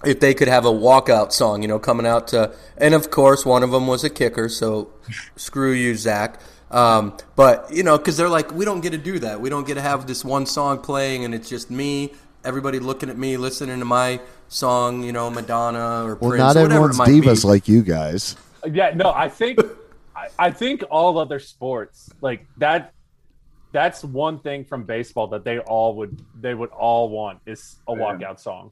if 0.04 0.20
they 0.20 0.34
could 0.34 0.50
have 0.50 0.66
a 0.66 0.72
walkout 0.72 1.32
song, 1.32 1.62
you 1.62 1.70
know, 1.70 1.80
coming 1.80 2.06
out 2.06 2.28
to, 2.30 2.54
and 2.78 2.94
of 2.94 3.10
course 3.10 3.46
one 3.46 3.64
of 3.64 3.72
them 3.72 3.88
was 3.88 4.04
a 4.04 4.10
kicker. 4.10 4.50
So 4.50 4.92
screw 5.38 5.72
you, 5.72 5.96
Zach. 5.96 6.42
Um, 6.72 7.18
but 7.38 7.72
you 7.72 7.84
know, 7.84 7.98
because 7.98 8.18
they're 8.18 8.28
like, 8.28 8.52
we 8.52 8.66
don't 8.66 8.82
get 8.82 8.92
to 8.92 8.98
do 8.98 9.20
that. 9.20 9.40
We 9.40 9.50
don't 9.50 9.66
get 9.66 9.76
to 9.76 9.82
have 9.82 10.08
this 10.08 10.26
one 10.26 10.46
song 10.46 10.80
playing, 10.80 11.24
and 11.24 11.34
it's 11.34 11.48
just 11.48 11.72
me, 11.72 12.14
everybody 12.43 12.80
looking 12.80 13.10
at 13.10 13.17
me, 13.17 13.38
listening 13.38 13.80
to 13.80 13.86
my 13.86 14.19
song. 14.49 15.04
You 15.04 15.12
know, 15.12 15.30
Madonna 15.30 16.04
or 16.06 16.15
Well, 16.15 16.32
Prince, 16.32 16.38
not 16.39 16.58
or 16.58 16.62
whatever 16.63 16.63
everyone's 16.86 16.95
it 16.95 16.99
might 16.99 17.10
divas 17.10 17.41
be. 17.43 17.47
like 17.47 17.67
you 17.67 17.82
guys. 17.82 18.36
Yeah, 18.71 18.91
no, 18.95 19.12
I 19.12 19.27
think 19.30 19.60
I, 20.15 20.27
I 20.38 20.51
think 20.51 20.84
all 20.89 21.17
other 21.17 21.39
sports 21.39 22.10
like 22.21 22.45
that. 22.58 22.93
That's 23.73 24.04
one 24.04 24.38
thing 24.39 24.65
from 24.65 24.84
baseball 24.84 25.27
that 25.27 25.45
they 25.45 25.60
all 25.60 25.95
would 25.95 26.21
they 26.39 26.54
would 26.54 26.71
all 26.71 27.10
want 27.10 27.39
is 27.45 27.77
a 27.88 27.93
Yeah. 27.93 27.97
walkout 27.99 28.39
song. 28.39 28.71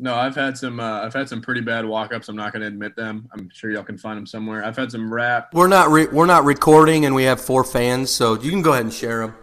No, 0.00 0.14
I've 0.14 0.34
had 0.34 0.58
some. 0.58 0.80
Uh, 0.80 1.02
I've 1.02 1.12
had 1.14 1.28
some 1.28 1.40
pretty 1.40 1.60
bad 1.60 1.84
walk-ups. 1.84 2.28
I'm 2.28 2.34
not 2.34 2.52
going 2.52 2.62
to 2.62 2.66
admit 2.66 2.96
them. 2.96 3.28
I'm 3.32 3.48
sure 3.52 3.70
y'all 3.70 3.84
can 3.84 3.96
find 3.96 4.16
them 4.16 4.26
somewhere. 4.26 4.64
I've 4.64 4.76
had 4.76 4.90
some 4.90 5.12
rap. 5.12 5.54
We're 5.54 5.68
not 5.68 5.88
re- 5.90 6.08
we're 6.08 6.26
not 6.26 6.44
recording, 6.44 7.04
and 7.04 7.14
we 7.14 7.22
have 7.24 7.40
four 7.40 7.62
fans, 7.62 8.10
so 8.10 8.34
you 8.40 8.50
can 8.50 8.60
go 8.62 8.72
ahead 8.72 8.84
and 8.86 8.92
share 8.92 9.20
them. 9.20 9.36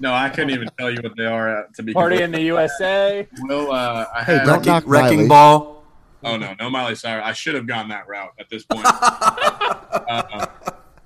No, 0.00 0.12
I 0.12 0.28
couldn't 0.28 0.50
even 0.50 0.68
tell 0.78 0.90
you 0.90 1.00
what 1.02 1.16
they 1.16 1.26
are. 1.26 1.58
Uh, 1.58 1.62
to 1.74 1.82
be 1.82 1.92
Party 1.92 2.22
in 2.22 2.32
the 2.32 2.42
USA. 2.42 3.26
Will 3.42 3.70
uh, 3.72 4.06
I 4.14 4.24
Hey, 4.24 4.38
had, 4.38 4.46
don't 4.46 4.66
knock 4.66 4.84
Wrecking 4.86 5.28
Ball. 5.28 5.82
Oh 6.24 6.36
no, 6.36 6.54
no 6.58 6.70
Miley 6.70 6.94
Cyrus. 6.94 7.22
I 7.24 7.32
should 7.32 7.54
have 7.54 7.66
gone 7.66 7.88
that 7.88 8.08
route 8.08 8.32
at 8.40 8.48
this 8.48 8.64
point. 8.70 8.84
uh, 8.86 10.46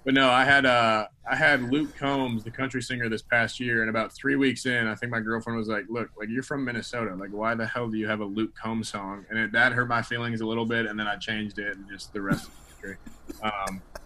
but 0.04 0.14
no, 0.14 0.30
I 0.30 0.44
had 0.44 0.64
uh, 0.64 1.06
I 1.30 1.36
had 1.36 1.70
Luke 1.70 1.94
Combs, 1.98 2.44
the 2.44 2.50
country 2.50 2.80
singer, 2.80 3.08
this 3.08 3.20
past 3.20 3.60
year, 3.60 3.82
and 3.82 3.90
about 3.90 4.12
three 4.12 4.36
weeks 4.36 4.64
in, 4.64 4.86
I 4.86 4.94
think 4.94 5.12
my 5.12 5.20
girlfriend 5.20 5.58
was 5.58 5.68
like, 5.68 5.84
"Look, 5.90 6.08
like 6.18 6.28
you're 6.30 6.42
from 6.42 6.64
Minnesota. 6.64 7.14
Like, 7.14 7.30
why 7.30 7.54
the 7.54 7.66
hell 7.66 7.88
do 7.88 7.98
you 7.98 8.06
have 8.06 8.20
a 8.20 8.24
Luke 8.24 8.54
Combs 8.54 8.88
song?" 8.88 9.26
And 9.28 9.38
it, 9.38 9.52
that 9.52 9.72
hurt 9.72 9.88
my 9.88 10.00
feelings 10.02 10.40
a 10.40 10.46
little 10.46 10.64
bit, 10.64 10.86
and 10.86 10.98
then 10.98 11.06
I 11.06 11.16
changed 11.16 11.58
it, 11.58 11.76
and 11.76 11.86
just 11.90 12.12
the 12.14 12.22
rest 12.22 12.48
of 12.48 12.54
the 12.54 12.70
history. 12.70 12.96
Um, 13.42 13.82
but 13.92 13.97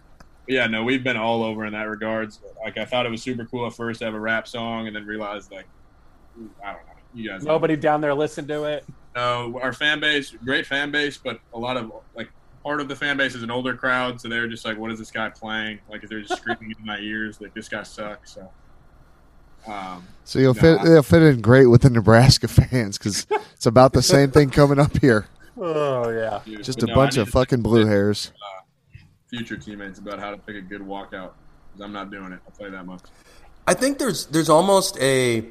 yeah, 0.49 0.67
no, 0.67 0.83
we've 0.85 1.05
been 1.05 1.17
all 1.17 1.43
over 1.43 1.65
in 1.67 1.73
that 1.73 1.89
regards. 1.89 2.41
Like, 2.65 2.77
I 2.79 2.85
thought 2.85 3.07
it 3.07 3.11
was 3.11 3.23
super 3.23 3.45
cool 3.45 3.67
at 3.67 3.75
first 3.75 4.01
to 4.01 4.05
have 4.07 4.15
a 4.15 4.21
rap 4.21 4.47
song, 4.49 4.87
and 4.87 4.95
then 4.97 5.05
realized 5.07 5.51
like, 5.53 5.67
I 6.65 6.73
don't 6.73 6.87
know, 6.87 6.93
you 7.15 7.29
guys. 7.31 7.43
know. 7.45 7.53
Nobody 7.53 7.77
down 7.77 8.01
there 8.01 8.15
listened 8.15 8.49
to 8.49 8.65
it. 8.65 8.85
No, 9.15 9.59
our 9.63 9.73
fan 9.73 10.01
base, 10.01 10.31
great 10.45 10.67
fan 10.67 10.91
base, 10.91 11.19
but 11.19 11.39
a 11.55 11.59
lot 11.59 11.77
of 11.77 11.93
like 12.17 12.31
part 12.65 12.81
of 12.81 12.89
the 12.89 12.97
fan 12.97 13.17
base 13.17 13.35
is 13.35 13.43
an 13.43 13.51
older 13.51 13.75
crowd, 13.77 14.21
so 14.21 14.29
they're 14.29 14.49
just 14.49 14.65
like, 14.65 14.79
"What 14.79 14.91
is 14.91 14.99
this 14.99 15.11
guy 15.11 15.29
playing?" 15.29 15.81
Like 15.91 16.01
they're 16.09 16.23
just 16.23 16.37
screaming 16.41 16.75
in 16.81 16.87
my 16.87 16.99
ears, 16.99 17.41
like 17.41 17.53
this 17.55 17.69
guy 17.69 17.83
sucks. 17.83 18.33
So, 18.35 18.51
um, 19.71 20.05
So 20.25 20.39
you'll 20.39 20.55
No, 20.55 20.61
fit. 20.61 20.81
I- 20.81 20.85
They'll 20.89 21.03
fit 21.03 21.23
in 21.23 21.41
great 21.41 21.67
with 21.67 21.83
the 21.83 21.91
Nebraska 21.91 22.49
fans 22.49 22.99
because 22.99 23.27
it's 23.55 23.67
about 23.67 23.93
the 23.93 24.03
same 24.03 24.31
thing 24.31 24.51
coming 24.51 24.79
up 24.79 24.97
here. 24.99 25.27
Oh 25.59 26.09
yeah. 26.09 26.41
dude, 26.45 26.65
Just 26.65 26.83
a 26.83 26.87
no, 26.87 26.95
bunch 26.95 27.19
of 27.19 27.29
fucking 27.29 27.61
blue 27.61 27.85
hairs. 27.85 28.33
Future 29.33 29.57
teammates 29.57 29.99
about 29.99 30.19
how 30.19 30.31
to 30.31 30.37
pick 30.37 30.57
a 30.57 30.61
good 30.61 30.83
walkout 30.83 31.31
because 31.69 31.81
I'm 31.81 31.93
not 31.93 32.11
doing 32.11 32.33
it. 32.33 32.41
I'll 32.47 32.53
tell 32.57 32.67
you 32.67 32.73
that 32.73 32.85
much. 32.85 33.01
I 33.67 33.75
think 33.75 33.99
there's 33.99 34.27
there's 34.27 34.51
almost 34.51 34.99
a 35.01 35.45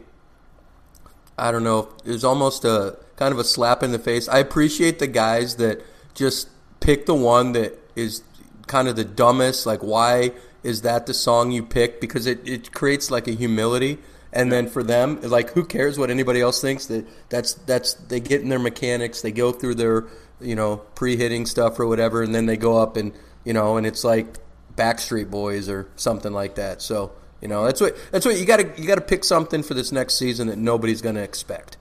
I 1.37 1.51
don't 1.51 1.63
know, 1.63 1.89
there's 2.03 2.23
almost 2.23 2.63
a 2.63 2.97
kind 3.15 3.33
of 3.33 3.39
a 3.39 3.43
slap 3.43 3.81
in 3.81 3.91
the 3.91 3.99
face. 3.99 4.29
I 4.29 4.39
appreciate 4.39 4.99
the 4.99 5.07
guys 5.07 5.55
that 5.55 5.81
just 6.13 6.49
pick 6.79 7.05
the 7.05 7.15
one 7.15 7.53
that 7.53 7.79
is 7.95 8.23
kind 8.67 8.87
of 8.87 8.95
the 8.95 9.03
dumbest, 9.03 9.65
like 9.65 9.81
why 9.81 10.33
is 10.61 10.83
that 10.83 11.07
the 11.07 11.13
song 11.13 11.51
you 11.51 11.63
pick? 11.63 11.99
Because 11.99 12.27
it, 12.27 12.47
it 12.47 12.71
creates 12.71 13.09
like 13.09 13.27
a 13.27 13.31
humility 13.31 13.97
and 14.33 14.51
then 14.51 14.67
for 14.67 14.83
them, 14.83 15.19
like 15.21 15.51
who 15.51 15.65
cares 15.65 15.97
what 15.97 16.09
anybody 16.09 16.39
else 16.39 16.61
thinks? 16.61 16.85
That 16.85 17.05
that's 17.29 17.53
that's 17.53 17.93
they 17.93 18.19
get 18.19 18.41
in 18.41 18.49
their 18.49 18.59
mechanics, 18.59 19.21
they 19.21 19.31
go 19.31 19.51
through 19.51 19.75
their 19.75 20.07
you 20.39 20.55
know 20.55 20.77
pre 20.95 21.17
hitting 21.17 21.45
stuff 21.45 21.79
or 21.79 21.87
whatever, 21.87 22.23
and 22.23 22.33
then 22.33 22.45
they 22.45 22.57
go 22.57 22.77
up 22.77 22.95
and 22.95 23.11
you 23.43 23.53
know, 23.53 23.77
and 23.77 23.85
it's 23.85 24.03
like 24.03 24.37
Backstreet 24.75 25.29
Boys 25.29 25.69
or 25.69 25.87
something 25.95 26.33
like 26.33 26.55
that. 26.55 26.81
So 26.81 27.11
you 27.41 27.47
know, 27.47 27.65
that's 27.65 27.81
what 27.81 27.97
that's 28.11 28.25
what 28.25 28.39
you 28.39 28.45
got 28.45 28.57
to 28.57 28.81
you 28.81 28.87
got 28.87 28.95
to 28.95 29.01
pick 29.01 29.23
something 29.23 29.63
for 29.63 29.73
this 29.73 29.91
next 29.91 30.17
season 30.17 30.47
that 30.47 30.57
nobody's 30.57 31.01
going 31.01 31.15
to 31.15 31.23
expect. 31.23 31.77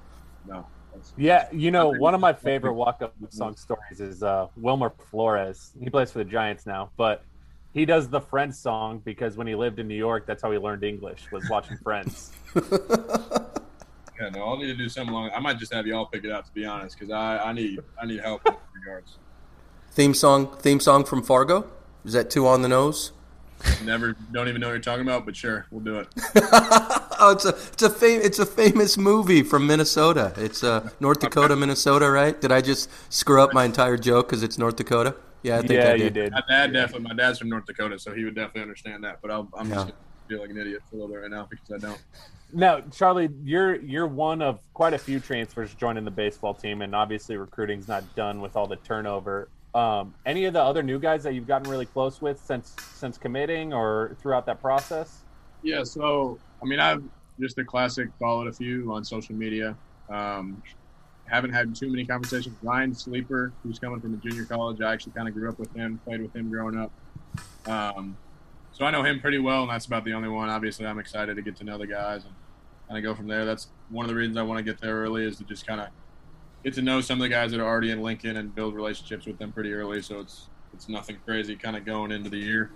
No, 0.46 0.66
Yeah, 1.18 1.48
you 1.52 1.70
know, 1.70 1.90
one 1.90 2.14
of 2.14 2.20
my 2.20 2.32
favorite 2.32 2.72
walk-up 2.72 3.14
song 3.28 3.56
stories 3.56 4.00
is 4.00 4.22
uh, 4.22 4.48
Wilmer 4.56 4.92
Flores. 5.10 5.72
He 5.78 5.90
plays 5.90 6.10
for 6.10 6.18
the 6.18 6.24
Giants 6.24 6.64
now, 6.64 6.90
but 6.96 7.24
he 7.74 7.84
does 7.84 8.08
the 8.08 8.20
Friends 8.20 8.58
song 8.58 9.02
because 9.04 9.36
when 9.36 9.46
he 9.46 9.54
lived 9.54 9.78
in 9.78 9.86
New 9.86 9.96
York, 9.96 10.26
that's 10.26 10.42
how 10.42 10.50
he 10.50 10.58
learned 10.58 10.82
English 10.82 11.30
was 11.30 11.48
watching 11.50 11.76
Friends. 11.76 12.32
yeah, 12.54 14.30
no, 14.32 14.42
I'll 14.42 14.56
need 14.56 14.68
to 14.68 14.76
do 14.76 14.88
something 14.88 15.14
along. 15.14 15.30
I 15.34 15.40
might 15.40 15.58
just 15.58 15.74
have 15.74 15.86
y'all 15.86 16.06
pick 16.06 16.24
it 16.24 16.32
out 16.32 16.46
to 16.46 16.52
be 16.52 16.64
honest, 16.64 16.98
because 16.98 17.12
I, 17.12 17.38
I 17.38 17.52
need 17.52 17.80
I 18.00 18.06
need 18.06 18.20
help 18.20 18.46
in 18.46 18.54
regards. 18.80 19.18
Theme 19.92 20.14
song 20.14 20.56
theme 20.58 20.80
song 20.80 21.04
from 21.04 21.22
Fargo 21.22 21.68
is 22.04 22.12
that 22.12 22.30
too 22.30 22.46
on 22.46 22.62
the 22.62 22.68
nose? 22.68 23.12
Never, 23.84 24.16
don't 24.32 24.48
even 24.48 24.60
know 24.62 24.68
what 24.68 24.72
you're 24.72 24.80
talking 24.80 25.02
about, 25.02 25.26
but 25.26 25.36
sure, 25.36 25.66
we'll 25.70 25.84
do 25.84 25.98
it. 25.98 26.08
Oh, 27.22 27.32
it's 27.32 27.44
a 27.44 27.50
it's 27.50 27.82
a 27.82 27.90
fam- 27.90 28.22
it's 28.22 28.38
a 28.38 28.46
famous 28.46 28.96
movie 28.96 29.42
from 29.42 29.66
Minnesota. 29.66 30.32
It's 30.38 30.64
uh, 30.64 30.88
North 31.00 31.20
Dakota, 31.20 31.54
Minnesota, 31.54 32.10
right? 32.10 32.40
Did 32.40 32.50
I 32.50 32.62
just 32.62 32.88
screw 33.12 33.42
up 33.42 33.52
my 33.52 33.66
entire 33.66 33.98
joke 33.98 34.26
because 34.28 34.42
it's 34.42 34.56
North 34.56 34.76
Dakota? 34.76 35.14
Yeah, 35.42 35.58
I 35.58 35.60
think 35.60 35.72
yeah, 35.72 35.90
I 35.90 35.96
did. 35.98 36.00
you 36.16 36.22
did. 36.22 36.32
My 36.32 36.42
dad 36.48 36.72
definitely. 36.72 37.08
My 37.08 37.14
dad's 37.14 37.38
from 37.38 37.50
North 37.50 37.66
Dakota, 37.66 37.98
so 37.98 38.14
he 38.14 38.24
would 38.24 38.34
definitely 38.34 38.62
understand 38.62 39.04
that. 39.04 39.18
But 39.20 39.32
I'll, 39.32 39.50
I'm 39.52 39.68
Yeah. 39.68 39.74
just 39.74 39.86
gonna 39.88 39.98
feel 40.30 40.40
like 40.40 40.48
an 40.48 40.56
idiot 40.56 40.80
for 40.88 40.96
a 40.96 40.98
little 41.00 41.14
bit 41.14 41.20
right 41.20 41.30
now 41.30 41.46
because 41.50 41.70
I 41.84 41.86
don't. 41.86 42.00
Now, 42.54 42.80
Charlie, 42.90 43.28
you're 43.44 43.76
you're 43.82 44.06
one 44.06 44.40
of 44.40 44.60
quite 44.72 44.94
a 44.94 44.98
few 44.98 45.20
transfers 45.20 45.74
joining 45.74 46.06
the 46.06 46.10
baseball 46.10 46.54
team, 46.54 46.80
and 46.80 46.94
obviously 46.94 47.36
recruiting's 47.36 47.86
not 47.86 48.02
done 48.16 48.40
with 48.40 48.56
all 48.56 48.66
the 48.66 48.76
turnover. 48.76 49.50
Um, 49.74 50.14
any 50.26 50.46
of 50.46 50.52
the 50.52 50.62
other 50.62 50.82
new 50.82 50.98
guys 50.98 51.22
that 51.22 51.34
you've 51.34 51.46
gotten 51.46 51.70
really 51.70 51.86
close 51.86 52.20
with 52.20 52.44
since 52.44 52.74
since 52.94 53.16
committing 53.16 53.72
or 53.72 54.16
throughout 54.20 54.46
that 54.46 54.60
process? 54.60 55.22
Yeah. 55.62 55.84
So 55.84 56.38
I 56.62 56.66
mean, 56.66 56.80
I've 56.80 57.02
just 57.38 57.56
a 57.58 57.64
classic 57.64 58.08
followed 58.18 58.48
a 58.48 58.52
few 58.52 58.92
on 58.92 59.04
social 59.04 59.34
media. 59.34 59.76
Um, 60.08 60.62
haven't 61.26 61.52
had 61.52 61.74
too 61.74 61.88
many 61.88 62.04
conversations. 62.04 62.56
Ryan 62.62 62.92
Sleeper, 62.92 63.52
who's 63.62 63.78
coming 63.78 64.00
from 64.00 64.14
a 64.14 64.16
junior 64.16 64.44
college, 64.44 64.80
I 64.80 64.92
actually 64.92 65.12
kind 65.12 65.28
of 65.28 65.34
grew 65.34 65.48
up 65.48 65.58
with 65.58 65.72
him, 65.74 66.00
played 66.04 66.20
with 66.20 66.34
him 66.34 66.50
growing 66.50 66.76
up. 66.76 66.90
Um, 67.66 68.16
so 68.72 68.84
I 68.84 68.90
know 68.90 69.04
him 69.04 69.20
pretty 69.20 69.38
well, 69.38 69.62
and 69.62 69.70
that's 69.70 69.86
about 69.86 70.04
the 70.04 70.12
only 70.12 70.28
one. 70.28 70.48
Obviously, 70.48 70.86
I'm 70.86 70.98
excited 70.98 71.36
to 71.36 71.42
get 71.42 71.56
to 71.56 71.64
know 71.64 71.78
the 71.78 71.86
guys 71.86 72.24
and 72.24 72.34
kind 72.88 72.98
of 72.98 73.04
go 73.04 73.14
from 73.14 73.28
there. 73.28 73.44
That's 73.44 73.68
one 73.90 74.04
of 74.04 74.08
the 74.08 74.16
reasons 74.16 74.36
I 74.36 74.42
want 74.42 74.58
to 74.58 74.64
get 74.64 74.80
there 74.80 74.96
early 74.96 75.24
is 75.24 75.36
to 75.38 75.44
just 75.44 75.66
kind 75.66 75.80
of 75.80 75.88
get 76.64 76.74
to 76.74 76.82
know 76.82 77.00
some 77.00 77.18
of 77.18 77.22
the 77.22 77.28
guys 77.28 77.50
that 77.52 77.60
are 77.60 77.66
already 77.66 77.90
in 77.90 78.02
Lincoln 78.02 78.36
and 78.36 78.54
build 78.54 78.74
relationships 78.74 79.26
with 79.26 79.38
them 79.38 79.52
pretty 79.52 79.72
early. 79.72 80.02
So 80.02 80.20
it's 80.20 80.48
it's 80.72 80.88
nothing 80.88 81.16
crazy 81.24 81.56
kind 81.56 81.76
of 81.76 81.84
going 81.84 82.12
into 82.12 82.30
the 82.30 82.38
year. 82.38 82.70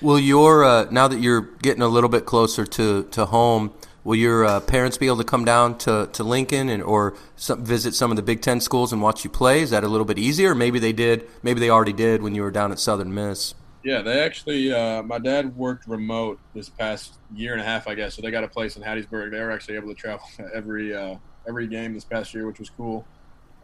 Will 0.00 0.18
your 0.18 0.64
uh, 0.64 0.86
now 0.90 1.08
that 1.08 1.20
you're 1.20 1.42
getting 1.62 1.82
a 1.82 1.88
little 1.88 2.08
bit 2.08 2.24
closer 2.24 2.64
to, 2.64 3.04
to 3.04 3.26
home, 3.26 3.72
will 4.02 4.16
your 4.16 4.44
uh, 4.44 4.60
parents 4.60 4.96
be 4.96 5.06
able 5.06 5.18
to 5.18 5.24
come 5.24 5.44
down 5.44 5.76
to, 5.78 6.08
to 6.12 6.24
Lincoln 6.24 6.68
and 6.68 6.82
or 6.82 7.14
some, 7.36 7.64
visit 7.64 7.94
some 7.94 8.10
of 8.10 8.16
the 8.16 8.22
Big 8.22 8.40
Ten 8.40 8.60
schools 8.60 8.92
and 8.92 9.02
watch 9.02 9.24
you 9.24 9.30
play? 9.30 9.60
Is 9.60 9.70
that 9.70 9.84
a 9.84 9.88
little 9.88 10.06
bit 10.06 10.18
easier? 10.18 10.54
Maybe 10.54 10.78
they 10.78 10.92
did. 10.92 11.28
Maybe 11.42 11.60
they 11.60 11.70
already 11.70 11.92
did 11.92 12.22
when 12.22 12.34
you 12.34 12.42
were 12.42 12.50
down 12.50 12.72
at 12.72 12.78
Southern 12.78 13.12
Miss. 13.12 13.54
Yeah, 13.82 14.02
they 14.02 14.20
actually. 14.20 14.72
Uh, 14.72 15.02
my 15.02 15.18
dad 15.18 15.56
worked 15.56 15.86
remote 15.86 16.38
this 16.54 16.68
past 16.68 17.14
year 17.34 17.52
and 17.52 17.60
a 17.60 17.64
half, 17.64 17.86
I 17.88 17.94
guess. 17.94 18.14
So 18.14 18.22
they 18.22 18.30
got 18.30 18.44
a 18.44 18.48
place 18.48 18.76
in 18.76 18.82
Hattiesburg. 18.82 19.30
They 19.30 19.40
were 19.40 19.50
actually 19.50 19.76
able 19.76 19.88
to 19.88 19.94
travel 19.94 20.26
every 20.54 20.94
uh, 20.94 21.16
every 21.48 21.66
game 21.66 21.94
this 21.94 22.04
past 22.04 22.34
year, 22.34 22.46
which 22.46 22.58
was 22.58 22.70
cool. 22.70 23.04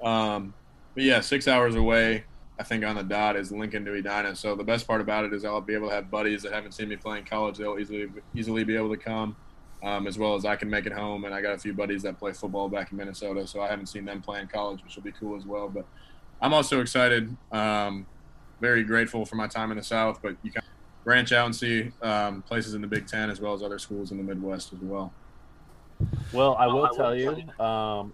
Um, 0.02 0.54
but 0.94 1.04
yeah, 1.04 1.20
six 1.20 1.48
hours 1.48 1.74
away, 1.74 2.24
I 2.58 2.62
think 2.62 2.84
on 2.84 2.96
the 2.96 3.02
dot 3.02 3.36
is 3.36 3.52
Lincoln 3.52 3.84
to 3.84 3.94
Edina. 3.94 4.34
So 4.34 4.54
the 4.54 4.64
best 4.64 4.86
part 4.86 5.00
about 5.00 5.24
it 5.24 5.32
is 5.32 5.44
I'll 5.44 5.60
be 5.60 5.74
able 5.74 5.88
to 5.88 5.94
have 5.94 6.10
buddies 6.10 6.42
that 6.42 6.52
haven't 6.52 6.72
seen 6.72 6.88
me 6.88 6.96
play 6.96 7.18
in 7.18 7.24
college. 7.24 7.58
They'll 7.58 7.78
easily 7.78 8.08
easily 8.34 8.64
be 8.64 8.76
able 8.76 8.90
to 8.90 8.96
come, 8.96 9.36
um, 9.82 10.06
as 10.06 10.18
well 10.18 10.34
as 10.34 10.44
I 10.44 10.56
can 10.56 10.70
make 10.70 10.86
it 10.86 10.92
home. 10.92 11.24
And 11.24 11.34
I 11.34 11.42
got 11.42 11.54
a 11.54 11.58
few 11.58 11.74
buddies 11.74 12.02
that 12.02 12.18
play 12.18 12.32
football 12.32 12.68
back 12.68 12.92
in 12.92 12.98
Minnesota, 12.98 13.46
so 13.46 13.60
I 13.60 13.68
haven't 13.68 13.86
seen 13.86 14.04
them 14.04 14.22
play 14.22 14.40
in 14.40 14.48
college, 14.48 14.82
which 14.84 14.96
will 14.96 15.02
be 15.02 15.12
cool 15.12 15.36
as 15.36 15.44
well. 15.44 15.68
But 15.68 15.84
I'm 16.40 16.54
also 16.54 16.80
excited. 16.80 17.36
Um, 17.52 18.06
very 18.60 18.84
grateful 18.84 19.26
for 19.26 19.36
my 19.36 19.46
time 19.46 19.70
in 19.70 19.76
the 19.76 19.84
South, 19.84 20.20
but 20.22 20.34
you 20.42 20.50
can 20.50 20.62
branch 21.04 21.32
out 21.32 21.44
and 21.46 21.54
see 21.54 21.92
um, 22.02 22.42
places 22.42 22.74
in 22.74 22.80
the 22.80 22.86
Big 22.86 23.06
Ten 23.06 23.28
as 23.28 23.40
well 23.40 23.52
as 23.52 23.62
other 23.62 23.78
schools 23.78 24.10
in 24.12 24.16
the 24.16 24.22
Midwest 24.22 24.72
as 24.72 24.80
well. 24.80 25.12
Well, 26.32 26.56
I 26.56 26.66
will 26.66 26.88
tell 26.88 27.14
you, 27.14 27.28
um, 27.64 28.12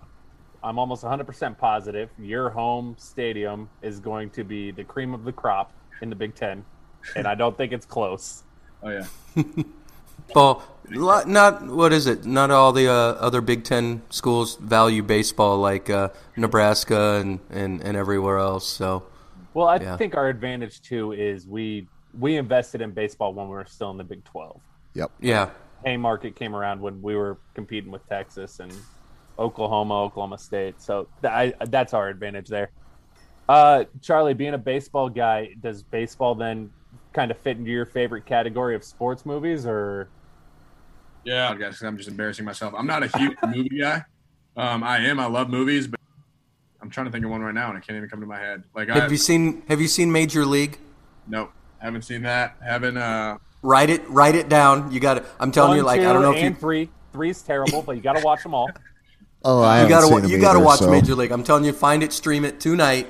I'm 0.63 0.79
almost 0.79 1.03
100% 1.03 1.59
positive 1.59 2.11
your 2.19 2.51
home 2.51 2.95
stadium 2.99 3.71
is 3.83 4.01
going 4.01 4.31
to 4.31 4.45
be 4.45 4.71
the 4.71 4.85
cream 4.85 5.15
of 5.15 5.25
the 5.25 5.33
crop 5.33 5.73
in 6.01 6.11
the 6.11 6.17
Big 6.17 6.35
Ten, 6.35 6.65
and 7.17 7.27
I 7.27 7.35
don't 7.35 7.57
think 7.57 7.73
it's 7.73 7.87
close. 7.87 8.45
Oh 8.83 8.91
yeah, 8.91 9.07
Well, 10.35 10.63
not 10.91 11.67
what 11.67 11.93
is 11.93 12.07
it? 12.07 12.25
Not 12.25 12.51
all 12.51 12.73
the 12.73 12.89
uh, 12.89 12.93
other 12.93 13.41
Big 13.41 13.65
Ten 13.65 14.03
schools 14.11 14.57
value 14.57 15.03
baseball 15.03 15.59
like 15.59 15.91
uh, 15.91 16.09
Nebraska 16.37 17.19
and, 17.21 17.41
and, 17.51 17.81
and 17.83 17.97
everywhere 17.97 18.39
else. 18.39 18.67
So 18.67 19.05
Well, 19.55 19.69
I 19.69 19.79
Yeah. 19.79 19.97
think 19.97 20.15
our 20.17 20.29
advantage 20.29 20.81
too 20.83 21.13
is 21.13 21.47
we 21.47 21.89
we 22.13 22.37
invested 22.37 22.81
in 22.81 22.93
baseball 22.93 23.35
when 23.35 23.47
we 23.47 23.53
were 23.55 23.67
still 23.67 23.91
in 23.91 23.97
the 23.97 24.05
Big 24.05 24.25
12. 24.25 24.61
Yep. 24.95 25.11
yeah, 25.21 25.51
Haymarket 25.85 26.37
came 26.37 26.55
around 26.55 26.81
when 26.81 27.01
we 27.03 27.15
were 27.17 27.39
competing 27.55 27.91
with 27.91 28.07
Texas 28.09 28.61
and 28.61 28.73
Oklahoma, 29.39 30.03
Oklahoma 30.03 30.39
State. 30.39 30.81
So 30.81 31.09
th- 31.23 31.33
I, 31.33 31.65
that's 31.67 31.95
our 31.95 32.09
advantage 32.09 32.49
there. 32.49 32.71
Uh, 33.49 33.85
Charlie, 34.01 34.35
being 34.35 34.55
a 34.55 34.59
baseball 34.59 35.09
guy, 35.09 35.55
does 35.61 35.83
baseball 35.83 36.35
then 36.35 36.71
kind 37.13 37.31
of 37.31 37.39
fit 37.39 37.57
into 37.57 37.71
your 37.71 37.87
favorite 37.87 38.25
category 38.25 38.75
of 38.75 38.85
sports 38.85 39.27
movies, 39.27 39.67
or 39.67 40.09
Yeah, 41.25 41.51
I 41.51 41.57
guess 41.57 41.83
I'm 41.83 41.97
just 41.97 42.09
embarrassing 42.09 42.45
myself. 42.45 42.75
I'm 42.77 42.87
not 42.87 43.03
a 43.03 43.19
huge 43.19 43.37
movie 43.47 43.81
guy. 43.81 44.05
Um, 44.57 44.83
I 44.83 44.99
am. 44.99 45.19
I 45.19 45.27
love 45.27 45.51
movies, 45.51 45.87
but 45.87 45.99
I'm 46.81 46.91
trying 46.91 47.07
to 47.07 47.13
think 47.13 47.25
of 47.25 47.31
one 47.31 47.43
right 47.43 47.55
now, 47.55 47.69
and 47.69 47.79
it 47.79 47.87
can't 47.87 47.97
even 47.97 48.09
come 48.09 48.21
to 48.21 48.27
my 48.27 48.39
head. 48.39 48.65
Like, 48.75 48.91
I 48.91 49.01
Have 49.01 49.11
you 49.11 49.19
seen 49.19 49.63
Have 49.69 49.81
you 49.81 49.89
seen 49.89 50.13
Major 50.13 50.45
League? 50.45 50.79
nope, 51.27 51.53
haven't 51.79 52.03
seen 52.03 52.23
that. 52.23 52.57
Haven't. 52.65 52.97
Uh, 52.97 53.39
Write 53.63 53.91
it 53.91 54.03
Write 54.09 54.35
it 54.35 54.49
down. 54.49 54.91
You 54.93 55.01
got 55.01 55.15
to 55.15 55.25
I'm 55.41 55.53
telling 55.53 55.71
one, 55.71 55.77
you, 55.79 55.83
like 55.85 56.01
two, 56.01 56.09
I 56.09 56.13
don't 56.13 56.23
know 56.23 56.33
if 56.33 56.37
and 56.39 56.55
you 56.55 56.61
three. 56.61 56.89
Three's 57.13 57.43
terrible, 57.43 57.83
but 57.83 57.97
you 57.97 58.03
got 58.03 58.17
to 58.17 58.25
watch 58.25 58.43
them 58.43 58.55
all. 58.55 58.71
Oh, 59.45 59.61
I 59.61 59.83
you 59.83 59.89
haven't 59.89 59.91
gotta 59.91 60.05
seen 60.07 60.15
wa- 60.15 60.21
them 60.21 60.31
you 60.31 60.41
gotta 60.41 60.61
watch 60.61 60.79
so- 60.79 60.89
Major 60.89 61.17
League. 61.17 61.33
I'm 61.33 61.43
telling 61.43 61.65
you, 61.65 61.73
find 61.73 62.05
it, 62.05 62.13
stream 62.13 62.45
it 62.45 62.61
tonight. 62.61 63.09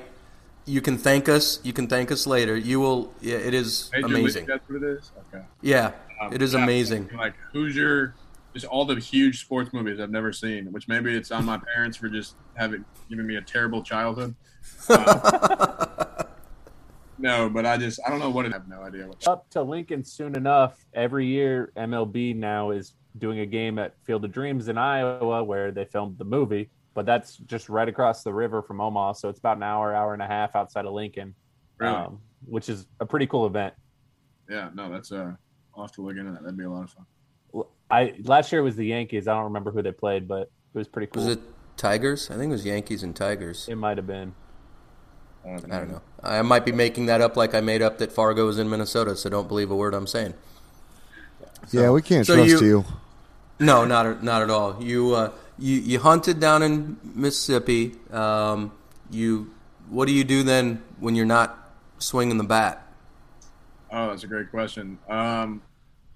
You 0.64 0.80
can 0.80 0.96
thank 0.96 1.28
us. 1.28 1.60
You 1.62 1.74
can 1.74 1.88
thank 1.88 2.10
us 2.10 2.26
later. 2.26 2.56
You 2.56 2.80
will. 2.80 3.12
Yeah, 3.20 3.36
it 3.36 3.52
is 3.52 3.90
Major 3.92 4.06
amazing. 4.06 4.42
League, 4.44 4.48
that's 4.48 4.66
what 4.66 4.82
it 4.82 4.96
is. 4.96 5.10
Okay. 5.34 5.44
Yeah, 5.60 5.92
Um, 6.22 6.32
it 6.32 6.40
is 6.40 6.54
yeah, 6.54 6.62
amazing. 6.64 7.10
Like, 7.14 7.34
who's 7.52 7.76
your 7.76 8.14
just 8.54 8.64
all 8.64 8.86
the 8.86 8.94
huge 8.98 9.40
sports 9.40 9.74
movies 9.74 10.00
I've 10.00 10.10
never 10.10 10.32
seen? 10.32 10.72
Which 10.72 10.88
maybe 10.88 11.14
it's 11.14 11.30
on 11.30 11.44
my 11.44 11.58
parents 11.74 11.98
for 11.98 12.08
just 12.08 12.34
having 12.54 12.86
giving 13.10 13.26
me 13.26 13.36
a 13.36 13.42
terrible 13.42 13.82
childhood. 13.82 14.34
Uh, 14.88 15.84
no, 17.22 17.48
but 17.48 17.64
I 17.64 17.76
just 17.76 18.00
I 18.06 18.10
don't 18.10 18.18
know 18.18 18.30
what 18.30 18.44
it. 18.46 18.52
I 18.52 18.56
have 18.56 18.68
no 18.68 18.82
idea 18.82 19.06
what. 19.06 19.26
Up 19.26 19.48
to 19.50 19.62
Lincoln 19.62 20.04
soon 20.04 20.34
enough. 20.36 20.84
Every 20.92 21.26
year, 21.26 21.72
MLB 21.76 22.36
now 22.36 22.70
is 22.70 22.94
doing 23.18 23.40
a 23.40 23.46
game 23.46 23.78
at 23.78 23.94
Field 24.04 24.24
of 24.24 24.32
Dreams 24.32 24.68
in 24.68 24.76
Iowa 24.78 25.42
where 25.44 25.70
they 25.70 25.84
filmed 25.84 26.18
the 26.18 26.24
movie, 26.24 26.70
but 26.94 27.06
that's 27.06 27.36
just 27.36 27.68
right 27.68 27.88
across 27.88 28.22
the 28.22 28.32
river 28.32 28.62
from 28.62 28.80
Omaha, 28.80 29.12
so 29.12 29.28
it's 29.28 29.38
about 29.38 29.56
an 29.58 29.62
hour, 29.62 29.94
hour 29.94 30.12
and 30.14 30.22
a 30.22 30.26
half 30.26 30.56
outside 30.56 30.84
of 30.86 30.92
Lincoln, 30.94 31.34
Really? 31.78 31.94
um, 31.94 32.20
which 32.46 32.68
is 32.68 32.86
a 33.00 33.06
pretty 33.06 33.26
cool 33.26 33.46
event. 33.46 33.74
yeah, 34.50 34.70
no, 34.74 34.90
that's 34.90 35.12
uh, 35.12 35.32
I'll 35.76 35.82
have 35.84 35.92
to 35.92 36.02
look 36.02 36.16
into 36.16 36.32
that. 36.32 36.42
That'd 36.42 36.56
be 36.58 36.64
a 36.64 36.70
lot 36.70 36.84
of 36.84 36.90
fun. 36.90 37.64
I 37.90 38.14
last 38.24 38.50
year 38.52 38.62
was 38.62 38.76
the 38.76 38.86
Yankees. 38.86 39.28
I 39.28 39.34
don't 39.34 39.44
remember 39.44 39.70
who 39.70 39.82
they 39.82 39.92
played, 39.92 40.26
but 40.26 40.42
it 40.74 40.78
was 40.78 40.88
pretty 40.88 41.08
cool. 41.08 41.24
Was 41.26 41.34
it 41.36 41.40
Tigers? 41.76 42.30
I 42.30 42.36
think 42.36 42.48
it 42.48 42.52
was 42.52 42.64
Yankees 42.64 43.02
and 43.02 43.14
Tigers. 43.14 43.68
It 43.68 43.74
might 43.76 43.98
have 43.98 44.06
been. 44.06 44.34
I 45.44 45.56
don't 45.58 45.90
know. 45.90 46.02
I 46.22 46.40
might 46.42 46.64
be 46.64 46.72
making 46.72 47.06
that 47.06 47.20
up 47.20 47.36
like 47.36 47.54
I 47.54 47.60
made 47.60 47.82
up 47.82 47.98
that 47.98 48.12
Fargo 48.12 48.48
is 48.48 48.58
in 48.58 48.70
Minnesota, 48.70 49.16
so 49.16 49.28
don't 49.28 49.48
believe 49.48 49.70
a 49.70 49.76
word 49.76 49.92
I'm 49.94 50.06
saying. 50.06 50.34
Yeah, 51.70 51.90
we 51.90 52.02
can't 52.02 52.26
so 52.26 52.36
trust 52.36 52.62
you- 52.62 52.66
you. 52.68 52.84
No, 53.58 53.84
not 53.84 54.06
at- 54.06 54.22
not 54.22 54.42
at 54.42 54.50
all. 54.50 54.82
You 54.82 55.14
uh, 55.14 55.30
you 55.58 55.76
you 55.76 56.00
hunted 56.00 56.40
down 56.40 56.62
in 56.62 56.96
Mississippi. 57.14 57.94
Um, 58.10 58.72
you 59.10 59.52
what 59.88 60.06
do 60.06 60.12
you 60.14 60.24
do 60.24 60.42
then 60.42 60.82
when 60.98 61.14
you're 61.14 61.26
not 61.26 61.58
swinging 61.98 62.38
the 62.38 62.44
bat? 62.44 62.84
Oh, 63.92 64.08
that's 64.08 64.24
a 64.24 64.26
great 64.26 64.50
question. 64.50 64.98
Um, 65.08 65.62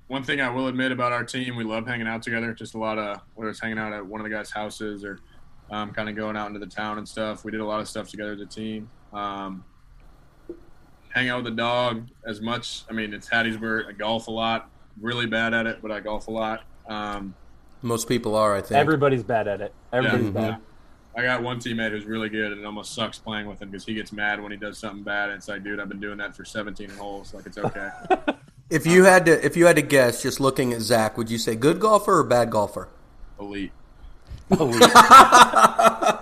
one 0.08 0.22
thing 0.24 0.40
I 0.40 0.48
will 0.48 0.66
admit 0.68 0.92
about 0.92 1.12
our 1.12 1.24
team, 1.24 1.56
we 1.56 1.64
love 1.64 1.86
hanging 1.86 2.06
out 2.08 2.22
together. 2.22 2.52
Just 2.54 2.74
a 2.74 2.78
lot 2.78 2.98
of 2.98 3.20
whether 3.34 3.50
it's 3.50 3.60
hanging 3.60 3.78
out 3.78 3.92
at 3.92 4.04
one 4.04 4.20
of 4.20 4.24
the 4.24 4.30
guys' 4.30 4.50
houses 4.50 5.04
or 5.04 5.20
um, 5.70 5.92
kind 5.92 6.08
of 6.08 6.16
going 6.16 6.36
out 6.36 6.46
into 6.48 6.58
the 6.58 6.66
town 6.66 6.98
and 6.98 7.08
stuff. 7.08 7.44
We 7.44 7.50
did 7.52 7.60
a 7.60 7.64
lot 7.66 7.80
of 7.80 7.88
stuff 7.88 8.08
together 8.08 8.32
as 8.32 8.40
a 8.40 8.46
team. 8.46 8.88
Um, 9.16 9.64
hang 11.08 11.30
out 11.30 11.42
with 11.42 11.46
the 11.46 11.56
dog 11.56 12.06
as 12.26 12.40
much. 12.40 12.84
I 12.90 12.92
mean, 12.92 13.14
it's 13.14 13.28
Hattiesburg. 13.28 13.88
I 13.88 13.92
golf 13.92 14.28
a 14.28 14.30
lot. 14.30 14.68
Really 15.00 15.26
bad 15.26 15.54
at 15.54 15.66
it, 15.66 15.80
but 15.80 15.90
I 15.90 16.00
golf 16.00 16.28
a 16.28 16.30
lot. 16.30 16.64
Um, 16.86 17.34
Most 17.82 18.08
people 18.08 18.34
are, 18.34 18.54
I 18.54 18.60
think. 18.60 18.78
Everybody's 18.78 19.22
bad 19.22 19.48
at 19.48 19.60
it. 19.60 19.72
Everybody's 19.92 20.26
yeah, 20.26 20.30
bad. 20.32 20.60
I 21.16 21.22
got 21.22 21.42
one 21.42 21.58
teammate 21.58 21.92
who's 21.92 22.04
really 22.04 22.28
good, 22.28 22.52
and 22.52 22.60
it 22.60 22.66
almost 22.66 22.94
sucks 22.94 23.18
playing 23.18 23.46
with 23.46 23.62
him 23.62 23.70
because 23.70 23.86
he 23.86 23.94
gets 23.94 24.12
mad 24.12 24.40
when 24.42 24.52
he 24.52 24.58
does 24.58 24.76
something 24.76 25.02
bad. 25.02 25.30
And 25.30 25.38
it's 25.38 25.48
like, 25.48 25.64
dude, 25.64 25.80
I've 25.80 25.88
been 25.88 26.00
doing 26.00 26.18
that 26.18 26.36
for 26.36 26.44
17 26.44 26.90
holes. 26.90 27.32
Like, 27.32 27.46
it's 27.46 27.56
okay. 27.56 27.88
if 28.70 28.86
you 28.86 29.04
had 29.04 29.24
to 29.24 29.44
if 29.44 29.56
you 29.56 29.64
had 29.64 29.76
to 29.76 29.82
guess, 29.82 30.22
just 30.22 30.40
looking 30.40 30.74
at 30.74 30.82
Zach, 30.82 31.16
would 31.16 31.30
you 31.30 31.38
say 31.38 31.56
good 31.56 31.80
golfer 31.80 32.18
or 32.18 32.24
bad 32.24 32.50
golfer? 32.50 32.88
Elite. 33.40 33.72
Elite. 34.50 34.82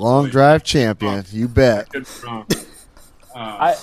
Long 0.00 0.30
drive 0.30 0.64
champion, 0.64 1.24
you 1.30 1.46
bet. 1.48 1.88
Uh, 3.32 3.38
I, 3.38 3.76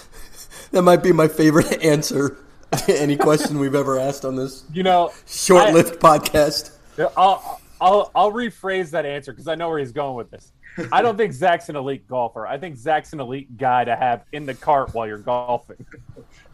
That 0.71 0.81
might 0.81 1.01
be 1.01 1.13
my 1.13 1.29
favorite 1.29 1.81
answer 1.83 2.37
to 2.85 3.01
any 3.01 3.15
question 3.15 3.59
we've 3.59 3.75
ever 3.75 3.97
asked 3.97 4.25
on 4.25 4.35
this 4.35 4.65
you 4.73 4.83
know, 4.83 5.13
short-lived 5.25 6.01
podcast. 6.01 6.71
I'll, 7.15 7.61
I'll, 7.79 8.11
I'll 8.13 8.31
rephrase 8.33 8.89
that 8.91 9.05
answer 9.05 9.31
because 9.31 9.47
I 9.47 9.55
know 9.55 9.69
where 9.69 9.79
he's 9.79 9.93
going 9.93 10.15
with 10.15 10.29
this. 10.29 10.51
I 10.91 11.01
don't 11.01 11.15
think 11.15 11.31
Zach's 11.31 11.69
an 11.69 11.77
elite 11.77 12.09
golfer. 12.09 12.45
I 12.45 12.57
think 12.57 12.75
Zach's 12.75 13.13
an 13.13 13.21
elite 13.21 13.57
guy 13.57 13.85
to 13.85 13.95
have 13.95 14.25
in 14.33 14.45
the 14.45 14.53
cart 14.53 14.93
while 14.93 15.07
you're 15.07 15.17
golfing. 15.17 15.85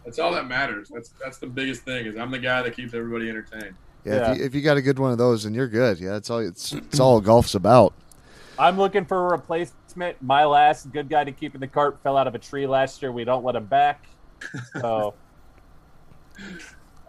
That's 0.05 0.19
all 0.19 0.31
that 0.33 0.47
matters. 0.47 0.89
That's 0.93 1.09
that's 1.21 1.39
the 1.39 1.47
biggest 1.47 1.81
thing. 1.81 2.05
Is 2.05 2.15
I'm 2.15 2.29
the 2.29 2.37
guy 2.37 2.61
that 2.61 2.75
keeps 2.75 2.93
everybody 2.93 3.27
entertained. 3.27 3.73
Yeah, 4.05 4.13
Yeah. 4.13 4.31
If, 4.31 4.37
you, 4.37 4.45
if 4.45 4.55
you 4.55 4.61
got 4.61 4.77
a 4.77 4.81
good 4.83 4.99
one 4.99 5.11
of 5.11 5.17
those, 5.17 5.45
then 5.45 5.55
you're 5.55 5.67
good. 5.67 5.99
Yeah, 5.99 6.11
that's 6.11 6.29
all. 6.29 6.39
It's 6.39 6.73
it's 6.73 6.99
all 6.99 7.19
golf's 7.19 7.55
about. 7.55 7.93
I'm 8.57 8.77
looking 8.77 9.05
for 9.05 9.27
a 9.27 9.31
replacement. 9.31 10.21
My 10.21 10.45
last 10.45 10.91
good 10.91 11.09
guy 11.09 11.23
to 11.23 11.31
keep 11.31 11.55
in 11.55 11.61
the 11.61 11.67
cart 11.67 11.99
fell 12.03 12.17
out 12.17 12.27
of 12.27 12.35
a 12.35 12.39
tree 12.39 12.67
last 12.67 13.01
year. 13.01 13.11
We 13.11 13.23
don't 13.23 13.43
let 13.43 13.55
him 13.55 13.65
back. 13.65 14.05
So 14.79 15.13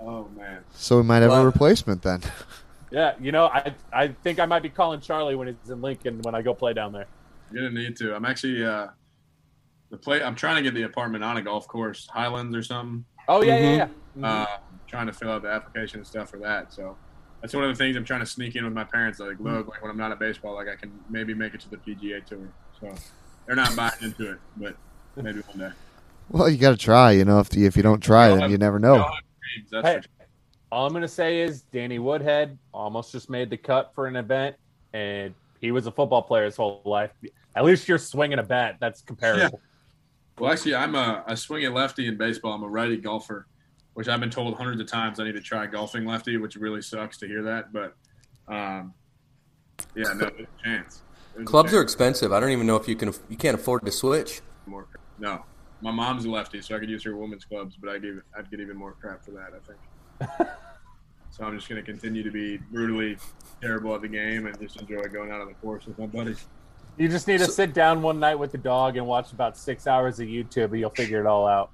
Oh 0.00 0.28
man. 0.36 0.64
So 0.72 0.96
we 0.98 1.02
might 1.02 1.22
have 1.22 1.30
Well- 1.30 1.42
a 1.42 1.46
replacement 1.46 2.02
then. 2.02 2.20
yeah, 2.90 3.14
you 3.20 3.32
know, 3.32 3.46
I 3.46 3.74
I 3.92 4.08
think 4.08 4.38
I 4.38 4.46
might 4.46 4.62
be 4.62 4.68
calling 4.70 5.00
Charlie 5.00 5.34
when 5.34 5.48
he's 5.48 5.70
in 5.70 5.80
Lincoln 5.80 6.20
when 6.22 6.34
I 6.34 6.42
go 6.42 6.54
play 6.54 6.72
down 6.72 6.92
there. 6.92 7.06
You're 7.52 7.68
gonna 7.68 7.80
need 7.80 7.96
to. 7.98 8.14
I'm 8.14 8.24
actually 8.24 8.64
uh 8.64 8.88
the 9.90 9.96
play 9.96 10.22
I'm 10.22 10.34
trying 10.34 10.56
to 10.56 10.62
get 10.62 10.74
the 10.74 10.82
apartment 10.82 11.22
on 11.24 11.36
a 11.36 11.42
golf 11.42 11.68
course, 11.68 12.06
Highlands 12.08 12.54
or 12.56 12.62
something. 12.62 13.04
Oh 13.28 13.42
yeah, 13.42 13.58
yeah, 13.58 13.76
yeah. 13.76 13.86
Mm-hmm. 13.86 14.24
Uh 14.24 14.46
trying 14.86 15.06
to 15.06 15.12
fill 15.12 15.30
out 15.30 15.42
the 15.42 15.48
application 15.48 15.98
and 16.00 16.06
stuff 16.06 16.30
for 16.30 16.38
that. 16.38 16.72
So 16.72 16.96
that's 17.44 17.52
one 17.52 17.64
of 17.64 17.76
the 17.76 17.84
things 17.84 17.94
I'm 17.94 18.06
trying 18.06 18.20
to 18.20 18.26
sneak 18.26 18.56
in 18.56 18.64
with 18.64 18.72
my 18.72 18.84
parents. 18.84 19.20
Like, 19.20 19.32
mm-hmm. 19.32 19.46
look, 19.46 19.68
like 19.68 19.82
when 19.82 19.90
I'm 19.90 19.98
not 19.98 20.10
at 20.10 20.18
baseball, 20.18 20.54
like 20.54 20.66
I 20.66 20.76
can 20.76 20.90
maybe 21.10 21.34
make 21.34 21.52
it 21.52 21.60
to 21.60 21.68
the 21.68 21.76
PGA 21.76 22.24
tour. 22.24 22.38
So 22.80 22.90
they're 23.44 23.54
not 23.54 23.76
buying 23.76 23.92
into 24.00 24.32
it, 24.32 24.38
but 24.56 24.74
maybe 25.16 25.40
one 25.40 25.58
day. 25.58 25.70
Well, 26.30 26.48
you 26.48 26.56
got 26.56 26.70
to 26.70 26.78
try. 26.78 27.10
You 27.10 27.26
know, 27.26 27.40
if 27.40 27.54
you, 27.54 27.66
if 27.66 27.76
you 27.76 27.82
don't 27.82 28.00
try, 28.00 28.34
then 28.34 28.50
you 28.50 28.56
never 28.56 28.78
know. 28.78 28.94
dreams, 28.94 29.68
that's 29.70 29.86
Hey, 29.86 29.94
sure. 29.96 30.26
all 30.72 30.86
I'm 30.86 30.94
gonna 30.94 31.06
say 31.06 31.40
is 31.40 31.60
Danny 31.64 31.98
Woodhead 31.98 32.56
almost 32.72 33.12
just 33.12 33.28
made 33.28 33.50
the 33.50 33.58
cut 33.58 33.92
for 33.94 34.06
an 34.06 34.16
event, 34.16 34.56
and 34.94 35.34
he 35.60 35.70
was 35.70 35.86
a 35.86 35.90
football 35.90 36.22
player 36.22 36.46
his 36.46 36.56
whole 36.56 36.80
life. 36.86 37.10
At 37.54 37.66
least 37.66 37.86
you're 37.88 37.98
swinging 37.98 38.38
a 38.38 38.42
bat. 38.42 38.76
That's 38.80 39.02
comparable. 39.02 39.60
Well, 40.38 40.50
actually, 40.50 40.76
I'm 40.76 40.94
a, 40.94 41.22
a 41.26 41.36
swinging 41.36 41.74
lefty 41.74 42.06
in 42.06 42.16
baseball. 42.16 42.54
I'm 42.54 42.62
a 42.62 42.68
righty 42.68 42.96
golfer, 42.96 43.46
which 43.94 44.08
I've 44.08 44.20
been 44.20 44.30
told 44.30 44.56
hundreds 44.56 44.80
of 44.80 44.86
times 44.86 45.18
I 45.20 45.24
need 45.24 45.32
to 45.32 45.40
try 45.40 45.66
golfing 45.66 46.04
lefty, 46.04 46.36
which 46.36 46.56
really 46.56 46.82
sucks 46.82 47.16
to 47.18 47.26
hear 47.26 47.42
that. 47.42 47.72
But, 47.72 47.96
um, 48.48 48.92
yeah, 49.94 50.12
no, 50.12 50.30
there's 50.30 50.40
a 50.40 50.62
chance. 50.62 51.02
There's 51.34 51.42
a 51.42 51.46
Clubs 51.46 51.72
are 51.72 51.80
expensive. 51.80 52.32
I 52.32 52.40
don't 52.40 52.50
even 52.50 52.66
know 52.66 52.76
if 52.76 52.88
you 52.88 52.96
can 52.96 53.12
you 53.28 53.36
can't 53.36 53.54
afford 53.54 53.84
to 53.86 53.92
switch. 53.92 54.40
more. 54.66 54.86
No, 55.18 55.44
my 55.80 55.90
mom's 55.90 56.24
a 56.24 56.30
lefty, 56.30 56.60
so 56.60 56.76
I 56.76 56.78
could 56.78 56.90
use 56.90 57.04
her 57.04 57.16
women's 57.16 57.44
clubs, 57.44 57.76
but 57.76 57.90
I 57.90 57.98
give 57.98 58.20
I'd 58.36 58.50
get 58.50 58.60
even 58.60 58.76
more 58.76 58.92
crap 58.92 59.24
for 59.24 59.30
that. 59.32 59.50
I 59.54 60.28
think. 60.38 60.48
so 61.30 61.44
I'm 61.44 61.56
just 61.56 61.68
going 61.68 61.82
to 61.82 61.90
continue 61.90 62.22
to 62.22 62.30
be 62.30 62.56
brutally 62.56 63.16
terrible 63.60 63.94
at 63.94 64.02
the 64.02 64.08
game 64.08 64.46
and 64.46 64.58
just 64.60 64.80
enjoy 64.80 65.02
going 65.04 65.30
out 65.30 65.40
on 65.40 65.48
the 65.48 65.54
course 65.54 65.86
with 65.86 65.98
my 65.98 66.06
buddies. 66.06 66.46
You 66.96 67.08
just 67.08 67.26
need 67.26 67.38
to 67.38 67.46
sit 67.46 67.74
down 67.74 68.02
one 68.02 68.20
night 68.20 68.36
with 68.36 68.52
the 68.52 68.58
dog 68.58 68.96
and 68.96 69.06
watch 69.06 69.32
about 69.32 69.58
six 69.58 69.88
hours 69.88 70.20
of 70.20 70.28
YouTube, 70.28 70.70
and 70.70 70.78
you'll 70.78 70.90
figure 70.90 71.18
it 71.20 71.26
all 71.26 71.46
out. 71.46 71.72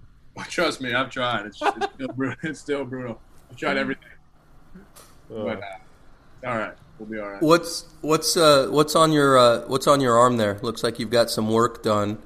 Trust 0.48 0.80
me, 0.80 0.94
I've 0.94 1.10
tried. 1.10 1.46
It's, 1.46 1.60
it's 1.62 1.94
still 1.94 2.08
brutal. 2.16 2.36
It's 2.42 2.60
still 2.60 2.84
brutal. 2.84 3.20
I've 3.50 3.56
tried 3.56 3.76
everything, 3.76 4.10
but 5.28 5.62
uh, 5.62 6.46
all 6.46 6.58
right. 6.58 6.74
We'll 6.98 7.08
be 7.08 7.18
all 7.18 7.30
right. 7.30 7.42
What's 7.42 7.86
what's 8.02 8.36
uh 8.36 8.68
what's 8.70 8.94
on 8.94 9.10
your 9.10 9.38
uh 9.38 9.66
what's 9.68 9.86
on 9.86 10.00
your 10.00 10.18
arm 10.18 10.36
there? 10.36 10.58
Looks 10.60 10.82
like 10.84 10.98
you've 10.98 11.10
got 11.10 11.30
some 11.30 11.50
work 11.50 11.82
done. 11.82 12.18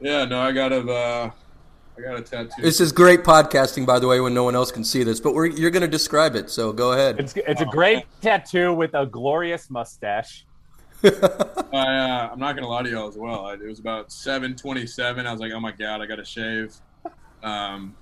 Yeah, 0.00 0.24
no, 0.24 0.38
I 0.40 0.52
got 0.52 0.72
a, 0.72 0.80
uh, 0.80 1.30
I 1.96 2.00
got 2.00 2.18
a 2.18 2.22
tattoo. 2.22 2.60
This 2.60 2.80
is 2.80 2.92
great 2.92 3.22
podcasting, 3.22 3.86
by 3.86 3.98
the 3.98 4.06
way, 4.06 4.20
when 4.20 4.34
no 4.34 4.44
one 4.44 4.54
else 4.54 4.70
can 4.70 4.84
see 4.84 5.02
this. 5.02 5.18
But 5.18 5.34
we're, 5.34 5.46
you're 5.46 5.70
going 5.70 5.82
to 5.82 5.88
describe 5.88 6.36
it, 6.36 6.50
so 6.50 6.72
go 6.72 6.92
ahead. 6.92 7.18
It's 7.18 7.34
it's 7.36 7.60
a 7.60 7.66
great 7.66 8.04
tattoo 8.20 8.74
with 8.74 8.94
a 8.94 9.06
glorious 9.06 9.70
mustache. 9.70 10.44
I, 11.04 11.08
uh, 11.08 12.28
I'm 12.32 12.38
not 12.38 12.54
gonna 12.54 12.68
lie 12.68 12.82
to 12.82 12.90
y'all 12.90 13.08
as 13.08 13.16
well. 13.16 13.46
I, 13.46 13.54
it 13.54 13.62
was 13.62 13.78
about 13.78 14.08
7:27. 14.08 15.26
I 15.26 15.32
was 15.32 15.40
like, 15.40 15.52
oh 15.52 15.60
my 15.60 15.72
god, 15.72 16.00
I 16.00 16.06
got 16.06 16.16
to 16.16 16.24
shave. 16.24 16.74
Um, 17.44 17.94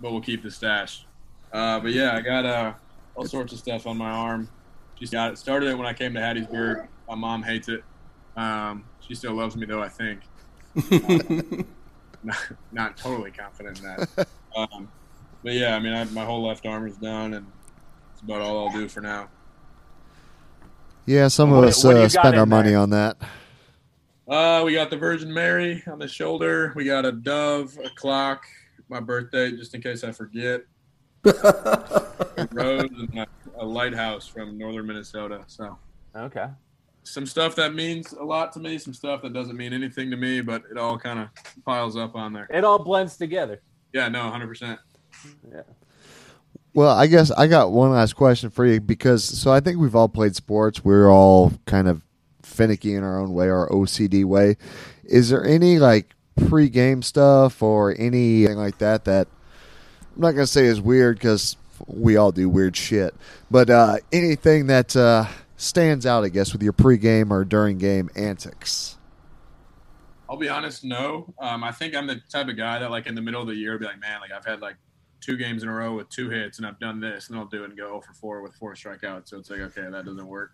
but 0.00 0.12
we'll 0.12 0.20
keep 0.20 0.42
the 0.42 0.50
stash. 0.50 1.06
Uh, 1.52 1.80
but 1.80 1.92
yeah, 1.92 2.14
I 2.14 2.20
got 2.20 2.44
uh, 2.44 2.74
all 3.16 3.26
sorts 3.26 3.52
of 3.52 3.58
stuff 3.58 3.86
on 3.86 3.96
my 3.96 4.10
arm. 4.10 4.48
Just 4.96 5.12
got 5.12 5.32
it. 5.32 5.38
Started 5.38 5.70
it 5.70 5.78
when 5.78 5.86
I 5.86 5.92
came 5.92 6.14
to 6.14 6.20
Hattiesburg. 6.20 6.86
My 7.08 7.14
mom 7.14 7.42
hates 7.42 7.68
it. 7.68 7.82
Um, 8.36 8.84
she 9.00 9.14
still 9.14 9.34
loves 9.34 9.56
me 9.56 9.66
though. 9.66 9.82
I 9.82 9.88
think. 9.88 10.20
not, 12.22 12.36
not 12.72 12.96
totally 12.96 13.30
confident 13.30 13.80
in 13.80 13.84
that. 13.84 14.28
Um, 14.56 14.88
but 15.42 15.52
yeah, 15.52 15.76
I 15.76 15.80
mean, 15.80 15.92
I, 15.92 16.04
my 16.04 16.24
whole 16.24 16.46
left 16.46 16.66
arm 16.66 16.86
is 16.86 16.96
done, 16.96 17.34
and 17.34 17.46
it's 18.12 18.22
about 18.22 18.40
all 18.40 18.66
I'll 18.66 18.72
do 18.72 18.88
for 18.88 19.00
now. 19.00 19.28
Yeah, 21.06 21.28
some 21.28 21.52
of 21.52 21.62
do- 21.62 21.68
us 21.68 21.84
what 21.84 21.96
uh, 21.96 22.08
spend 22.08 22.36
our 22.36 22.46
money 22.46 22.70
there? 22.70 22.78
on 22.78 22.90
that. 22.90 23.16
Uh, 24.26 24.62
we 24.64 24.72
got 24.72 24.88
the 24.88 24.96
Virgin 24.96 25.32
Mary 25.32 25.82
on 25.86 25.98
the 25.98 26.08
shoulder. 26.08 26.72
We 26.74 26.84
got 26.84 27.04
a 27.04 27.12
dove, 27.12 27.78
a 27.84 27.90
clock, 27.90 28.46
my 28.88 29.00
birthday, 29.00 29.50
just 29.52 29.74
in 29.74 29.82
case 29.82 30.04
I 30.04 30.12
forget. 30.12 30.62
a 31.24 32.48
rose 32.52 32.90
and 32.90 33.18
a, 33.18 33.26
a 33.58 33.64
lighthouse 33.64 34.26
from 34.26 34.58
northern 34.58 34.86
Minnesota. 34.86 35.42
So 35.46 35.78
Okay. 36.14 36.46
some 37.02 37.26
stuff 37.26 37.54
that 37.56 37.74
means 37.74 38.12
a 38.12 38.22
lot 38.22 38.52
to 38.52 38.60
me, 38.60 38.76
some 38.78 38.92
stuff 38.94 39.22
that 39.22 39.32
doesn't 39.32 39.56
mean 39.56 39.72
anything 39.72 40.10
to 40.10 40.16
me, 40.16 40.40
but 40.42 40.62
it 40.70 40.76
all 40.76 40.98
kind 40.98 41.18
of 41.18 41.28
piles 41.64 41.96
up 41.96 42.14
on 42.14 42.32
there. 42.32 42.46
It 42.50 42.62
all 42.64 42.78
blends 42.78 43.16
together. 43.16 43.62
Yeah, 43.92 44.08
no, 44.08 44.28
hundred 44.30 44.48
percent. 44.48 44.78
Yeah. 45.50 45.62
Well, 46.74 46.94
I 46.94 47.06
guess 47.06 47.30
I 47.30 47.46
got 47.46 47.70
one 47.72 47.92
last 47.92 48.14
question 48.14 48.50
for 48.50 48.66
you 48.66 48.80
because 48.80 49.24
so 49.24 49.52
I 49.52 49.60
think 49.60 49.78
we've 49.78 49.94
all 49.94 50.08
played 50.08 50.34
sports. 50.36 50.84
We're 50.84 51.10
all 51.10 51.52
kind 51.66 51.88
of 51.88 52.02
finicky 52.42 52.94
in 52.94 53.02
our 53.04 53.18
own 53.18 53.32
way, 53.32 53.48
our 53.48 53.68
OCD 53.70 54.24
way. 54.24 54.56
Is 55.04 55.30
there 55.30 55.44
any 55.44 55.78
like 55.78 56.14
pre-game 56.36 57.02
stuff 57.02 57.62
or 57.62 57.94
anything 57.98 58.56
like 58.56 58.78
that 58.78 59.04
that 59.04 59.28
I'm 60.14 60.22
not 60.22 60.32
gonna 60.32 60.46
say 60.46 60.66
is 60.66 60.80
weird 60.80 61.16
because 61.16 61.56
we 61.86 62.16
all 62.16 62.32
do 62.32 62.48
weird 62.48 62.76
shit, 62.76 63.14
but 63.50 63.70
uh, 63.70 63.96
anything 64.12 64.68
that 64.68 64.94
uh, 64.96 65.26
stands 65.56 66.06
out, 66.06 66.24
I 66.24 66.28
guess, 66.28 66.52
with 66.52 66.62
your 66.62 66.72
pre-game 66.72 67.32
or 67.32 67.44
during 67.44 67.78
game 67.78 68.10
antics? 68.14 68.96
I'll 70.28 70.36
be 70.36 70.48
honest, 70.48 70.84
no. 70.84 71.32
Um, 71.38 71.62
I 71.62 71.72
think 71.72 71.94
I'm 71.94 72.06
the 72.06 72.20
type 72.30 72.48
of 72.48 72.56
guy 72.56 72.78
that, 72.78 72.90
like, 72.90 73.06
in 73.06 73.14
the 73.14 73.20
middle 73.20 73.42
of 73.42 73.48
the 73.48 73.54
year, 73.54 73.78
be 73.78 73.84
like, 73.84 74.00
man, 74.00 74.20
like 74.20 74.32
I've 74.32 74.44
had 74.44 74.60
like 74.60 74.76
two 75.20 75.36
games 75.36 75.62
in 75.62 75.68
a 75.68 75.72
row 75.72 75.94
with 75.94 76.08
two 76.08 76.30
hits, 76.30 76.58
and 76.58 76.66
I've 76.66 76.78
done 76.78 77.00
this, 77.00 77.28
and 77.28 77.38
I'll 77.38 77.46
do 77.46 77.62
it 77.62 77.70
and 77.70 77.76
go 77.76 77.88
0 77.88 78.00
for 78.00 78.12
4 78.14 78.42
with 78.42 78.54
four 78.54 78.74
strikeouts. 78.74 79.28
So 79.28 79.38
it's 79.38 79.50
like, 79.50 79.60
okay, 79.60 79.88
that 79.90 80.04
doesn't 80.04 80.26
work. 80.26 80.52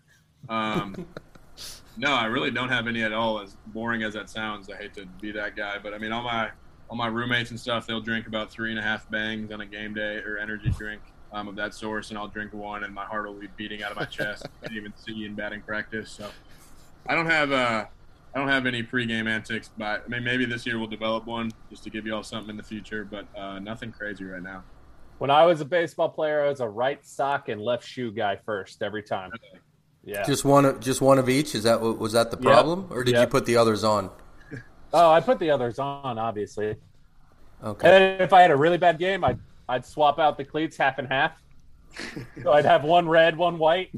Um, 0.49 1.05
no, 1.97 2.13
I 2.13 2.25
really 2.25 2.51
don't 2.51 2.69
have 2.69 2.87
any 2.87 3.03
at 3.03 3.13
all. 3.13 3.41
As 3.41 3.55
boring 3.67 4.03
as 4.03 4.13
that 4.13 4.29
sounds, 4.29 4.69
I 4.69 4.75
hate 4.75 4.93
to 4.95 5.05
be 5.19 5.31
that 5.33 5.55
guy, 5.55 5.77
but 5.77 5.93
I 5.93 5.97
mean, 5.97 6.11
all 6.11 6.23
my 6.23 6.49
all 6.89 6.97
my 6.97 7.07
roommates 7.07 7.51
and 7.51 7.59
stuff, 7.59 7.87
they'll 7.87 8.01
drink 8.01 8.27
about 8.27 8.51
three 8.51 8.69
and 8.69 8.79
a 8.79 8.81
half 8.81 9.09
bangs 9.09 9.51
on 9.51 9.61
a 9.61 9.65
game 9.65 9.93
day 9.93 10.17
or 10.17 10.37
energy 10.37 10.69
drink 10.77 11.01
um, 11.31 11.47
of 11.47 11.55
that 11.55 11.73
source, 11.73 12.09
and 12.09 12.17
I'll 12.17 12.27
drink 12.27 12.53
one, 12.53 12.83
and 12.83 12.93
my 12.93 13.05
heart 13.05 13.27
will 13.27 13.39
be 13.39 13.47
beating 13.55 13.83
out 13.83 13.91
of 13.91 13.97
my 13.97 14.05
chest. 14.05 14.45
I 14.45 14.67
can't 14.67 14.77
even 14.77 14.93
see 14.95 15.25
in 15.25 15.35
batting 15.35 15.61
practice, 15.61 16.11
so 16.11 16.29
I 17.07 17.15
don't 17.15 17.27
have 17.27 17.51
uh, 17.51 17.85
I 18.33 18.39
don't 18.39 18.47
have 18.49 18.65
any 18.65 18.83
pregame 18.83 19.29
antics, 19.29 19.69
but 19.77 20.03
I 20.05 20.07
mean, 20.07 20.23
maybe 20.23 20.45
this 20.45 20.65
year 20.65 20.79
we'll 20.79 20.87
develop 20.87 21.25
one 21.25 21.51
just 21.69 21.83
to 21.83 21.89
give 21.89 22.05
you 22.05 22.15
all 22.15 22.23
something 22.23 22.49
in 22.49 22.57
the 22.57 22.63
future, 22.63 23.03
but 23.03 23.25
uh, 23.37 23.59
nothing 23.59 23.91
crazy 23.91 24.23
right 24.23 24.43
now. 24.43 24.63
When 25.17 25.29
I 25.29 25.45
was 25.45 25.61
a 25.61 25.65
baseball 25.65 26.09
player, 26.09 26.43
I 26.43 26.49
was 26.49 26.61
a 26.61 26.67
right 26.67 27.05
sock 27.05 27.49
and 27.49 27.61
left 27.61 27.85
shoe 27.85 28.11
guy 28.11 28.37
first 28.37 28.81
every 28.81 29.03
time. 29.03 29.31
Yeah. 30.03 30.23
Just 30.25 30.43
one, 30.45 30.65
of, 30.65 30.79
just 30.79 30.99
one 31.01 31.19
of 31.19 31.29
each. 31.29 31.53
Is 31.55 31.63
that 31.63 31.79
what 31.81 31.97
was 31.99 32.13
that 32.13 32.31
the 32.31 32.37
Yep. 32.37 32.43
problem, 32.43 32.87
or 32.89 33.03
did 33.03 33.15
you 33.17 33.27
put 33.27 33.45
the 33.45 33.57
others 33.57 33.83
on? 33.83 34.09
Oh, 34.93 35.11
I 35.11 35.19
put 35.21 35.39
the 35.39 35.51
others 35.51 35.79
on, 35.79 36.17
obviously. 36.17 36.75
Okay. 37.63 37.87
And 38.15 38.21
if 38.21 38.33
I 38.33 38.41
had 38.41 38.51
a 38.51 38.55
really 38.55 38.77
bad 38.77 38.97
game, 38.97 39.23
I'd 39.23 39.39
I'd 39.69 39.85
swap 39.85 40.17
out 40.19 40.37
the 40.37 40.43
cleats 40.43 40.75
half 40.77 40.97
and 40.97 41.07
half. 41.07 41.33
so 42.41 42.51
I'd 42.51 42.65
have 42.65 42.83
one 42.83 43.07
red, 43.07 43.37
one 43.37 43.57
white. 43.59 43.91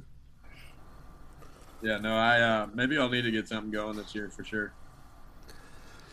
Yeah, 1.81 1.97
no, 1.99 2.15
I 2.15 2.41
uh, 2.41 2.67
maybe 2.73 2.97
I'll 2.97 3.09
need 3.09 3.23
to 3.23 3.31
get 3.31 3.47
something 3.47 3.71
going 3.71 3.95
this 3.95 4.13
year 4.13 4.29
for 4.29 4.43
sure. 4.43 4.73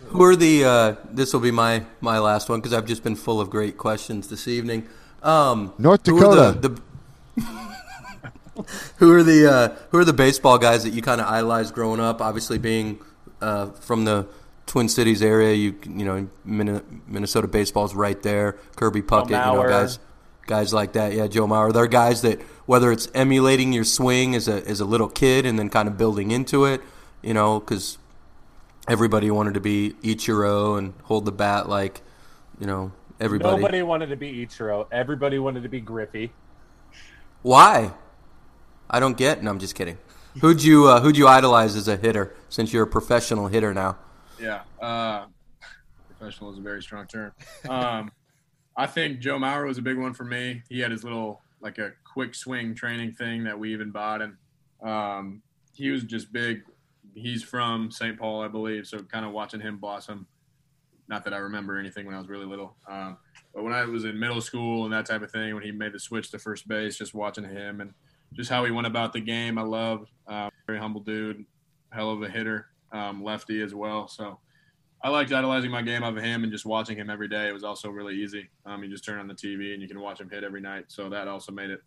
Who 0.06 0.22
are 0.22 0.34
the? 0.36 0.64
Uh, 0.64 0.94
this 1.10 1.32
will 1.32 1.40
be 1.40 1.50
my 1.50 1.84
my 2.00 2.18
last 2.18 2.48
one 2.48 2.60
because 2.60 2.72
I've 2.72 2.86
just 2.86 3.02
been 3.02 3.16
full 3.16 3.40
of 3.40 3.50
great 3.50 3.76
questions 3.76 4.28
this 4.28 4.48
evening. 4.48 4.88
Um, 5.22 5.74
North 5.78 6.06
who 6.06 6.16
are 6.16 6.20
Dakota. 6.20 6.58
the, 6.60 6.68
the- 6.70 6.82
who 8.96 9.12
are 9.12 9.22
the 9.22 9.50
uh, 9.50 9.76
who 9.90 9.98
are 9.98 10.04
the 10.04 10.12
baseball 10.12 10.58
guys 10.58 10.84
that 10.84 10.90
you 10.90 11.02
kind 11.02 11.20
of 11.20 11.26
idolized 11.26 11.74
growing 11.74 12.00
up? 12.00 12.20
Obviously, 12.20 12.58
being 12.58 12.98
uh, 13.40 13.70
from 13.70 14.04
the 14.04 14.26
Twin 14.66 14.88
Cities 14.88 15.22
area, 15.22 15.54
you 15.54 15.76
you 15.84 16.04
know 16.04 16.28
Min- 16.44 17.02
Minnesota 17.06 17.48
baseball's 17.48 17.94
right 17.94 18.20
there. 18.22 18.58
Kirby 18.76 19.02
Puckett, 19.02 19.30
you 19.30 19.36
know 19.36 19.68
guys 19.68 19.98
guys 20.50 20.74
like 20.74 20.94
that. 20.94 21.12
Yeah, 21.12 21.28
Joe 21.28 21.46
Mauer. 21.46 21.72
They're 21.72 21.86
guys 21.86 22.22
that 22.22 22.42
whether 22.66 22.90
it's 22.92 23.08
emulating 23.14 23.72
your 23.72 23.84
swing 23.84 24.34
as 24.34 24.48
a 24.48 24.66
as 24.68 24.80
a 24.80 24.84
little 24.84 25.08
kid 25.08 25.46
and 25.46 25.58
then 25.58 25.70
kind 25.70 25.88
of 25.88 25.96
building 25.96 26.32
into 26.32 26.64
it, 26.64 26.82
you 27.22 27.32
know, 27.32 27.60
because 27.60 27.98
everybody 28.88 29.30
wanted 29.30 29.54
to 29.54 29.60
be 29.60 29.94
Ichiro 30.02 30.76
and 30.76 30.92
hold 31.04 31.24
the 31.24 31.32
bat 31.32 31.68
like, 31.68 32.02
you 32.58 32.66
know, 32.66 32.92
everybody. 33.20 33.56
Nobody 33.56 33.82
wanted 33.82 34.08
to 34.08 34.16
be 34.16 34.44
Ichiro. 34.44 34.86
Everybody 34.90 35.38
wanted 35.38 35.62
to 35.62 35.68
be 35.68 35.80
Griffey. 35.80 36.32
Why? 37.42 37.92
I 38.90 39.00
don't 39.00 39.16
get. 39.16 39.42
No, 39.42 39.50
I'm 39.50 39.60
just 39.60 39.74
kidding. 39.74 39.98
Who'd 40.40 40.62
you 40.62 40.88
uh, 40.88 41.00
Who'd 41.00 41.16
you 41.16 41.28
idolize 41.28 41.76
as 41.76 41.88
a 41.88 41.96
hitter? 41.96 42.34
Since 42.48 42.72
you're 42.72 42.84
a 42.84 42.88
professional 42.88 43.48
hitter 43.48 43.72
now. 43.72 43.98
Yeah, 44.40 44.62
uh, 44.80 45.26
professional 46.08 46.52
is 46.52 46.58
a 46.58 46.62
very 46.62 46.82
strong 46.82 47.06
term. 47.06 47.32
Um, 47.68 48.10
I 48.76 48.86
think 48.86 49.20
Joe 49.20 49.38
Mauer 49.38 49.66
was 49.66 49.78
a 49.78 49.82
big 49.82 49.98
one 49.98 50.14
for 50.14 50.24
me. 50.24 50.62
He 50.68 50.80
had 50.80 50.90
his 50.90 51.04
little 51.04 51.42
like 51.60 51.78
a 51.78 51.92
quick 52.04 52.34
swing 52.34 52.74
training 52.74 53.12
thing 53.12 53.44
that 53.44 53.58
we 53.58 53.72
even 53.72 53.90
bought, 53.90 54.22
and 54.22 54.36
um, 54.82 55.42
he 55.72 55.90
was 55.90 56.04
just 56.04 56.32
big. 56.32 56.62
He's 57.14 57.42
from 57.42 57.90
St. 57.90 58.18
Paul, 58.18 58.42
I 58.42 58.48
believe, 58.48 58.86
so 58.86 58.98
kind 59.00 59.26
of 59.26 59.32
watching 59.32 59.60
him 59.60 59.78
blossom. 59.78 60.26
Not 61.08 61.24
that 61.24 61.34
I 61.34 61.38
remember 61.38 61.78
anything 61.78 62.06
when 62.06 62.14
I 62.14 62.18
was 62.18 62.28
really 62.28 62.46
little, 62.46 62.76
um, 62.88 63.18
but 63.52 63.64
when 63.64 63.72
I 63.72 63.84
was 63.84 64.04
in 64.04 64.18
middle 64.18 64.40
school 64.40 64.84
and 64.84 64.92
that 64.92 65.06
type 65.06 65.22
of 65.22 65.30
thing, 65.30 65.54
when 65.54 65.64
he 65.64 65.72
made 65.72 65.92
the 65.92 65.98
switch 65.98 66.30
to 66.30 66.38
first 66.38 66.68
base, 66.68 66.96
just 66.96 67.14
watching 67.14 67.44
him 67.44 67.80
and 67.80 67.92
just 68.32 68.50
how 68.50 68.64
he 68.64 68.70
went 68.70 68.86
about 68.86 69.12
the 69.12 69.20
game, 69.20 69.58
I 69.58 69.62
loved. 69.62 70.08
Um, 70.26 70.50
very 70.66 70.78
humble 70.78 71.00
dude, 71.00 71.44
hell 71.90 72.10
of 72.10 72.22
a 72.22 72.28
hitter, 72.28 72.66
um, 72.92 73.22
lefty 73.22 73.60
as 73.62 73.74
well. 73.74 74.06
So 74.08 74.38
I 75.02 75.08
liked 75.08 75.32
idolizing 75.32 75.70
my 75.70 75.82
game 75.82 76.02
of 76.02 76.16
him 76.16 76.44
and 76.44 76.52
just 76.52 76.66
watching 76.66 76.96
him 76.96 77.10
every 77.10 77.28
day. 77.28 77.48
It 77.48 77.52
was 77.52 77.64
also 77.64 77.90
really 77.90 78.14
easy. 78.14 78.48
Um, 78.66 78.84
you 78.84 78.90
just 78.90 79.04
turn 79.04 79.18
on 79.18 79.26
the 79.26 79.34
TV 79.34 79.72
and 79.72 79.82
you 79.82 79.88
can 79.88 80.00
watch 80.00 80.20
him 80.20 80.28
hit 80.30 80.44
every 80.44 80.60
night. 80.60 80.86
So 80.88 81.08
that 81.08 81.26
also 81.26 81.52
made 81.52 81.70
it 81.70 81.80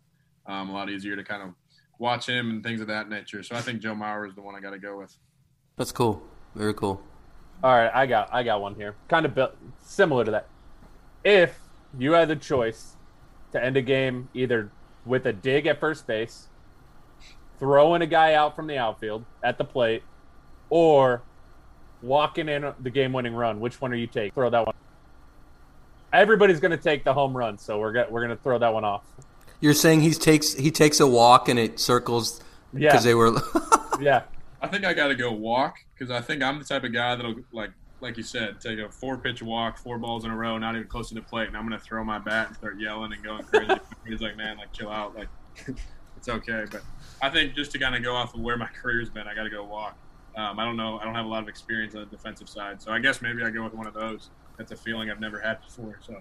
um, 0.46 0.68
a 0.70 0.72
lot 0.72 0.90
easier 0.90 1.16
to 1.16 1.24
kind 1.24 1.42
of 1.42 1.54
watch 1.98 2.26
him 2.26 2.50
and 2.50 2.62
things 2.62 2.80
of 2.80 2.88
that 2.88 3.08
nature. 3.08 3.42
So 3.42 3.54
I 3.54 3.60
think 3.60 3.80
Joe 3.80 3.94
Mauer 3.94 4.28
is 4.28 4.34
the 4.34 4.42
one 4.42 4.54
I 4.54 4.60
got 4.60 4.70
to 4.70 4.78
go 4.78 4.98
with. 4.98 5.16
That's 5.76 5.92
cool. 5.92 6.22
Very 6.54 6.74
cool. 6.74 7.00
All 7.62 7.74
right, 7.74 7.90
I 7.94 8.06
got 8.06 8.28
I 8.32 8.42
got 8.42 8.60
one 8.60 8.74
here. 8.74 8.94
Kind 9.08 9.24
of 9.24 9.34
built, 9.34 9.56
similar 9.80 10.24
to 10.24 10.30
that. 10.32 10.48
If 11.24 11.58
you 11.98 12.12
had 12.12 12.28
the 12.28 12.36
choice 12.36 12.96
to 13.52 13.64
end 13.64 13.76
a 13.76 13.82
game 13.82 14.28
either 14.34 14.70
with 15.06 15.26
a 15.26 15.32
dig 15.32 15.66
at 15.66 15.80
first 15.80 16.06
base, 16.06 16.48
throwing 17.58 18.02
a 18.02 18.06
guy 18.06 18.34
out 18.34 18.56
from 18.56 18.66
the 18.66 18.78
outfield 18.78 19.24
at 19.42 19.58
the 19.58 19.64
plate, 19.64 20.02
or 20.70 21.22
walking 22.02 22.48
in 22.48 22.72
the 22.80 22.90
game-winning 22.90 23.34
run, 23.34 23.60
which 23.60 23.80
one 23.80 23.92
are 23.92 23.96
you 23.96 24.06
taking? 24.06 24.32
Throw 24.32 24.50
that 24.50 24.66
one. 24.66 24.74
Everybody's 26.12 26.60
going 26.60 26.70
to 26.70 26.76
take 26.76 27.04
the 27.04 27.12
home 27.12 27.36
run, 27.36 27.58
so 27.58 27.78
we're 27.78 27.92
go- 27.92 28.06
we're 28.08 28.24
going 28.24 28.36
to 28.36 28.42
throw 28.42 28.58
that 28.58 28.72
one 28.72 28.84
off. 28.84 29.02
You're 29.60 29.74
saying 29.74 30.02
he 30.02 30.12
takes 30.12 30.52
he 30.54 30.70
takes 30.70 31.00
a 31.00 31.06
walk 31.06 31.48
and 31.48 31.58
it 31.58 31.80
circles 31.80 32.40
Yeah, 32.72 32.90
because 32.90 33.04
they 33.04 33.14
were. 33.14 33.32
yeah. 34.00 34.22
I 34.60 34.68
think 34.68 34.84
I 34.84 34.94
got 34.94 35.08
to 35.08 35.14
go 35.14 35.32
walk 35.32 35.76
because 35.94 36.10
I 36.10 36.20
think 36.20 36.42
I'm 36.42 36.58
the 36.58 36.64
type 36.64 36.84
of 36.84 36.92
guy 36.92 37.16
that'll 37.16 37.34
like 37.52 37.70
like 38.04 38.18
you 38.18 38.22
said 38.22 38.60
take 38.60 38.78
a 38.78 38.88
four 38.90 39.16
pitch 39.16 39.42
walk, 39.42 39.78
four 39.78 39.98
balls 39.98 40.24
in 40.26 40.30
a 40.30 40.36
row, 40.36 40.58
not 40.58 40.76
even 40.76 40.86
close 40.86 41.08
to 41.08 41.14
the 41.14 41.22
plate, 41.22 41.48
and 41.48 41.56
I'm 41.56 41.64
gonna 41.64 41.80
throw 41.80 42.04
my 42.04 42.18
bat 42.18 42.48
and 42.48 42.56
start 42.56 42.78
yelling 42.78 43.12
and 43.14 43.24
going 43.24 43.42
crazy. 43.44 43.80
He's 44.06 44.20
like, 44.20 44.36
man, 44.36 44.58
like 44.58 44.72
chill 44.72 44.90
out, 44.90 45.16
like 45.16 45.28
it's 46.16 46.28
okay. 46.28 46.66
But 46.70 46.82
I 47.22 47.30
think 47.30 47.54
just 47.54 47.72
to 47.72 47.78
kind 47.78 47.96
of 47.96 48.02
go 48.02 48.14
off 48.14 48.34
of 48.34 48.40
where 48.40 48.58
my 48.58 48.66
career's 48.82 49.08
been, 49.08 49.26
I 49.26 49.34
got 49.34 49.44
to 49.44 49.50
go 49.50 49.64
walk. 49.64 49.96
Um, 50.36 50.58
I 50.58 50.64
don't 50.64 50.76
know. 50.76 50.98
I 50.98 51.04
don't 51.04 51.14
have 51.14 51.24
a 51.24 51.28
lot 51.28 51.42
of 51.42 51.48
experience 51.48 51.94
on 51.94 52.00
the 52.00 52.06
defensive 52.06 52.48
side, 52.48 52.82
so 52.82 52.92
I 52.92 52.98
guess 52.98 53.22
maybe 53.22 53.42
I 53.42 53.50
go 53.50 53.64
with 53.64 53.74
one 53.74 53.86
of 53.86 53.94
those. 53.94 54.28
That's 54.58 54.70
a 54.70 54.76
feeling 54.76 55.10
I've 55.10 55.20
never 55.20 55.40
had 55.40 55.62
before. 55.62 55.98
So 56.06 56.20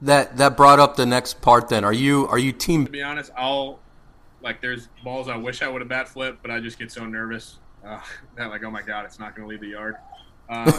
that 0.00 0.36
that 0.36 0.56
brought 0.56 0.78
up 0.78 0.94
the 0.94 1.06
next 1.06 1.42
part. 1.42 1.68
Then 1.68 1.84
are 1.84 1.92
you 1.92 2.28
are 2.28 2.38
you 2.38 2.52
team 2.52 2.84
to 2.86 2.90
be 2.90 3.02
honest, 3.02 3.32
I'll 3.36 3.80
like 4.42 4.60
there's 4.60 4.88
balls 5.02 5.28
I 5.28 5.36
wish 5.36 5.60
I 5.60 5.68
would 5.68 5.80
have 5.80 5.88
bat 5.88 6.08
flipped, 6.08 6.40
but 6.40 6.52
I 6.52 6.60
just 6.60 6.78
get 6.78 6.92
so 6.92 7.04
nervous 7.04 7.58
uh, 7.84 8.00
that 8.36 8.50
like 8.50 8.62
oh 8.62 8.70
my 8.70 8.82
god, 8.82 9.04
it's 9.04 9.18
not 9.18 9.34
going 9.34 9.48
to 9.48 9.50
leave 9.50 9.60
the 9.60 9.68
yard. 9.68 9.96
Um, 10.48 10.66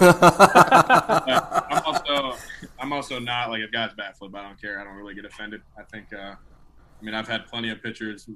I'm 1.70 1.84
also 1.86 2.38
I'm 2.80 2.94
also 2.94 3.20
not 3.20 3.50
like 3.50 3.62
if 3.62 3.72
guys 3.72 3.92
bat 3.98 4.18
flip, 4.18 4.36
I 4.36 4.44
don't 4.44 4.60
care. 4.62 4.80
I 4.80 4.84
don't 4.84 4.96
really 4.96 5.16
get 5.16 5.26
offended. 5.26 5.62
I 5.78 5.84
think 5.84 6.14
uh, 6.14 6.36
I 6.36 7.04
mean 7.04 7.16
I've 7.16 7.28
had 7.28 7.48
plenty 7.48 7.72
of 7.72 7.82
pitchers 7.82 8.28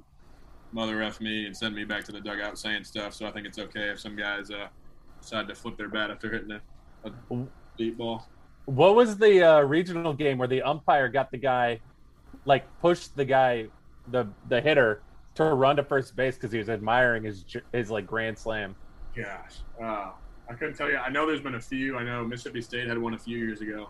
mother 0.71 1.01
f 1.01 1.19
me 1.19 1.45
and 1.45 1.55
send 1.55 1.75
me 1.75 1.83
back 1.83 2.03
to 2.05 2.11
the 2.11 2.21
dugout 2.21 2.57
saying 2.57 2.83
stuff, 2.83 3.13
so 3.13 3.25
I 3.25 3.31
think 3.31 3.47
it's 3.47 3.59
okay 3.59 3.89
if 3.89 3.99
some 3.99 4.15
guys 4.15 4.51
uh, 4.51 4.67
decide 5.21 5.47
to 5.47 5.55
flip 5.55 5.77
their 5.77 5.89
bat 5.89 6.11
after 6.11 6.31
hitting 6.31 6.51
a, 6.51 6.61
a 7.05 7.45
deep 7.77 7.97
ball. 7.97 8.27
What 8.65 8.95
was 8.95 9.17
the 9.17 9.43
uh, 9.43 9.61
regional 9.61 10.13
game 10.13 10.37
where 10.37 10.47
the 10.47 10.61
umpire 10.61 11.09
got 11.09 11.31
the 11.31 11.37
guy, 11.37 11.79
like 12.45 12.65
pushed 12.81 13.15
the 13.15 13.25
guy, 13.25 13.67
the 14.09 14.27
the 14.47 14.61
hitter, 14.61 15.01
to 15.35 15.45
run 15.45 15.75
to 15.77 15.83
first 15.83 16.15
base 16.15 16.35
because 16.35 16.51
he 16.51 16.59
was 16.59 16.69
admiring 16.69 17.23
his 17.23 17.45
his 17.73 17.89
like 17.89 18.05
grand 18.05 18.37
slam? 18.37 18.75
Gosh, 19.15 19.57
uh, 19.83 20.11
I 20.49 20.53
couldn't 20.53 20.75
tell 20.75 20.89
you. 20.89 20.97
I 20.97 21.09
know 21.09 21.27
there's 21.27 21.41
been 21.41 21.55
a 21.55 21.61
few. 21.61 21.97
I 21.97 22.03
know 22.03 22.25
Mississippi 22.25 22.61
State 22.61 22.87
had 22.87 22.97
one 22.97 23.13
a 23.13 23.19
few 23.19 23.37
years 23.37 23.61
ago, 23.61 23.89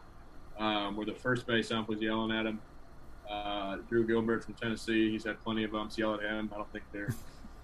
um, 0.57 0.97
where 0.97 1.05
the 1.05 1.13
first 1.13 1.47
base 1.47 1.71
ump 1.71 1.87
was 1.87 2.01
yelling 2.01 2.31
at 2.35 2.45
him. 2.45 2.59
Uh, 3.29 3.77
Drew 3.87 4.05
Gilbert 4.05 4.43
from 4.43 4.55
Tennessee, 4.55 5.11
he's 5.11 5.23
had 5.23 5.39
plenty 5.43 5.63
of 5.63 5.73
umps 5.75 5.97
yell 5.97 6.15
at 6.15 6.21
him. 6.21 6.49
I 6.53 6.57
don't 6.57 6.71
think 6.71 6.83
they're 6.91 7.13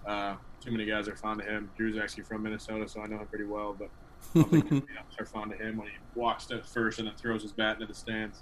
Uh, 0.06 0.36
too 0.62 0.70
many 0.72 0.86
guys 0.86 1.08
are 1.08 1.16
fond 1.16 1.42
of 1.42 1.48
him. 1.48 1.70
Drew's 1.76 1.98
actually 1.98 2.24
from 2.24 2.44
Minnesota, 2.44 2.88
so 2.88 3.02
I 3.02 3.08
know 3.08 3.18
him 3.18 3.26
pretty 3.28 3.46
well. 3.46 3.76
But 3.78 3.90
I 4.36 4.44
don't 4.44 4.70
think 4.70 4.86
are 5.20 5.26
fond 5.26 5.52
of 5.52 5.60
him 5.60 5.78
when 5.78 5.88
he 5.88 5.94
walks 6.14 6.46
to 6.48 6.62
first 6.62 7.00
and 7.00 7.08
then 7.08 7.16
throws 7.16 7.42
his 7.42 7.52
bat 7.52 7.76
into 7.76 7.88
the 7.88 7.96
stands. 7.96 8.42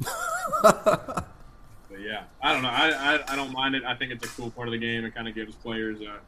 but 0.62 1.26
yeah, 2.00 2.24
I 2.42 2.52
don't 2.52 2.62
know. 2.62 2.68
I, 2.70 3.14
I 3.14 3.32
I 3.32 3.36
don't 3.36 3.52
mind 3.52 3.76
it. 3.76 3.84
I 3.84 3.94
think 3.94 4.10
it's 4.12 4.24
a 4.24 4.28
cool 4.28 4.50
part 4.50 4.66
of 4.68 4.72
the 4.72 4.78
game. 4.78 5.04
It 5.04 5.14
kind 5.14 5.28
of 5.28 5.34
gives 5.34 5.54
players 5.54 6.00
a, 6.00 6.18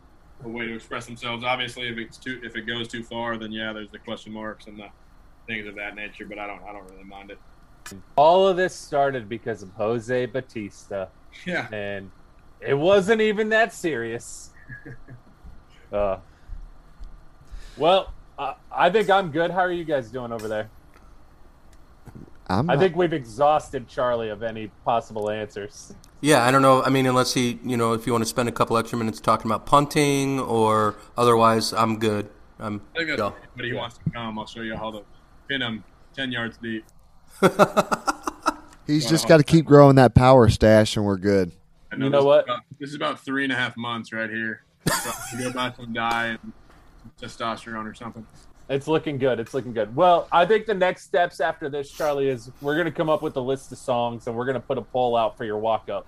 a 0.45 0.49
way 0.49 0.67
to 0.67 0.75
express 0.75 1.07
themselves. 1.07 1.45
Obviously, 1.45 1.89
if 1.89 1.99
it's 1.99 2.17
too 2.19 2.41
if 2.45 2.57
it 2.57 2.63
goes 2.63 2.89
too 2.89 3.03
far, 3.03 3.37
then 3.37 3.53
yeah, 3.53 3.73
there's 3.73 3.91
the 3.91 3.99
question 3.99 4.33
marks 4.33 4.67
and 4.67 4.79
the 4.79 4.89
things 5.47 5.67
of 5.67 5.75
that 5.77 5.95
nature. 5.95 6.27
But 6.27 6.39
I 6.39 6.47
don't 6.47 6.63
I 6.63 6.73
don't 6.73 6.89
really 6.91 7.05
mind 7.05 7.31
it. 7.31 7.39
All 8.17 8.49
of 8.49 8.57
this 8.57 8.75
started 8.75 9.29
because 9.29 9.63
of 9.63 9.71
Jose 9.73 10.27
Bautista, 10.27 11.09
Yeah. 11.47 11.69
and 11.73 12.11
it 12.61 12.75
wasn't 12.75 13.21
even 13.21 13.51
that 13.51 13.73
serious. 13.73 14.51
uh, 15.93 16.17
well, 17.77 18.13
uh, 18.39 18.55
I 18.73 18.91
think 18.91 19.09
I'm 19.09 19.31
good. 19.31 19.51
How 19.53 19.61
are 19.61 19.71
you 19.73 19.85
guys 19.85 20.11
doing 20.11 20.33
over 20.33 20.49
there? 20.49 20.69
I'm 22.49 22.71
I 22.71 22.75
not- 22.75 22.81
think 22.81 22.97
we've 22.97 23.13
exhausted 23.13 23.89
Charlie 23.89 24.29
of 24.29 24.43
any 24.43 24.69
possible 24.85 25.31
answers. 25.31 25.95
Yeah, 26.21 26.45
I 26.45 26.51
don't 26.51 26.63
know. 26.63 26.83
I 26.83 26.89
mean, 26.91 27.07
unless 27.07 27.35
he, 27.35 27.59
you 27.65 27.77
know, 27.77 27.93
if 27.93 28.07
you 28.07 28.13
want 28.13 28.23
to 28.23 28.29
spend 28.29 28.49
a 28.49 28.53
couple 28.53 28.77
extra 28.79 28.97
minutes 28.99 29.21
talking 29.21 29.51
about 29.51 29.67
punting 29.67 30.41
or 30.41 30.97
otherwise, 31.17 31.73
I'm 31.73 31.99
good. 31.99 32.31
I'm. 32.59 32.81
I 32.95 32.99
think 32.99 33.09
that's 33.11 33.19
go. 33.19 33.35
but 33.57 33.65
he 33.65 33.73
wants 33.75 33.99
to 33.99 34.11
come. 34.11 34.39
I'll 34.39 34.47
show 34.47 34.63
you 34.63 34.77
how 34.77 34.91
to 34.93 35.03
pin 35.49 35.61
him 35.61 35.85
ten 36.15 36.33
yards 36.33 36.57
deep. 36.59 36.85
he's 38.87 39.09
just 39.09 39.29
got 39.29 39.37
to 39.39 39.43
keep 39.45 39.65
growing 39.67 39.97
that 39.97 40.15
power 40.15 40.49
stash, 40.49 40.97
and 40.97 41.05
we're 41.05 41.17
good. 41.19 41.53
I 41.93 41.97
You 41.97 42.09
know 42.11 42.25
what? 42.25 42.45
about- 42.45 42.61
this 42.79 42.91
is 42.91 42.95
about 42.97 43.21
three 43.21 43.45
and 43.45 43.53
a 43.53 43.57
half 43.57 43.77
months 43.77 44.13
right 44.13 44.31
here. 44.31 44.63
So 45.03 45.11
you 45.37 45.45
go 45.45 45.53
buy 45.53 45.73
some 45.77 45.93
dye 45.93 46.27
and 46.43 46.53
testosterone 47.21 47.85
or 47.91 47.95
something. 47.95 48.27
It's 48.69 48.89
looking 48.89 49.19
good. 49.19 49.39
It's 49.39 49.55
looking 49.55 49.73
good. 49.73 49.95
Well, 49.95 50.27
I 50.33 50.45
think 50.45 50.67
the 50.67 50.75
next 50.75 51.05
steps 51.05 51.41
after 51.41 51.69
this, 51.69 51.91
Charlie, 51.91 52.29
is 52.29 52.51
we're 52.61 52.75
going 52.75 52.87
to 52.87 52.91
come 52.93 53.09
up 53.09 53.23
with 53.23 53.37
a 53.37 53.41
list 53.41 53.71
of 53.71 53.79
songs 53.79 54.27
and 54.27 54.37
we're 54.37 54.45
going 54.45 54.55
to 54.55 54.67
put 54.67 54.77
a 54.77 54.83
poll 54.83 55.17
out 55.17 55.37
for 55.37 55.45
your 55.45 55.59
walk 55.59 55.89
up. 55.89 56.07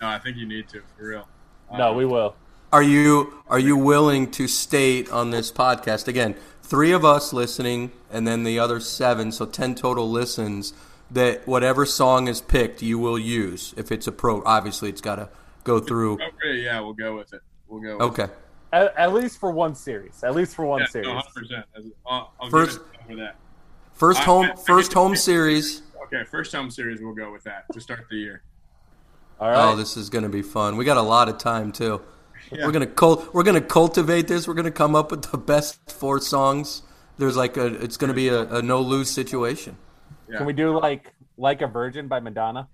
No, 0.00 0.08
I 0.08 0.18
think 0.18 0.36
you 0.36 0.46
need 0.46 0.68
to 0.70 0.82
for 0.96 1.08
real. 1.08 1.28
No, 1.72 1.90
Um, 1.90 1.96
we 1.96 2.04
will. 2.04 2.34
Are 2.72 2.82
you 2.82 3.42
are 3.48 3.58
you 3.58 3.76
willing 3.76 4.30
to 4.32 4.46
state 4.46 5.10
on 5.10 5.30
this 5.30 5.50
podcast 5.50 6.06
again? 6.06 6.36
Three 6.62 6.92
of 6.92 7.04
us 7.04 7.32
listening, 7.32 7.90
and 8.12 8.28
then 8.28 8.44
the 8.44 8.58
other 8.60 8.78
seven, 8.78 9.32
so 9.32 9.44
ten 9.46 9.74
total 9.74 10.08
listens. 10.08 10.72
That 11.10 11.44
whatever 11.48 11.84
song 11.86 12.28
is 12.28 12.40
picked, 12.40 12.82
you 12.82 12.96
will 12.96 13.18
use. 13.18 13.74
If 13.76 13.90
it's 13.90 14.06
a 14.06 14.12
pro, 14.12 14.44
obviously 14.44 14.88
it's 14.90 15.00
got 15.00 15.16
to 15.16 15.28
go 15.64 15.80
through. 15.80 16.14
Okay, 16.14 16.58
yeah, 16.60 16.78
we'll 16.78 16.92
go 16.92 17.16
with 17.16 17.32
it. 17.32 17.40
We'll 17.66 17.80
go. 17.80 17.96
With 17.96 18.20
Okay. 18.20 18.32
At, 18.72 18.96
at 18.96 19.12
least 19.12 19.38
for 19.38 19.50
one 19.50 19.74
series. 19.74 20.22
At 20.22 20.34
least 20.34 20.54
for 20.54 20.64
one 20.64 20.80
Yeah, 20.80 20.86
series. 20.86 21.08
100%. 21.08 21.64
I'll, 22.06 22.32
I'll 22.40 22.50
First- 22.50 22.78
give 22.78 22.86
it 22.86 23.06
for 23.08 23.16
that. 23.16 23.36
First 23.92 24.20
home, 24.20 24.46
I- 24.46 24.52
I 24.52 24.56
first 24.56 24.90
get- 24.90 24.98
home 24.98 25.16
series. 25.16 25.82
Okay, 26.04 26.24
first 26.24 26.52
home 26.52 26.70
series, 26.70 27.00
we'll 27.00 27.14
go 27.14 27.30
with 27.32 27.44
that 27.44 27.64
to 27.72 27.80
start 27.80 28.06
the 28.10 28.16
year. 28.16 28.42
All 29.38 29.48
oh, 29.48 29.50
right. 29.52 29.72
Oh, 29.72 29.76
this 29.76 29.96
is 29.96 30.10
going 30.10 30.24
to 30.24 30.28
be 30.30 30.42
fun. 30.42 30.76
We 30.76 30.84
got 30.84 30.96
a 30.96 31.02
lot 31.02 31.28
of 31.28 31.38
time 31.38 31.72
too. 31.72 32.00
Yeah. 32.52 32.66
We're 32.66 32.72
gonna 32.72 32.86
cul- 32.86 33.28
we're 33.32 33.44
gonna 33.44 33.60
cultivate 33.60 34.26
this. 34.26 34.48
We're 34.48 34.54
gonna 34.54 34.72
come 34.72 34.96
up 34.96 35.12
with 35.12 35.30
the 35.30 35.38
best 35.38 35.78
four 35.92 36.18
songs. 36.18 36.82
There's 37.16 37.36
like 37.36 37.56
a 37.56 37.66
it's 37.66 37.96
gonna 37.96 38.14
be 38.14 38.26
a, 38.28 38.42
a 38.54 38.62
no 38.62 38.80
lose 38.80 39.08
situation. 39.08 39.76
Yeah. 40.28 40.38
Can 40.38 40.46
we 40.46 40.52
do 40.54 40.76
like 40.80 41.12
like 41.36 41.60
a 41.62 41.68
virgin 41.68 42.08
by 42.08 42.18
Madonna? 42.18 42.66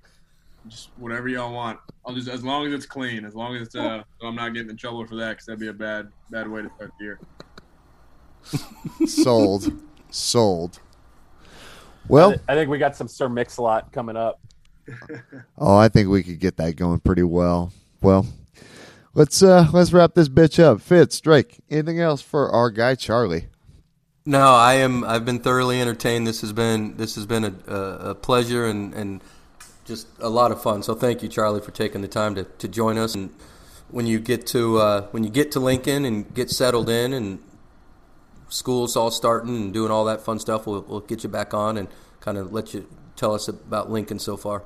Just 0.68 0.90
whatever 0.96 1.28
y'all 1.28 1.52
want. 1.52 1.78
I'll 2.04 2.14
just 2.14 2.28
as 2.28 2.44
long 2.44 2.66
as 2.66 2.72
it's 2.72 2.86
clean, 2.86 3.24
as 3.24 3.34
long 3.34 3.54
as 3.56 3.62
it's 3.62 3.74
uh, 3.74 4.02
so 4.20 4.26
I'm 4.26 4.34
not 4.34 4.54
getting 4.54 4.70
in 4.70 4.76
trouble 4.76 5.06
for 5.06 5.16
that 5.16 5.30
because 5.30 5.46
that'd 5.46 5.60
be 5.60 5.68
a 5.68 5.72
bad 5.72 6.08
bad 6.30 6.48
way 6.48 6.62
to 6.62 6.70
start 6.76 6.92
the 6.98 7.04
year. 7.04 7.20
Sold, 9.06 9.72
sold. 10.10 10.78
Well, 12.08 12.36
I 12.48 12.54
think 12.54 12.70
we 12.70 12.78
got 12.78 12.94
some 12.94 13.08
Sir 13.08 13.28
Mix-a-Lot 13.28 13.90
coming 13.90 14.16
up. 14.16 14.38
oh, 15.58 15.76
I 15.76 15.88
think 15.88 16.08
we 16.08 16.22
could 16.22 16.38
get 16.38 16.56
that 16.58 16.76
going 16.76 17.00
pretty 17.00 17.24
well. 17.24 17.72
Well, 18.00 18.24
let's 19.14 19.42
uh 19.42 19.68
let's 19.72 19.92
wrap 19.92 20.14
this 20.14 20.28
bitch 20.28 20.62
up. 20.62 20.80
Fitz, 20.80 21.20
Drake, 21.20 21.58
anything 21.68 21.98
else 22.00 22.22
for 22.22 22.48
our 22.50 22.70
guy 22.70 22.94
Charlie? 22.94 23.46
No, 24.24 24.54
I 24.54 24.74
am. 24.74 25.04
I've 25.04 25.24
been 25.24 25.38
thoroughly 25.38 25.80
entertained. 25.80 26.26
This 26.26 26.40
has 26.40 26.52
been 26.52 26.96
this 26.96 27.14
has 27.14 27.26
been 27.26 27.44
a, 27.44 27.54
a, 27.68 28.10
a 28.10 28.14
pleasure 28.14 28.66
and, 28.66 28.92
and 28.94 29.22
just 29.86 30.08
a 30.18 30.28
lot 30.28 30.50
of 30.52 30.60
fun. 30.60 30.82
So 30.82 30.94
thank 30.94 31.22
you, 31.22 31.28
Charlie, 31.28 31.60
for 31.60 31.70
taking 31.70 32.02
the 32.02 32.08
time 32.08 32.34
to, 32.34 32.44
to 32.44 32.68
join 32.68 32.98
us. 32.98 33.14
And 33.14 33.32
when 33.88 34.06
you 34.06 34.18
get 34.18 34.46
to 34.48 34.78
uh, 34.78 35.02
when 35.12 35.24
you 35.24 35.30
get 35.30 35.52
to 35.52 35.60
Lincoln 35.60 36.04
and 36.04 36.32
get 36.34 36.50
settled 36.50 36.90
in 36.90 37.12
and 37.12 37.38
school's 38.48 38.96
all 38.96 39.10
starting 39.10 39.56
and 39.56 39.72
doing 39.72 39.90
all 39.90 40.04
that 40.04 40.20
fun 40.20 40.38
stuff, 40.38 40.66
we'll, 40.66 40.82
we'll 40.82 41.00
get 41.00 41.22
you 41.22 41.28
back 41.28 41.54
on 41.54 41.78
and 41.78 41.88
kind 42.20 42.36
of 42.36 42.52
let 42.52 42.74
you 42.74 42.88
tell 43.14 43.32
us 43.32 43.48
about 43.48 43.90
Lincoln 43.90 44.18
so 44.18 44.36
far. 44.36 44.64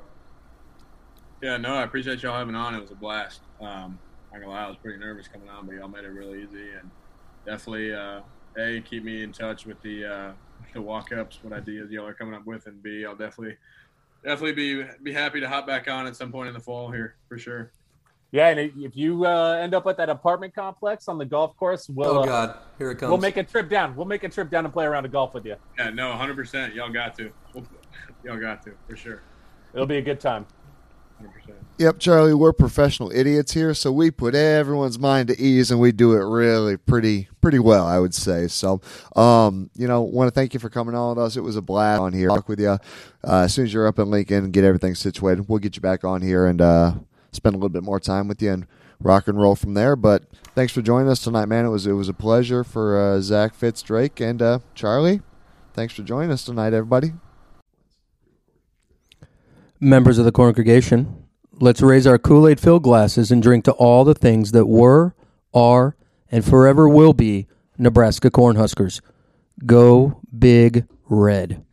Yeah, 1.42 1.56
no, 1.56 1.74
I 1.74 1.84
appreciate 1.84 2.22
y'all 2.22 2.36
having 2.36 2.54
on. 2.54 2.74
It 2.74 2.80
was 2.80 2.90
a 2.90 2.94
blast. 2.94 3.40
Um, 3.60 3.98
not 4.32 4.40
gonna 4.40 4.52
lie, 4.52 4.64
I 4.64 4.68
was 4.68 4.76
pretty 4.76 4.98
nervous 4.98 5.28
coming 5.28 5.48
on, 5.48 5.66
but 5.66 5.74
y'all 5.74 5.88
made 5.88 6.04
it 6.04 6.08
really 6.08 6.42
easy 6.42 6.70
and 6.78 6.90
definitely 7.46 7.92
uh, 7.92 8.20
a 8.56 8.80
keep 8.82 9.04
me 9.04 9.22
in 9.22 9.32
touch 9.32 9.66
with 9.66 9.80
the 9.82 10.04
uh, 10.04 10.32
the 10.74 10.80
walk 10.80 11.12
ups, 11.12 11.38
what 11.42 11.52
ideas 11.52 11.90
y'all 11.90 12.06
are 12.06 12.14
coming 12.14 12.34
up 12.34 12.46
with, 12.46 12.66
and 12.66 12.82
b 12.82 13.04
I'll 13.04 13.16
definitely 13.16 13.56
definitely 14.24 14.52
be 14.52 14.84
be 15.02 15.12
happy 15.12 15.40
to 15.40 15.48
hop 15.48 15.66
back 15.66 15.88
on 15.88 16.06
at 16.06 16.16
some 16.16 16.30
point 16.32 16.48
in 16.48 16.54
the 16.54 16.60
fall 16.60 16.90
here 16.90 17.16
for 17.28 17.38
sure. 17.38 17.72
Yeah, 18.32 18.48
and 18.48 18.72
if 18.76 18.96
you 18.96 19.26
uh, 19.26 19.58
end 19.60 19.74
up 19.74 19.86
at 19.88 19.96
that 19.96 20.08
apartment 20.08 20.54
complex 20.54 21.08
on 21.08 21.18
the 21.18 21.24
golf 21.24 21.56
course, 21.56 21.88
we'll 21.88 22.18
Oh 22.18 22.22
uh, 22.22 22.26
God, 22.26 22.58
here 22.78 22.92
it 22.92 22.96
comes. 22.96 23.10
we'll 23.10 23.18
make 23.20 23.36
a 23.36 23.42
trip 23.42 23.68
down. 23.68 23.96
We'll 23.96 24.06
make 24.06 24.22
a 24.22 24.28
trip 24.28 24.50
down 24.50 24.64
and 24.64 24.72
play 24.72 24.84
around 24.84 25.04
a 25.04 25.08
golf 25.08 25.34
with 25.34 25.44
you. 25.44 25.56
Yeah, 25.76 25.90
no, 25.90 26.10
100. 26.10 26.36
percent 26.36 26.74
Y'all 26.74 26.90
got 26.92 27.16
to. 27.16 27.32
Y'all 28.24 28.38
got 28.38 28.62
to 28.64 28.72
for 28.88 28.94
sure. 28.94 29.22
It'll 29.74 29.86
be 29.86 29.98
a 29.98 30.02
good 30.02 30.20
time. 30.20 30.46
100. 31.20 31.32
percent 31.32 31.56
Yep, 31.78 31.98
Charlie, 31.98 32.34
we're 32.34 32.52
professional 32.52 33.10
idiots 33.10 33.52
here, 33.52 33.72
so 33.72 33.90
we 33.90 34.10
put 34.10 34.34
everyone's 34.34 34.98
mind 34.98 35.28
to 35.28 35.40
ease 35.40 35.70
and 35.70 35.80
we 35.80 35.92
do 35.92 36.12
it 36.12 36.22
really 36.22 36.76
pretty 36.76 37.28
pretty 37.40 37.58
well, 37.58 37.86
I 37.86 37.98
would 37.98 38.12
say. 38.12 38.48
So, 38.48 38.82
um, 39.16 39.70
you 39.74 39.88
know, 39.88 40.02
want 40.02 40.28
to 40.28 40.30
thank 40.30 40.52
you 40.52 40.60
for 40.60 40.68
coming 40.68 40.94
on 40.94 41.16
with 41.16 41.24
us. 41.24 41.38
It 41.38 41.40
was 41.40 41.56
a 41.56 41.62
blast 41.62 42.02
on 42.02 42.12
here. 42.12 42.28
Talk 42.28 42.50
with 42.50 42.60
you. 42.60 42.68
Uh, 42.68 42.78
as 43.24 43.54
soon 43.54 43.64
as 43.64 43.72
you're 43.72 43.86
up 43.86 43.98
in 43.98 44.10
Lincoln, 44.10 44.50
get 44.50 44.62
everything 44.62 44.94
situated. 44.94 45.48
We'll 45.48 45.58
get 45.58 45.74
you 45.74 45.80
back 45.80 46.04
on 46.04 46.20
here 46.20 46.44
and 46.44 46.60
uh, 46.60 46.94
spend 47.32 47.54
a 47.54 47.56
little 47.56 47.70
bit 47.70 47.82
more 47.82 47.98
time 47.98 48.28
with 48.28 48.42
you 48.42 48.52
and 48.52 48.66
rock 49.00 49.26
and 49.26 49.40
roll 49.40 49.56
from 49.56 49.72
there. 49.72 49.96
But 49.96 50.24
thanks 50.54 50.74
for 50.74 50.82
joining 50.82 51.08
us 51.08 51.24
tonight, 51.24 51.46
man. 51.46 51.64
It 51.64 51.70
was 51.70 51.86
it 51.86 51.92
was 51.92 52.10
a 52.10 52.12
pleasure 52.12 52.62
for 52.62 53.00
uh, 53.00 53.22
Zach 53.22 53.54
Fitz 53.54 53.80
Drake 53.80 54.20
and 54.20 54.42
uh, 54.42 54.58
Charlie. 54.74 55.22
Thanks 55.72 55.94
for 55.94 56.02
joining 56.02 56.30
us 56.30 56.44
tonight, 56.44 56.74
everybody. 56.74 57.12
Members 59.82 60.18
of 60.18 60.26
the 60.26 60.32
congregation, 60.32 61.24
let's 61.52 61.80
raise 61.80 62.06
our 62.06 62.18
Kool 62.18 62.46
Aid 62.46 62.60
filled 62.60 62.82
glasses 62.82 63.30
and 63.30 63.42
drink 63.42 63.64
to 63.64 63.72
all 63.72 64.04
the 64.04 64.12
things 64.12 64.52
that 64.52 64.66
were, 64.66 65.14
are, 65.54 65.96
and 66.30 66.44
forever 66.44 66.86
will 66.86 67.14
be 67.14 67.46
Nebraska 67.78 68.30
Cornhuskers. 68.30 69.00
Go 69.64 70.20
Big 70.38 70.86
Red. 71.08 71.64